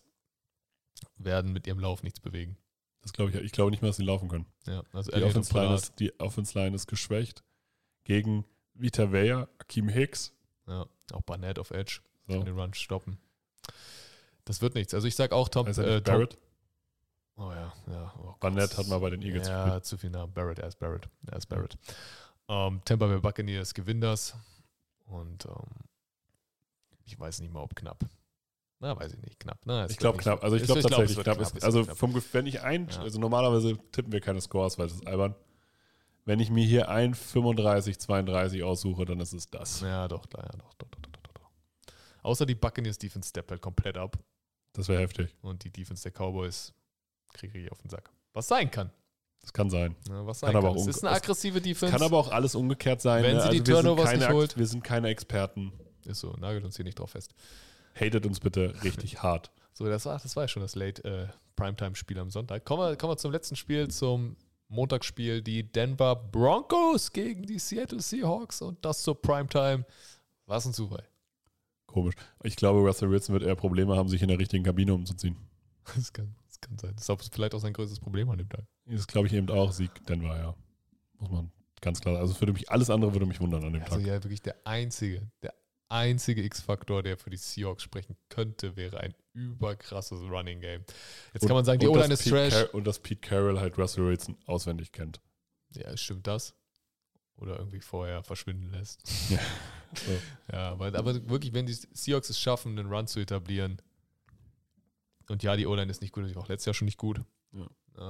werden 1.17 1.51
mit 1.51 1.67
ihrem 1.67 1.79
Lauf 1.79 2.01
nichts 2.03 2.21
bewegen. 2.21 2.57
das 3.01 3.11
glaube 3.11 3.31
ich, 3.31 3.37
ich 3.37 3.51
glaube 3.51 3.71
nicht 3.71 3.81
mehr, 3.81 3.89
dass 3.89 3.97
sie 3.97 4.03
laufen 4.03 4.29
können. 4.29 4.45
Ja, 4.67 4.83
also 4.93 5.11
Die 5.11 5.21
Offense, 5.23 5.53
Line 5.53 5.75
ist, 5.75 5.99
die 5.99 6.17
Offense 6.21 6.57
Line 6.57 6.73
ist 6.75 6.87
geschwächt. 6.87 7.43
Gegen 8.05 8.45
Vita 8.73 9.11
Vea, 9.11 9.49
Akeem 9.59 9.89
Hicks. 9.89 10.33
Ja, 10.65 10.85
auch 11.11 11.21
Barnett 11.23 11.59
auf 11.59 11.71
Edge. 11.71 11.99
So. 12.27 12.35
Kann 12.37 12.45
den 12.45 12.57
Run 12.57 12.73
stoppen. 12.73 13.17
Das 14.45 14.61
wird 14.61 14.75
nichts. 14.75 14.93
Also 14.93 15.07
ich 15.07 15.15
sage 15.15 15.35
auch 15.35 15.49
Tom, 15.49 15.67
er 15.67 15.77
äh, 15.77 15.93
nicht 15.95 16.05
Tom 16.05 16.13
Barrett? 16.15 16.37
Oh 17.35 17.51
ja, 17.51 17.73
ja. 17.87 18.13
Oh. 18.19 18.35
Barnett 18.39 18.77
hat 18.77 18.87
mal 18.87 18.99
bei 18.99 19.09
den 19.09 19.21
Eagles 19.21 19.47
Ja, 19.47 19.63
gespielt. 19.63 19.85
zu 19.85 19.97
viel 19.97 20.09
Namen. 20.11 20.33
Barrett, 20.33 20.59
er 20.59 20.67
ist 20.67 20.77
Barrett. 20.79 21.09
Er 21.31 21.37
ist 21.37 21.47
Barrett. 21.47 21.77
Ähm, 22.47 22.81
Tampa 22.85 23.07
Bay 23.07 23.19
Buccaneers 23.19 23.73
gewinnen 23.73 24.01
das. 24.01 24.35
Und 25.05 25.45
ähm, 25.45 25.53
ich 27.05 27.19
weiß 27.19 27.39
nicht 27.39 27.51
mal, 27.53 27.61
ob 27.61 27.75
knapp. 27.75 28.03
Na, 28.79 28.95
weiß 28.99 29.13
ich 29.13 29.21
nicht. 29.21 29.39
Knapp. 29.39 29.59
Na, 29.65 29.85
es 29.85 29.91
Ich 29.91 29.97
glaube 29.97 30.17
knapp. 30.19 30.43
Also 30.43 30.57
ich 30.57 30.63
es- 30.63 30.67
glaube 30.67 30.81
glaub, 30.81 30.91
es 30.91 30.97
tatsächlich 30.97 31.23
knapp. 31.23 31.37
knapp, 31.37 31.47
Ist, 31.47 31.57
es 31.57 31.63
also 31.63 31.83
knapp. 31.85 31.97
vom 31.97 32.13
Gefühl, 32.13 32.33
wenn 32.41 32.45
ich 32.47 32.61
ein, 32.61 32.87
Ja. 32.89 33.01
also 33.01 33.19
normalerweise 33.19 33.77
tippen 33.91 34.11
wir 34.11 34.19
keine 34.21 34.41
Scores, 34.41 34.77
weil 34.77 34.87
das 34.87 34.97
ist 34.97 35.07
albern. 35.07 35.35
Wenn 36.25 36.39
ich 36.39 36.49
mir 36.51 36.65
hier 36.65 36.89
ein 36.89 37.15
35, 37.15 37.97
32 37.99 38.63
aussuche, 38.63 39.05
dann 39.05 39.19
ist 39.19 39.33
es 39.33 39.49
das. 39.49 39.81
Ja, 39.81 40.07
doch, 40.07 40.25
ja, 40.35 40.43
doch, 40.57 40.73
doch, 40.75 40.87
doch, 40.89 40.99
doch, 41.01 41.21
doch, 41.23 41.33
doch. 41.33 41.51
Außer 42.23 42.45
die 42.45 42.55
Buccaneers 42.55 42.97
Defense 42.97 43.29
steppt 43.29 43.51
halt 43.51 43.61
komplett 43.61 43.97
ab. 43.97 44.17
Das 44.73 44.87
wäre 44.87 45.01
heftig. 45.01 45.35
Und 45.41 45.63
die 45.63 45.69
Defense 45.69 46.03
der 46.03 46.11
Cowboys 46.11 46.73
kriege 47.33 47.59
ich 47.59 47.71
auf 47.71 47.79
den 47.81 47.89
Sack. 47.89 48.09
Was 48.33 48.47
sein 48.47 48.69
kann. 48.69 48.91
Das 49.43 49.51
kann 49.51 49.69
sein. 49.69 49.95
Ja, 50.07 50.25
was 50.25 50.39
Kann 50.39 50.47
sein 50.51 50.55
aber 50.55 50.69
kann. 50.69 50.77
auch 50.77 50.81
Es 50.81 50.87
ist 50.87 51.03
eine 51.03 51.15
es 51.15 51.21
aggressive 51.21 51.61
Defense. 51.61 51.91
Kann 51.91 52.01
aber 52.01 52.17
auch 52.17 52.31
alles 52.31 52.55
umgekehrt 52.55 53.01
sein. 53.01 53.23
Wenn 53.23 53.35
ne? 53.35 53.41
sie 53.43 53.49
die 53.49 53.67
wir 53.67 53.75
sind 53.75 53.83
Turnovers 53.83 54.05
keine 54.05 54.19
nicht 54.19 54.33
holt. 54.33 54.57
Wir 54.57 54.67
sind 54.67 54.83
keine 54.83 55.09
Experten. 55.09 55.73
ist 56.05 56.21
so, 56.21 56.33
nagelt 56.39 56.63
uns 56.63 56.77
hier 56.77 56.85
nicht 56.85 56.97
drauf 56.97 57.11
fest. 57.11 57.35
Hatet 57.93 58.25
uns 58.25 58.39
bitte 58.39 58.73
richtig 58.83 59.17
hart. 59.23 59.51
So, 59.73 59.85
das 59.85 60.05
war, 60.05 60.17
das 60.17 60.35
war 60.35 60.45
ja 60.45 60.47
schon 60.47 60.61
das 60.61 60.75
Late 60.75 61.03
äh, 61.03 61.27
Primetime-Spiel 61.57 62.17
am 62.19 62.29
Sonntag. 62.29 62.63
Kommen 62.63 62.81
wir, 62.83 62.95
kommen 62.95 63.11
wir 63.11 63.17
zum 63.17 63.31
letzten 63.33 63.57
Spiel, 63.57 63.89
zum 63.89 64.37
Montagsspiel. 64.69 65.41
Die 65.41 65.69
Denver 65.69 66.15
Broncos 66.15 67.11
gegen 67.11 67.43
die 67.43 67.59
Seattle 67.59 67.99
Seahawks 68.01 68.61
und 68.61 68.83
das 68.85 69.03
zur 69.03 69.21
Primetime. 69.21 69.85
Was 70.45 70.65
ein 70.65 70.73
Zufall. 70.73 71.03
Komisch. 71.93 72.15
Ich 72.43 72.55
glaube, 72.55 72.79
Russell 72.79 73.09
Wilson 73.11 73.33
wird 73.33 73.43
eher 73.43 73.55
Probleme 73.55 73.95
haben, 73.95 74.09
sich 74.09 74.21
in 74.21 74.27
der 74.27 74.39
richtigen 74.39 74.63
Kabine 74.63 74.93
umzuziehen. 74.93 75.37
Das 75.95 76.11
kann, 76.11 76.33
das 76.47 76.59
kann 76.59 76.77
sein. 76.77 76.93
Das 76.95 77.07
ist 77.07 77.33
vielleicht 77.33 77.53
auch 77.53 77.59
sein 77.59 77.73
größtes 77.73 77.99
Problem 77.99 78.29
an 78.29 78.37
dem 78.39 78.49
Tag. 78.49 78.65
Das 78.85 79.05
glaube 79.05 79.27
ich 79.27 79.33
eben 79.33 79.49
auch. 79.49 79.71
Sieg 79.71 79.91
Denver, 80.07 80.35
ja. 80.37 80.55
Muss 81.19 81.29
man 81.29 81.51
ganz 81.81 82.01
klar. 82.01 82.17
Also 82.17 82.39
würde 82.41 82.53
mich 82.53 82.69
alles 82.71 82.89
andere 82.89 83.13
würde 83.13 83.25
mich 83.25 83.39
wundern 83.39 83.63
an 83.63 83.73
dem 83.73 83.83
Also 83.83 83.97
Tag. 83.97 84.05
ja, 84.05 84.13
wirklich 84.23 84.41
der 84.41 84.55
einzige, 84.65 85.29
der 85.43 85.53
einzige 85.89 86.41
X-Faktor, 86.43 87.03
der 87.03 87.17
für 87.17 87.29
die 87.29 87.37
Seahawks 87.37 87.83
sprechen 87.83 88.15
könnte, 88.29 88.75
wäre 88.75 88.99
ein 89.01 89.13
überkrasses 89.33 90.21
Running 90.21 90.61
Game. 90.61 90.83
Jetzt 91.33 91.45
kann 91.45 91.55
man 91.55 91.65
sagen, 91.65 91.79
die 91.79 91.87
und 91.87 91.97
O-Line 91.97 92.13
ist 92.13 92.23
Pete 92.23 92.35
trash. 92.35 92.53
Car- 92.53 92.73
und 92.73 92.85
dass 92.87 92.99
Pete 92.99 93.21
Carroll 93.21 93.59
halt 93.59 93.77
Russell 93.77 94.05
Wilson 94.05 94.37
auswendig 94.45 94.91
kennt. 94.91 95.21
Ja, 95.75 95.95
stimmt 95.97 96.25
das? 96.27 96.55
Oder 97.37 97.57
irgendwie 97.57 97.79
vorher 97.81 98.23
verschwinden 98.23 98.71
lässt. 98.71 99.01
Ja. 99.29 99.39
So. 99.95 100.11
Ja, 100.51 100.71
aber, 100.71 100.87
aber 100.87 101.29
wirklich, 101.29 101.53
wenn 101.53 101.67
die 101.67 101.73
Seahawks 101.73 102.29
es 102.29 102.39
schaffen, 102.39 102.77
einen 102.77 102.91
Run 102.91 103.05
zu 103.05 103.19
etablieren, 103.19 103.79
und 105.29 105.43
ja, 105.43 105.55
die 105.55 105.67
O-Line 105.67 105.89
ist 105.89 106.01
nicht 106.01 106.13
gut, 106.13 106.27
die 106.27 106.35
war 106.35 106.43
auch 106.43 106.47
letztes 106.47 106.65
Jahr 106.65 106.73
schon 106.73 106.85
nicht 106.85 106.97
gut. 106.97 107.21
Ja. 107.53 107.67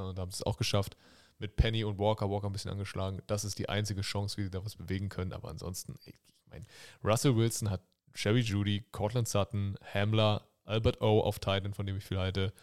und 0.10 0.18
haben 0.18 0.30
es 0.30 0.44
auch 0.44 0.58
geschafft. 0.58 0.98
Mit 1.40 1.56
Penny 1.56 1.84
und 1.84 2.00
Walker, 2.00 2.30
Walker 2.30 2.48
ein 2.48 2.54
bisschen 2.54 2.72
angeschlagen. 2.72 3.22
Das 3.28 3.44
ist 3.44 3.60
die 3.60 3.68
einzige 3.70 4.02
Chance, 4.02 4.38
wie 4.38 4.44
sie 4.44 4.50
da 4.50 4.64
was 4.64 4.76
bewegen 4.76 5.10
können. 5.10 5.34
Aber 5.34 5.50
ansonsten, 5.50 5.96
ich 6.06 6.16
meine, 6.46 6.66
Russell 7.04 7.36
Wilson 7.36 7.70
hat 7.70 7.82
Sherry 8.14 8.42
Judy, 8.42 8.86
Cortland 8.92 9.28
Sutton, 9.28 9.78
Hamler, 9.94 10.48
Albert 10.66 11.02
O 11.02 11.22
auf 11.22 11.40
Titan, 11.40 11.74
von 11.74 11.86
dem 11.86 11.98
ich 11.98 12.06
viel 12.06 12.20
halte. 12.20 12.54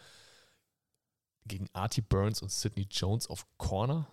Gegen 1.45 1.69
Artie 1.73 2.01
Burns 2.01 2.41
und 2.41 2.51
Sidney 2.51 2.87
Jones 2.89 3.27
auf 3.27 3.45
Corner. 3.57 4.07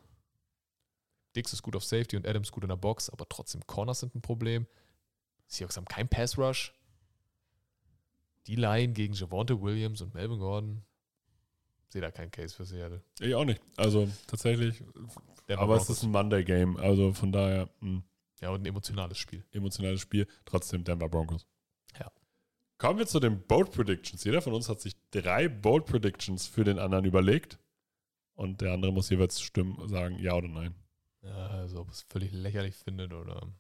Dix 1.36 1.52
ist 1.52 1.62
gut 1.62 1.76
auf 1.76 1.84
Safety 1.84 2.16
und 2.16 2.26
Adams 2.26 2.50
gut 2.52 2.64
in 2.64 2.68
der 2.68 2.76
Box, 2.76 3.10
aber 3.10 3.28
trotzdem 3.28 3.66
Corners 3.66 4.00
sind 4.00 4.14
ein 4.14 4.22
Problem. 4.22 4.66
Seahawks 5.46 5.76
haben 5.76 5.86
keinen 5.86 6.08
Pass 6.08 6.38
Rush. 6.38 6.74
Die 8.46 8.56
Line 8.56 8.92
gegen 8.92 9.14
Javonte 9.14 9.60
Williams 9.60 10.00
und 10.00 10.14
Melvin 10.14 10.38
Gordon. 10.38 10.82
Sehe 11.88 12.02
da 12.02 12.10
keinen 12.10 12.30
Case 12.30 12.54
für 12.54 12.64
Seattle. 12.64 13.02
Ich 13.20 13.34
auch 13.34 13.44
nicht. 13.44 13.62
Also 13.76 14.08
tatsächlich. 14.26 14.82
Denver 15.48 15.62
aber 15.62 15.76
es 15.76 15.88
ist 15.88 16.02
ein 16.02 16.10
Monday-Game. 16.10 16.76
Also 16.76 17.12
von 17.14 17.32
daher 17.32 17.70
ein 17.80 18.04
Ja, 18.40 18.50
und 18.50 18.62
ein 18.62 18.66
emotionales 18.66 19.18
Spiel. 19.18 19.44
emotionales 19.52 20.00
Spiel. 20.00 20.26
Trotzdem 20.44 20.84
Denver 20.84 21.08
Broncos. 21.08 21.46
Ja. 21.98 22.10
Kommen 22.76 22.98
wir 22.98 23.06
zu 23.06 23.20
den 23.20 23.40
Bold 23.46 23.70
Predictions. 23.70 24.22
Jeder 24.24 24.42
von 24.42 24.52
uns 24.52 24.68
hat 24.68 24.80
sich 24.80 24.94
drei 25.10 25.48
Bold 25.48 25.86
Predictions 25.86 26.46
für 26.46 26.64
den 26.64 26.78
anderen 26.78 27.06
überlegt. 27.06 27.58
Und 28.34 28.60
der 28.60 28.72
andere 28.72 28.92
muss 28.92 29.10
jeweils 29.10 29.40
stimmen, 29.40 29.88
sagen 29.88 30.18
ja 30.18 30.34
oder 30.34 30.48
nein. 30.48 30.74
Ja, 31.28 31.48
also 31.48 31.80
ob 31.80 31.90
es 31.90 32.02
völlig 32.02 32.32
lächerlich 32.32 32.74
findet 32.74 33.12
oder. 33.12 33.52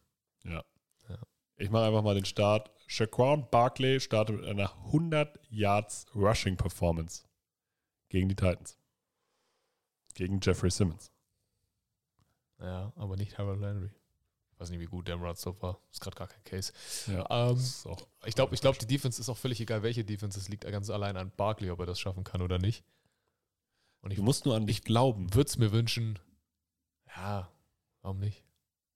Ich 1.60 1.70
mache 1.70 1.86
einfach 1.86 2.02
mal 2.02 2.14
den 2.14 2.24
Start. 2.24 2.70
Shaquan 2.86 3.50
Barkley 3.50 3.98
startet 3.98 4.36
mit 4.36 4.46
einer 4.46 4.72
100 4.86 5.40
Yards 5.50 6.06
Rushing 6.14 6.56
Performance 6.56 7.24
gegen 8.08 8.28
die 8.28 8.36
Titans. 8.36 8.78
Gegen 10.14 10.38
Jeffrey 10.40 10.70
Simmons. 10.70 11.10
Ja, 12.60 12.92
aber 12.94 13.16
nicht 13.16 13.38
Harold 13.38 13.60
Landry. 13.60 13.90
Ich 14.52 14.60
weiß 14.60 14.70
nicht, 14.70 14.78
wie 14.80 14.86
gut 14.86 15.08
der 15.08 15.18
so 15.34 15.60
war. 15.60 15.80
Ist 15.90 16.00
gerade 16.00 16.16
gar 16.16 16.28
kein 16.28 16.42
Case. 16.44 16.72
Ja, 17.08 17.50
Ähm, 17.50 17.60
ich 18.24 18.34
glaube, 18.34 18.54
ich 18.54 18.60
glaub, 18.60 18.78
die 18.78 18.86
Defense 18.86 19.20
ist 19.20 19.28
auch 19.28 19.36
völlig 19.36 19.60
egal, 19.60 19.82
welche 19.82 20.04
Defense. 20.04 20.38
Es 20.38 20.48
liegt 20.48 20.64
ganz 20.64 20.90
allein 20.90 21.16
an 21.16 21.32
Barkley, 21.36 21.70
ob 21.70 21.80
er 21.80 21.86
das 21.86 21.98
schaffen 21.98 22.22
kann 22.22 22.40
oder 22.40 22.58
nicht. 22.58 22.84
Und 24.00 24.12
ich 24.12 24.18
du 24.18 24.22
musst 24.22 24.46
nur 24.46 24.54
an 24.54 24.66
dich 24.66 24.84
glauben. 24.84 25.34
würde 25.34 25.48
es 25.48 25.58
mir 25.58 25.72
wünschen. 25.72 26.20
Ja, 27.16 27.50
warum 28.08 28.20
nicht? 28.20 28.42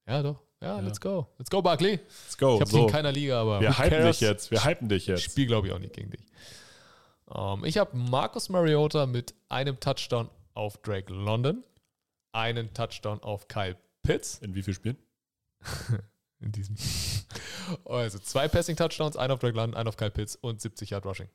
Ja, 0.06 0.22
doch. 0.22 0.40
Ja, 0.62 0.76
Ja. 0.76 0.80
let's 0.80 1.00
go. 1.00 1.28
Let's 1.38 1.50
go, 1.50 1.60
Barkley. 1.60 1.96
Let's 1.96 2.38
go. 2.38 2.54
ich 2.54 2.60
habe 2.62 2.70
so. 2.70 2.76
dich 2.78 2.86
in 2.86 2.92
keiner 2.92 3.12
Liga, 3.12 3.40
aber 3.42 3.60
wir 3.60 3.78
hypen 3.78 3.90
cares? 3.90 4.18
dich 4.18 4.26
jetzt. 4.28 4.50
Wir 4.50 4.64
hypen 4.64 4.88
dich 4.88 5.06
jetzt. 5.06 5.22
Spiel 5.22 5.46
glaube 5.46 5.66
ich 5.68 5.72
auch 5.74 5.78
nicht 5.78 5.92
gegen 5.94 6.10
dich. 6.10 6.24
Ähm, 7.34 7.64
ich 7.64 7.76
habe 7.78 7.94
Marcus 7.96 8.48
Mariota 8.48 9.04
mit 9.06 9.34
einem 9.50 9.78
Touchdown 9.80 10.30
auf 10.54 10.78
Drake 10.78 11.12
London, 11.12 11.62
einen 12.32 12.72
Touchdown 12.72 13.22
auf 13.22 13.48
Kyle 13.48 13.76
Pitts 14.02 14.38
In 14.38 14.54
wie 14.54 14.62
vielen 14.62 14.74
Spielen? 14.76 14.96
in 16.40 16.52
diesem. 16.52 16.74
Also 17.84 18.18
zwei 18.18 18.48
Passing-Touchdowns, 18.48 19.16
einen 19.16 19.32
auf 19.32 19.40
Drake 19.40 19.56
London, 19.56 19.76
einen 19.76 19.88
auf 19.88 19.96
Kyle 19.96 20.10
Pitts 20.10 20.36
und 20.36 20.60
70 20.60 20.90
Yard 20.90 21.04
Rushing. 21.04 21.28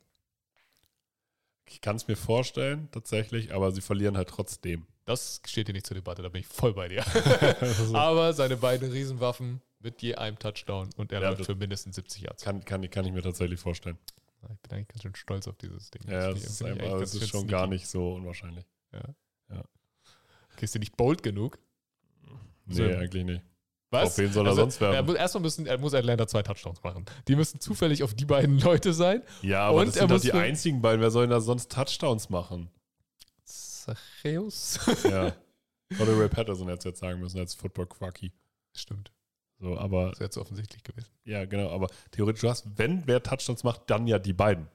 Ich 1.66 1.80
kann 1.80 1.96
es 1.96 2.08
mir 2.08 2.16
vorstellen, 2.16 2.88
tatsächlich, 2.90 3.54
aber 3.54 3.70
sie 3.72 3.80
verlieren 3.82 4.16
halt 4.16 4.28
trotzdem. 4.30 4.86
Das 5.08 5.40
steht 5.46 5.66
hier 5.68 5.72
nicht 5.72 5.86
zur 5.86 5.94
Debatte, 5.94 6.20
da 6.22 6.28
bin 6.28 6.40
ich 6.42 6.46
voll 6.46 6.74
bei 6.74 6.88
dir. 6.88 7.02
Also, 7.60 7.94
Aber 7.96 8.32
seine 8.34 8.56
beiden 8.58 8.90
Riesenwaffen 8.92 9.62
mit 9.80 10.02
je 10.02 10.14
einem 10.16 10.38
Touchdown 10.38 10.90
und 10.98 11.12
er 11.12 11.22
Ja, 11.22 11.28
läuft 11.30 11.40
das- 11.40 11.46
für 11.46 11.54
mindestens 11.54 11.96
70 11.96 12.22
Yards. 12.22 12.42
kann, 12.44 12.64
kann, 12.64 12.88
kann 12.90 13.06
ich 13.06 13.12
mir 13.12 13.22
tatsächlich 13.22 13.58
vorstellen. 13.58 13.96
Ich 14.42 14.60
bin 14.60 14.72
eigentlich 14.76 14.88
ganz 14.88 15.02
schön 15.02 15.14
stolz 15.16 15.48
auf 15.48 15.56
dieses 15.56 15.90
Ding. 15.90 16.02
Ja, 16.10 16.30
Das 16.30 16.44
ist, 16.44 16.62
einfach, 16.62 16.98
ganz 16.98 17.14
ist 17.14 17.28
schon 17.28 17.46
gar 17.48 17.60
sneaky. 17.66 17.74
nicht 17.74 17.88
so 17.88 18.12
unwahrscheinlich. 18.14 18.64
Okay, 18.92 20.64
ist 20.64 20.74
der 20.74 20.80
nicht 20.80 20.96
bold 20.96 21.22
genug? 21.22 21.58
Nee, 22.66 22.74
So. 22.74 22.82
eigentlich 22.84 23.24
nicht. 23.24 23.42
Was? 23.90 24.08
Auf 24.10 24.18
wen 24.18 24.30
soll 24.32 24.44
er 24.46 24.50
Also, 24.50 24.60
sonst 24.62 24.80
werfen? 24.82 24.94
Er 24.96 25.02
muss, 25.02 25.14
erstmal 25.14 25.42
müssen, 25.42 25.66
er 25.66 25.78
muss 25.78 25.94
Atlanta 25.94 26.26
zwei 26.26 26.42
Touchdowns 26.42 26.82
machen. 26.82 27.06
Die 27.26 27.36
müssen 27.36 27.58
zufällig 27.60 28.02
auf 28.02 28.12
die 28.14 28.26
beiden 28.26 28.58
Leute 28.60 28.92
sein. 28.92 29.22
Ja, 29.40 29.68
aber 29.68 29.78
Und 29.80 29.86
das 29.88 29.94
sind 29.94 30.10
doch 30.10 30.20
die 30.20 30.32
einzigen 30.32 30.82
beiden. 30.82 31.00
Wer 31.00 31.10
soll 31.10 31.22
denn 31.22 31.30
da 31.30 31.40
sonst 31.40 31.72
Touchdowns 31.72 32.28
machen? 32.28 32.70
Zachäus. 33.96 34.78
Ja. 35.04 35.34
Oder 36.00 36.18
Ray 36.18 36.28
Patterson 36.28 36.68
hätte 36.68 36.78
es 36.78 36.84
jetzt 36.84 37.00
sagen 37.00 37.20
müssen 37.20 37.38
als 37.38 37.54
Football 37.54 37.86
Quacky. 37.86 38.32
Stimmt. 38.76 39.12
So, 39.58 39.76
aber 39.78 40.10
Das 40.10 40.20
wäre 40.20 40.30
zu 40.30 40.40
offensichtlich 40.40 40.82
gewesen. 40.82 41.10
ja, 41.24 41.44
genau. 41.46 41.70
Aber 41.70 41.88
theoretisch, 42.10 42.42
du 42.42 42.48
hast, 42.48 42.78
wenn 42.78 43.06
wer 43.06 43.22
Touchdowns 43.22 43.64
macht, 43.64 43.88
dann 43.90 44.06
ja 44.06 44.18
die 44.18 44.32
beiden. 44.32 44.68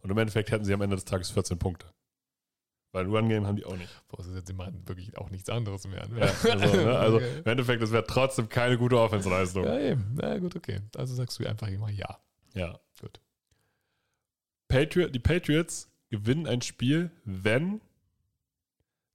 Und 0.00 0.10
im 0.10 0.18
Endeffekt 0.18 0.50
hätten 0.50 0.64
sie 0.64 0.74
am 0.74 0.82
Ende 0.82 0.96
des 0.96 1.04
Tages 1.04 1.30
14 1.30 1.58
Punkte. 1.58 1.86
Weil 2.90 3.06
Run 3.06 3.28
Game 3.28 3.46
haben 3.46 3.56
die 3.56 3.64
auch 3.64 3.76
nicht. 3.76 3.88
Boah, 4.08 4.22
sie 4.22 4.34
jetzt 4.34 4.52
machen 4.52 4.86
wirklich 4.86 5.16
auch 5.16 5.30
nichts 5.30 5.48
anderes 5.48 5.86
mehr. 5.86 6.06
Ne? 6.08 6.18
Ja, 6.20 6.26
also, 6.26 6.76
ne, 6.76 6.98
also 6.98 7.16
Okay. 7.18 7.38
im 7.38 7.44
Endeffekt, 7.46 7.82
es 7.82 7.92
wäre 7.92 8.04
trotzdem 8.04 8.48
keine 8.48 8.76
gute 8.76 8.98
Offensleistung. 8.98 9.64
ja, 9.64 9.78
eben. 9.78 10.14
Na 10.14 10.38
gut, 10.38 10.56
okay. 10.56 10.80
Also 10.96 11.14
sagst 11.14 11.38
du 11.38 11.46
einfach 11.46 11.68
immer 11.68 11.88
ja. 11.88 12.18
Ja. 12.54 12.78
Gut. 13.00 13.20
Patriot, 14.68 15.14
die 15.14 15.20
Patriots 15.20 15.88
gewinnen 16.12 16.46
ein 16.46 16.60
Spiel, 16.60 17.10
wenn 17.24 17.80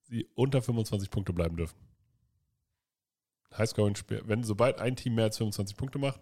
sie 0.02 0.28
unter 0.34 0.64
25 0.64 1.12
Punkte 1.12 1.32
bleiben 1.32 1.56
dürfen. 1.56 1.78
Highscoring-Spiel. 3.56 4.24
Wenn, 4.26 4.44
sobald 4.44 4.80
ein 4.80 4.96
Team 4.96 5.14
mehr 5.14 5.26
als 5.26 5.38
25 5.38 5.78
Punkte 5.78 6.00
macht, 6.00 6.20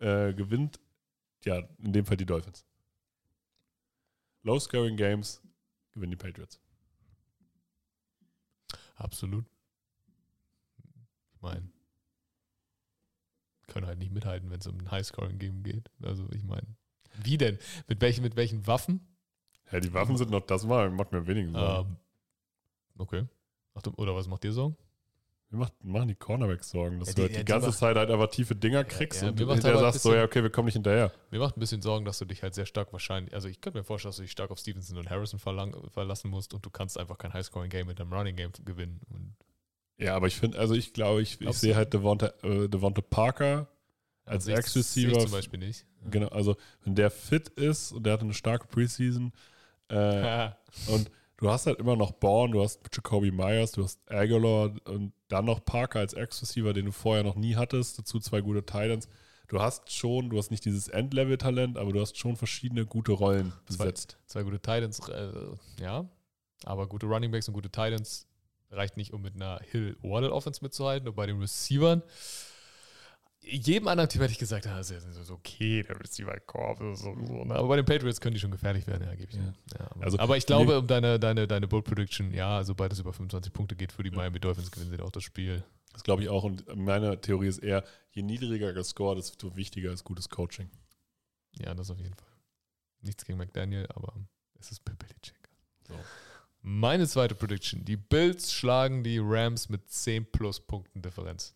äh, 0.00 0.34
gewinnt, 0.34 0.80
ja, 1.44 1.62
in 1.78 1.92
dem 1.92 2.06
Fall 2.06 2.16
die 2.16 2.26
Dolphins. 2.26 2.66
Low-Scoring 4.42 4.96
Games 4.96 5.40
gewinnen 5.92 6.10
die 6.10 6.16
Patriots. 6.16 6.60
Absolut. 8.96 9.44
Ich 11.34 11.40
meine, 11.40 11.70
können 13.68 13.86
halt 13.86 14.00
nicht 14.00 14.12
mithalten, 14.12 14.50
wenn 14.50 14.58
es 14.58 14.66
um 14.66 14.76
ein 14.76 14.90
Highscoring-Game 14.90 15.62
geht. 15.62 15.88
Also 16.02 16.28
ich 16.32 16.42
meine, 16.42 16.66
wie 17.22 17.38
denn? 17.38 17.58
Mit 17.86 18.00
welchen, 18.00 18.22
mit 18.22 18.34
welchen 18.34 18.66
Waffen? 18.66 19.13
Ja, 19.72 19.80
die 19.80 19.92
Waffen 19.92 20.16
sind 20.16 20.30
noch 20.30 20.42
das 20.46 20.64
mal, 20.64 20.90
macht 20.90 21.12
mir 21.12 21.26
weniger 21.26 21.52
Sorgen. 21.52 21.90
Ähm, 21.90 21.96
okay. 22.98 23.24
Ach, 23.74 23.82
du- 23.82 23.92
oder 23.96 24.14
was 24.14 24.28
macht 24.28 24.44
dir 24.44 24.52
Sorgen? 24.52 24.76
Wir 25.50 25.58
macht, 25.58 25.84
machen 25.84 26.08
die 26.08 26.14
Cornerbacks 26.16 26.70
Sorgen, 26.70 26.98
dass 26.98 27.08
Ja, 27.08 27.14
du 27.14 27.16
die- 27.16 27.22
halt 27.22 27.30
die, 27.30 27.34
ja, 27.36 27.42
die 27.44 27.52
ganze 27.52 27.68
macht- 27.68 27.78
Zeit 27.78 27.96
halt 27.96 28.10
einfach 28.10 28.28
tiefe 28.28 28.56
Dinger 28.56 28.82
kriegst 28.84 29.22
ja, 29.22 29.28
und 29.28 29.38
mir 29.38 29.46
du 29.46 29.52
hinterher 29.52 29.78
sagst 29.78 30.02
so, 30.02 30.08
bisschen- 30.10 30.18
ja, 30.18 30.24
okay, 30.24 30.42
wir 30.42 30.50
kommen 30.50 30.66
nicht 30.66 30.74
hinterher. 30.74 31.12
Mir 31.30 31.38
macht 31.38 31.56
ein 31.56 31.60
bisschen 31.60 31.80
Sorgen, 31.82 32.04
dass 32.04 32.18
du 32.18 32.24
dich 32.24 32.42
halt 32.42 32.54
sehr 32.54 32.66
stark 32.66 32.92
wahrscheinlich, 32.92 33.32
also 33.34 33.48
ich 33.48 33.60
könnte 33.60 33.78
mir 33.78 33.84
vorstellen, 33.84 34.10
dass 34.10 34.16
du 34.16 34.22
dich 34.22 34.32
stark 34.32 34.50
auf 34.50 34.58
Stevenson 34.58 34.98
und 34.98 35.10
Harrison 35.10 35.38
verlang, 35.38 35.76
verlassen 35.90 36.30
musst 36.30 36.54
und 36.54 36.64
du 36.66 36.70
kannst 36.70 36.98
einfach 36.98 37.18
kein 37.18 37.32
Highscoring-Game 37.32 37.86
mit 37.86 38.00
einem 38.00 38.12
Running-Game 38.12 38.50
gewinnen. 38.64 39.00
Und 39.10 39.34
Ja, 39.98 40.16
aber 40.16 40.26
ich 40.26 40.36
finde, 40.36 40.58
also 40.58 40.74
ich 40.74 40.92
glaube, 40.92 41.22
ich, 41.22 41.40
ich 41.40 41.58
sehe 41.58 41.72
du? 41.72 41.76
halt 41.76 41.94
Devonta, 41.94 42.32
äh, 42.42 42.68
Devonta 42.68 43.00
Parker 43.02 43.68
als 44.24 44.46
sehe 44.46 44.56
Ex-Receiver. 44.56 45.20
zum 45.20 45.30
Beispiel 45.30 45.58
nicht. 45.60 45.86
Genau, 46.10 46.28
also 46.28 46.56
wenn 46.82 46.94
der 46.96 47.10
fit 47.10 47.48
ist 47.50 47.92
und 47.92 48.04
der 48.04 48.14
hat 48.14 48.22
eine 48.22 48.34
starke 48.34 48.66
Preseason 48.66 49.32
äh, 49.88 50.50
und 50.88 51.10
du 51.36 51.50
hast 51.50 51.66
halt 51.66 51.78
immer 51.78 51.96
noch 51.96 52.12
Bourne, 52.12 52.52
du 52.52 52.62
hast 52.62 52.80
Jacoby 52.92 53.30
Myers, 53.30 53.72
du 53.72 53.84
hast 53.84 54.00
Aguilar 54.10 54.72
und 54.86 55.12
dann 55.28 55.44
noch 55.44 55.64
Parker 55.64 55.98
als 56.00 56.14
Ex-Receiver, 56.14 56.72
den 56.72 56.86
du 56.86 56.92
vorher 56.92 57.24
noch 57.24 57.36
nie 57.36 57.56
hattest, 57.56 57.98
dazu 57.98 58.18
zwei 58.20 58.40
gute 58.40 58.64
Titans. 58.64 59.08
Du 59.48 59.60
hast 59.60 59.92
schon, 59.92 60.30
du 60.30 60.38
hast 60.38 60.50
nicht 60.50 60.64
dieses 60.64 60.88
Endlevel-Talent, 60.88 61.76
aber 61.76 61.92
du 61.92 62.00
hast 62.00 62.16
schon 62.18 62.34
verschiedene 62.36 62.86
gute 62.86 63.12
Rollen 63.12 63.52
Zwei- 63.68 63.84
besetzt. 63.84 64.16
Zwei 64.26 64.42
gute 64.42 64.58
Titans, 64.58 65.06
äh, 65.08 65.32
ja. 65.80 66.08
Aber 66.64 66.86
gute 66.88 67.04
Running 67.06 67.30
Backs 67.30 67.46
und 67.48 67.54
gute 67.54 67.68
Titans 67.68 68.26
reicht 68.70 68.96
nicht, 68.96 69.12
um 69.12 69.20
mit 69.20 69.34
einer 69.34 69.60
Hill-Waddle-Offense 69.70 70.60
mitzuhalten. 70.64 71.08
Und 71.08 71.14
bei 71.14 71.26
den 71.26 71.38
Receivern, 71.40 72.02
jedem 73.46 73.88
anderen 73.88 74.08
Team 74.08 74.20
hätte 74.22 74.32
ich 74.32 74.38
gesagt, 74.38 74.66
ah, 74.66 74.76
das 74.76 74.90
ist 74.90 75.30
okay, 75.30 75.82
der 75.82 75.98
Receiver-Korb. 76.00 76.78
So, 76.78 76.94
so, 76.94 77.44
ne? 77.44 77.54
Aber 77.54 77.68
bei 77.68 77.76
den 77.76 77.84
Patriots 77.84 78.20
können 78.20 78.34
die 78.34 78.40
schon 78.40 78.50
gefährlich 78.50 78.86
werden, 78.86 79.06
ja, 79.06 79.14
gebe 79.14 79.30
ich. 79.30 79.36
Ja. 79.36 79.54
Ja, 79.78 79.90
aber, 79.90 80.04
Also, 80.04 80.18
aber 80.18 80.36
ich 80.36 80.46
glaube, 80.46 80.72
nee. 80.72 80.78
um 80.78 80.86
deine, 80.86 81.18
deine, 81.18 81.46
deine 81.46 81.68
Bold 81.68 81.84
Prediction, 81.84 82.32
ja, 82.32 82.62
sobald 82.64 82.92
es 82.92 82.98
über 82.98 83.12
25 83.12 83.52
Punkte 83.52 83.76
geht 83.76 83.92
für 83.92 84.02
die 84.02 84.10
Miami 84.10 84.40
Dolphins, 84.40 84.70
gewinnen 84.70 84.90
sie 84.90 85.00
auch 85.00 85.10
das 85.10 85.22
Spiel. 85.22 85.62
Das 85.92 86.02
glaube 86.02 86.22
ich 86.22 86.28
auch. 86.28 86.44
Und 86.44 86.64
meine 86.76 87.20
Theorie 87.20 87.48
ist 87.48 87.58
eher, 87.58 87.84
je 88.10 88.22
niedriger 88.22 88.72
gescored, 88.72 89.18
desto 89.18 89.54
wichtiger 89.56 89.92
ist 89.92 90.04
gutes 90.04 90.28
Coaching. 90.28 90.70
Ja, 91.58 91.74
das 91.74 91.90
auf 91.90 91.98
jeden 91.98 92.14
Fall. 92.14 92.28
Nichts 93.02 93.24
gegen 93.24 93.38
McDaniel, 93.38 93.86
aber 93.94 94.14
es 94.58 94.72
ist 94.72 94.84
Bill 94.84 94.96
Belichick. 94.96 95.48
So. 95.86 95.94
Meine 96.62 97.06
zweite 97.06 97.34
Prediction. 97.34 97.84
Die 97.84 97.96
Bills 97.96 98.52
schlagen 98.52 99.04
die 99.04 99.18
Rams 99.22 99.68
mit 99.68 99.90
10 99.90 100.32
plus 100.32 100.60
Punkten 100.60 101.02
Differenz. 101.02 101.54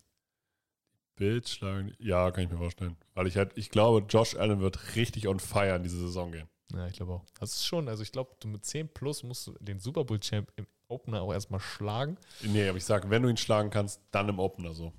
Bild 1.19 1.47
schlagen. 1.47 1.93
Ja, 1.99 2.31
kann 2.31 2.45
ich 2.45 2.49
mir 2.49 2.57
vorstellen. 2.57 2.95
Weil 3.13 3.27
ich 3.27 3.37
halt, 3.37 3.51
ich 3.55 3.69
glaube, 3.69 4.05
Josh 4.09 4.35
Allen 4.35 4.61
wird 4.61 4.95
richtig 4.95 5.27
on 5.27 5.39
fire 5.39 5.75
in 5.75 5.83
diese 5.83 5.99
Saison 5.99 6.31
gehen. 6.31 6.49
Ja, 6.73 6.87
ich 6.87 6.93
glaube 6.93 7.13
auch. 7.13 7.25
Das 7.39 7.53
ist 7.53 7.65
schon, 7.65 7.87
also 7.89 8.01
ich 8.01 8.11
glaube, 8.11 8.31
du 8.39 8.47
mit 8.47 8.63
10 8.65 8.89
plus 8.89 9.23
musst 9.23 9.47
du 9.47 9.53
den 9.59 9.79
Super 9.79 10.05
Bowl 10.05 10.19
Champ 10.19 10.51
im 10.55 10.65
Opener 10.87 11.21
auch 11.21 11.33
erstmal 11.33 11.59
schlagen. 11.59 12.17
Nee, 12.41 12.67
aber 12.67 12.77
ich 12.77 12.85
sage, 12.85 13.09
wenn 13.09 13.21
du 13.21 13.29
ihn 13.29 13.37
schlagen 13.37 13.69
kannst, 13.69 14.01
dann 14.11 14.29
im 14.29 14.39
Opener 14.39 14.73
so. 14.73 14.93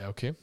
Ja, 0.00 0.08
okay. 0.08 0.34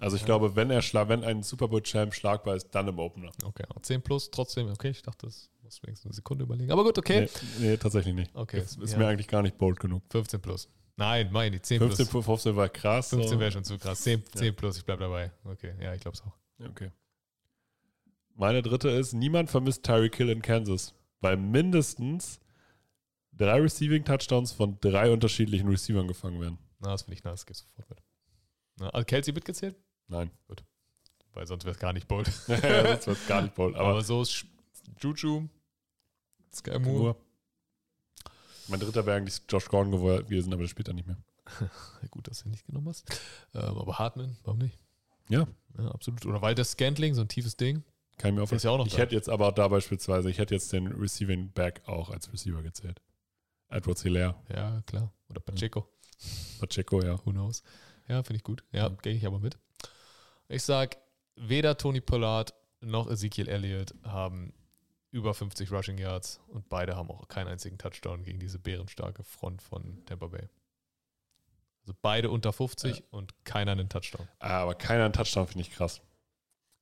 Also 0.00 0.16
ich 0.16 0.24
glaube, 0.24 0.54
wenn 0.54 0.70
er 0.70 0.82
schla 0.82 1.08
wenn 1.08 1.24
ein 1.24 1.42
Super 1.42 1.68
Bowl 1.68 1.82
Champ 1.82 2.14
schlagbar 2.14 2.56
ist, 2.56 2.68
dann 2.70 2.88
im 2.88 2.98
Opener. 2.98 3.30
Okay, 3.44 3.64
auch 3.74 3.80
10 3.80 4.02
plus, 4.02 4.30
trotzdem, 4.30 4.68
okay, 4.68 4.90
ich 4.90 5.02
dachte, 5.02 5.26
das 5.26 5.50
muss 5.62 5.82
wenigstens 5.82 6.06
eine 6.06 6.14
Sekunde 6.14 6.44
überlegen. 6.44 6.70
Aber 6.70 6.84
gut, 6.84 6.98
okay. 6.98 7.28
Nee, 7.58 7.68
nee, 7.70 7.76
tatsächlich 7.76 8.14
nicht. 8.14 8.34
Okay, 8.34 8.60
Das 8.60 8.76
ist 8.76 8.92
ja. 8.92 8.98
mir 8.98 9.08
eigentlich 9.08 9.28
gar 9.28 9.42
nicht 9.42 9.58
bold 9.58 9.80
genug. 9.80 10.02
15 10.10 10.40
plus. 10.40 10.68
Nein, 10.98 11.30
meine 11.30 11.56
ich, 11.56 11.62
10 11.62 11.78
15 11.78 12.08
plus. 12.08 12.24
plus 12.24 12.42
15 12.42 12.56
war 12.56 12.68
krass. 12.68 13.10
15 13.10 13.30
so. 13.30 13.38
wäre 13.38 13.52
schon 13.52 13.62
zu 13.62 13.78
krass. 13.78 14.00
10, 14.00 14.24
10 14.34 14.56
plus, 14.56 14.78
ich 14.78 14.84
bleib 14.84 14.98
dabei. 14.98 15.30
Okay, 15.44 15.72
ja, 15.80 15.94
ich 15.94 16.00
glaube 16.00 16.16
es 16.16 16.22
auch. 16.22 16.36
Okay. 16.68 16.90
Meine 18.34 18.62
dritte 18.62 18.88
ist, 18.90 19.12
niemand 19.12 19.48
vermisst 19.48 19.84
Tyreek 19.84 20.16
Hill 20.16 20.28
in 20.28 20.42
Kansas, 20.42 20.94
weil 21.20 21.36
mindestens 21.36 22.40
drei 23.32 23.60
Receiving 23.60 24.04
Touchdowns 24.04 24.50
von 24.50 24.76
drei 24.80 25.12
unterschiedlichen 25.12 25.68
Receivern 25.68 26.08
gefangen 26.08 26.40
werden. 26.40 26.58
Na, 26.80 26.90
das 26.90 27.02
finde 27.02 27.14
ich 27.14 27.22
nice, 27.22 27.46
gehst 27.46 27.62
sofort 27.62 27.88
mit. 27.88 28.02
Na, 28.80 28.90
also 28.90 29.04
Kelsey 29.04 29.32
mitgezählt? 29.32 29.76
Nein. 30.08 30.32
Weil 31.32 31.46
sonst 31.46 31.64
wäre 31.64 31.74
es 31.74 31.80
gar 31.80 31.92
nicht 31.92 32.08
bold. 32.08 32.26
das 32.48 33.06
wird 33.06 33.24
gar 33.28 33.42
nicht 33.42 33.54
bold. 33.54 33.74
Aber, 33.76 33.90
Aber 33.90 34.02
so 34.02 34.22
ist 34.22 34.44
Juju, 35.00 35.48
Sky 36.52 36.80
Moore. 36.80 37.14
Mein 38.68 38.80
dritter 38.80 39.06
wäre 39.06 39.16
eigentlich 39.16 39.40
Josh 39.48 39.66
Gordon 39.68 39.92
gewesen, 39.92 40.52
aber 40.52 40.62
das 40.62 40.70
spielt 40.70 40.88
er 40.88 40.94
nicht 40.94 41.06
mehr. 41.06 41.16
Gut, 42.10 42.28
dass 42.28 42.40
du 42.42 42.48
ihn 42.48 42.50
nicht 42.52 42.66
genommen 42.66 42.88
hast. 42.88 43.08
Ähm, 43.54 43.78
aber 43.78 43.98
Hartman, 43.98 44.36
warum 44.44 44.58
nicht? 44.58 44.78
Ja. 45.28 45.46
Ja, 45.78 45.88
absolut. 45.90 46.24
Oder 46.26 46.42
weil 46.42 46.54
das 46.54 46.72
Scantling, 46.72 47.14
so 47.14 47.22
ein 47.22 47.28
tiefes 47.28 47.56
Ding. 47.56 47.82
Kann 48.18 48.30
ich 48.30 48.36
mir 48.50 48.56
ist 48.56 48.64
ja 48.64 48.70
auch 48.70 48.78
noch 48.78 48.86
Ich 48.86 48.92
da. 48.94 48.98
hätte 48.98 49.14
jetzt 49.14 49.28
aber 49.28 49.52
da 49.52 49.68
beispielsweise, 49.68 50.28
ich 50.30 50.38
hätte 50.38 50.54
jetzt 50.54 50.72
den 50.72 50.88
Receiving 50.88 51.52
Back 51.52 51.82
auch 51.86 52.10
als 52.10 52.32
Receiver 52.32 52.62
gezählt. 52.62 53.00
Edwards 53.68 54.02
Hilaire, 54.02 54.34
Ja, 54.48 54.82
klar. 54.86 55.12
Oder 55.28 55.40
Pacheco, 55.40 55.86
Pacheco, 56.58 57.02
ja. 57.02 57.18
who 57.24 57.30
knows. 57.30 57.62
Ja, 58.08 58.22
finde 58.22 58.38
ich 58.38 58.44
gut. 58.44 58.64
Ja, 58.72 58.88
Ja. 58.88 58.96
gehe 59.02 59.12
ich 59.14 59.26
aber 59.26 59.38
mit. 59.38 59.58
Ich 60.48 60.62
sag, 60.64 60.96
weder 61.36 61.76
Tony 61.76 62.00
Pollard 62.00 62.54
noch 62.80 63.08
Ezekiel 63.10 63.48
Elliott 63.48 63.94
haben 64.04 64.52
über 65.10 65.32
50 65.34 65.72
Rushing 65.72 65.98
Yards 65.98 66.40
und 66.48 66.68
beide 66.68 66.96
haben 66.96 67.10
auch 67.10 67.26
keinen 67.28 67.48
einzigen 67.48 67.78
Touchdown 67.78 68.22
gegen 68.24 68.38
diese 68.38 68.58
bärenstarke 68.58 69.22
Front 69.24 69.62
von 69.62 70.04
Tampa 70.06 70.26
Bay. 70.26 70.48
Also 71.82 71.94
beide 72.02 72.30
unter 72.30 72.52
50 72.52 73.04
und 73.10 73.32
keiner 73.44 73.72
einen 73.72 73.88
Touchdown. 73.88 74.28
Ah, 74.38 74.62
Aber 74.62 74.74
keiner 74.74 75.04
einen 75.04 75.14
Touchdown 75.14 75.46
finde 75.46 75.62
ich 75.62 75.70
krass. 75.70 76.02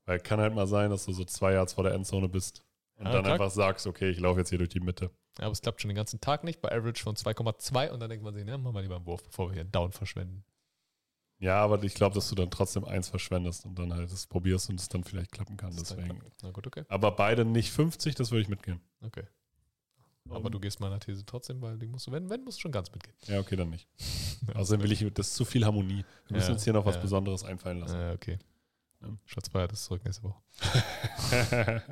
Weil 0.05 0.19
kann 0.21 0.41
halt 0.41 0.55
mal 0.55 0.67
sein, 0.67 0.91
dass 0.91 1.05
du 1.05 1.13
so 1.13 1.25
zwei 1.25 1.53
Yards 1.53 1.75
vor 1.75 1.85
der 1.85 1.95
Endzone 1.95 2.29
bist 2.29 2.65
und 2.97 3.07
Ja, 3.07 3.13
dann 3.13 3.23
klar. 3.23 3.35
einfach 3.35 3.51
sagst, 3.51 3.87
okay, 3.87 4.09
ich 4.11 4.19
laufe 4.19 4.41
jetzt 4.41 4.49
hier 4.51 4.59
durch 4.59 4.71
die 4.71 4.81
Mitte. 4.81 5.11
Ja, 5.39 5.45
aber 5.45 5.53
es 5.53 5.61
klappt 5.61 5.81
schon 5.81 5.89
den 5.91 5.97
ganzen 5.97 6.21
Tag 6.21 6.45
nicht, 6.45 6.61
bei 6.61 6.71
Average 6.73 7.03
von 7.03 7.15
2,2 7.15 7.91
und 7.91 8.01
dann 8.01 8.09
denkt 8.09 8.25
man 8.25 8.35
sich, 8.35 8.45
ne, 8.45 8.57
machen 8.59 8.75
wir 8.75 8.83
lieber 8.83 8.97
einen 8.97 9.07
Wurf, 9.07 9.23
bevor 9.23 9.49
wir 9.49 9.53
hier 9.53 9.61
einen 9.63 9.73
Down 9.73 9.93
verschwenden. 9.93 10.45
Ja, 11.39 11.59
aber 11.63 11.83
ich 11.83 11.95
glaube, 11.95 12.15
dass 12.15 12.29
du 12.29 12.35
dann 12.35 12.51
trotzdem 12.51 12.85
eins 12.85 13.09
verschwendest 13.09 13.67
und 13.67 13.79
dann 13.79 13.93
halt 13.93 14.11
es 14.11 14.27
probierst 14.27 14.71
und 14.71 14.81
es 14.81 14.89
dann 14.89 15.05
vielleicht 15.05 15.33
klappen 15.33 15.57
kann. 15.57 15.75
Das 15.77 15.91
Deswegen. 15.91 16.19
klappt. 16.19 16.43
Na 16.43 16.51
gut, 16.51 16.67
okay. 16.67 16.85
Aber 16.89 17.11
beide 17.13 17.45
nicht 17.45 17.71
50, 17.73 18.15
das 18.15 18.31
würde 18.31 18.43
ich 18.43 18.49
mitgehen. 18.49 18.81
Okay. 19.03 19.25
Aber 20.29 20.51
du 20.51 20.59
gehst 20.59 20.81
meiner 20.81 20.99
These 20.99 21.25
trotzdem, 21.25 21.61
weil 21.61 21.79
die 21.79 21.87
musst 21.87 22.07
du, 22.07 22.13
wenn, 22.13 22.29
wenn, 22.31 22.43
musst 22.43 22.59
du 22.59 22.63
schon 22.63 22.73
ganz 22.73 22.91
mitgehen. 22.91 23.15
Ja, 23.27 23.39
okay, 23.39 23.55
dann 23.55 23.71
nicht. 23.71 23.87
Außerdem 24.55 24.83
will 24.83 24.91
ich, 24.93 25.07
das 25.15 25.29
ist 25.29 25.35
zu 25.37 25.45
viel 25.45 25.65
Harmonie. 25.65 26.05
Wir 26.27 26.37
müssen 26.37 26.49
Ja, 26.49 26.53
uns 26.55 26.65
hier 26.65 26.73
noch 26.73 26.85
was 26.85 26.97
ja. 26.97 27.03
Besonderes 27.03 27.45
einfallen 27.45 27.79
lassen. 27.81 27.97
Okay. 28.15 28.39
Ja. 29.03 29.09
Schatz 29.27 29.49
feiert 29.49 29.73
ist 29.73 29.85
zurück 29.85 30.03
nächste 30.05 30.25
Woche. 30.25 30.41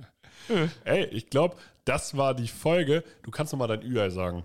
Ey, 0.84 1.05
ich 1.07 1.30
glaube, 1.30 1.57
das 1.84 2.16
war 2.16 2.34
die 2.34 2.49
Folge. 2.49 3.05
Du 3.22 3.30
kannst 3.30 3.53
noch 3.53 3.59
mal 3.59 3.66
dein 3.66 3.82
Ü 3.82 4.11
sagen. 4.11 4.45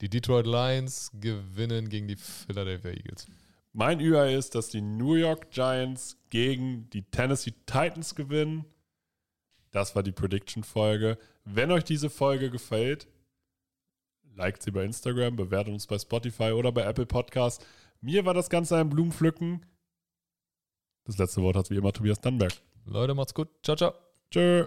Die 0.00 0.08
Detroit 0.08 0.46
Lions 0.46 1.10
gewinnen 1.20 1.88
gegen 1.88 2.08
die 2.08 2.16
Philadelphia 2.16 2.92
Eagles. 2.92 3.26
Mein 3.72 4.00
Ü 4.00 4.16
ist, 4.36 4.54
dass 4.54 4.68
die 4.68 4.80
New 4.80 5.14
York 5.14 5.50
Giants 5.50 6.18
gegen 6.28 6.90
die 6.90 7.02
Tennessee 7.02 7.54
Titans 7.66 8.14
gewinnen. 8.14 8.64
Das 9.70 9.94
war 9.94 10.02
die 10.02 10.12
Prediction-Folge. 10.12 11.18
Wenn 11.44 11.70
euch 11.70 11.84
diese 11.84 12.10
Folge 12.10 12.50
gefällt, 12.50 13.06
liked 14.34 14.62
sie 14.62 14.72
bei 14.72 14.84
Instagram, 14.84 15.36
bewertet 15.36 15.72
uns 15.72 15.86
bei 15.86 15.98
Spotify 15.98 16.50
oder 16.52 16.72
bei 16.72 16.82
Apple 16.82 17.06
Podcast. 17.06 17.64
Mir 18.00 18.24
war 18.24 18.34
das 18.34 18.50
Ganze 18.50 18.76
ein 18.76 18.90
Blumenpflücken. 18.90 19.64
Das 21.04 21.18
letzte 21.18 21.42
Wort 21.42 21.56
hat 21.56 21.70
wie 21.70 21.76
immer 21.76 21.92
Tobias 21.92 22.20
Dannberg. 22.20 22.52
Leute, 22.86 23.14
macht's 23.14 23.34
gut. 23.34 23.48
Ciao, 23.62 23.76
ciao. 23.76 23.94
Tschö. 24.30 24.66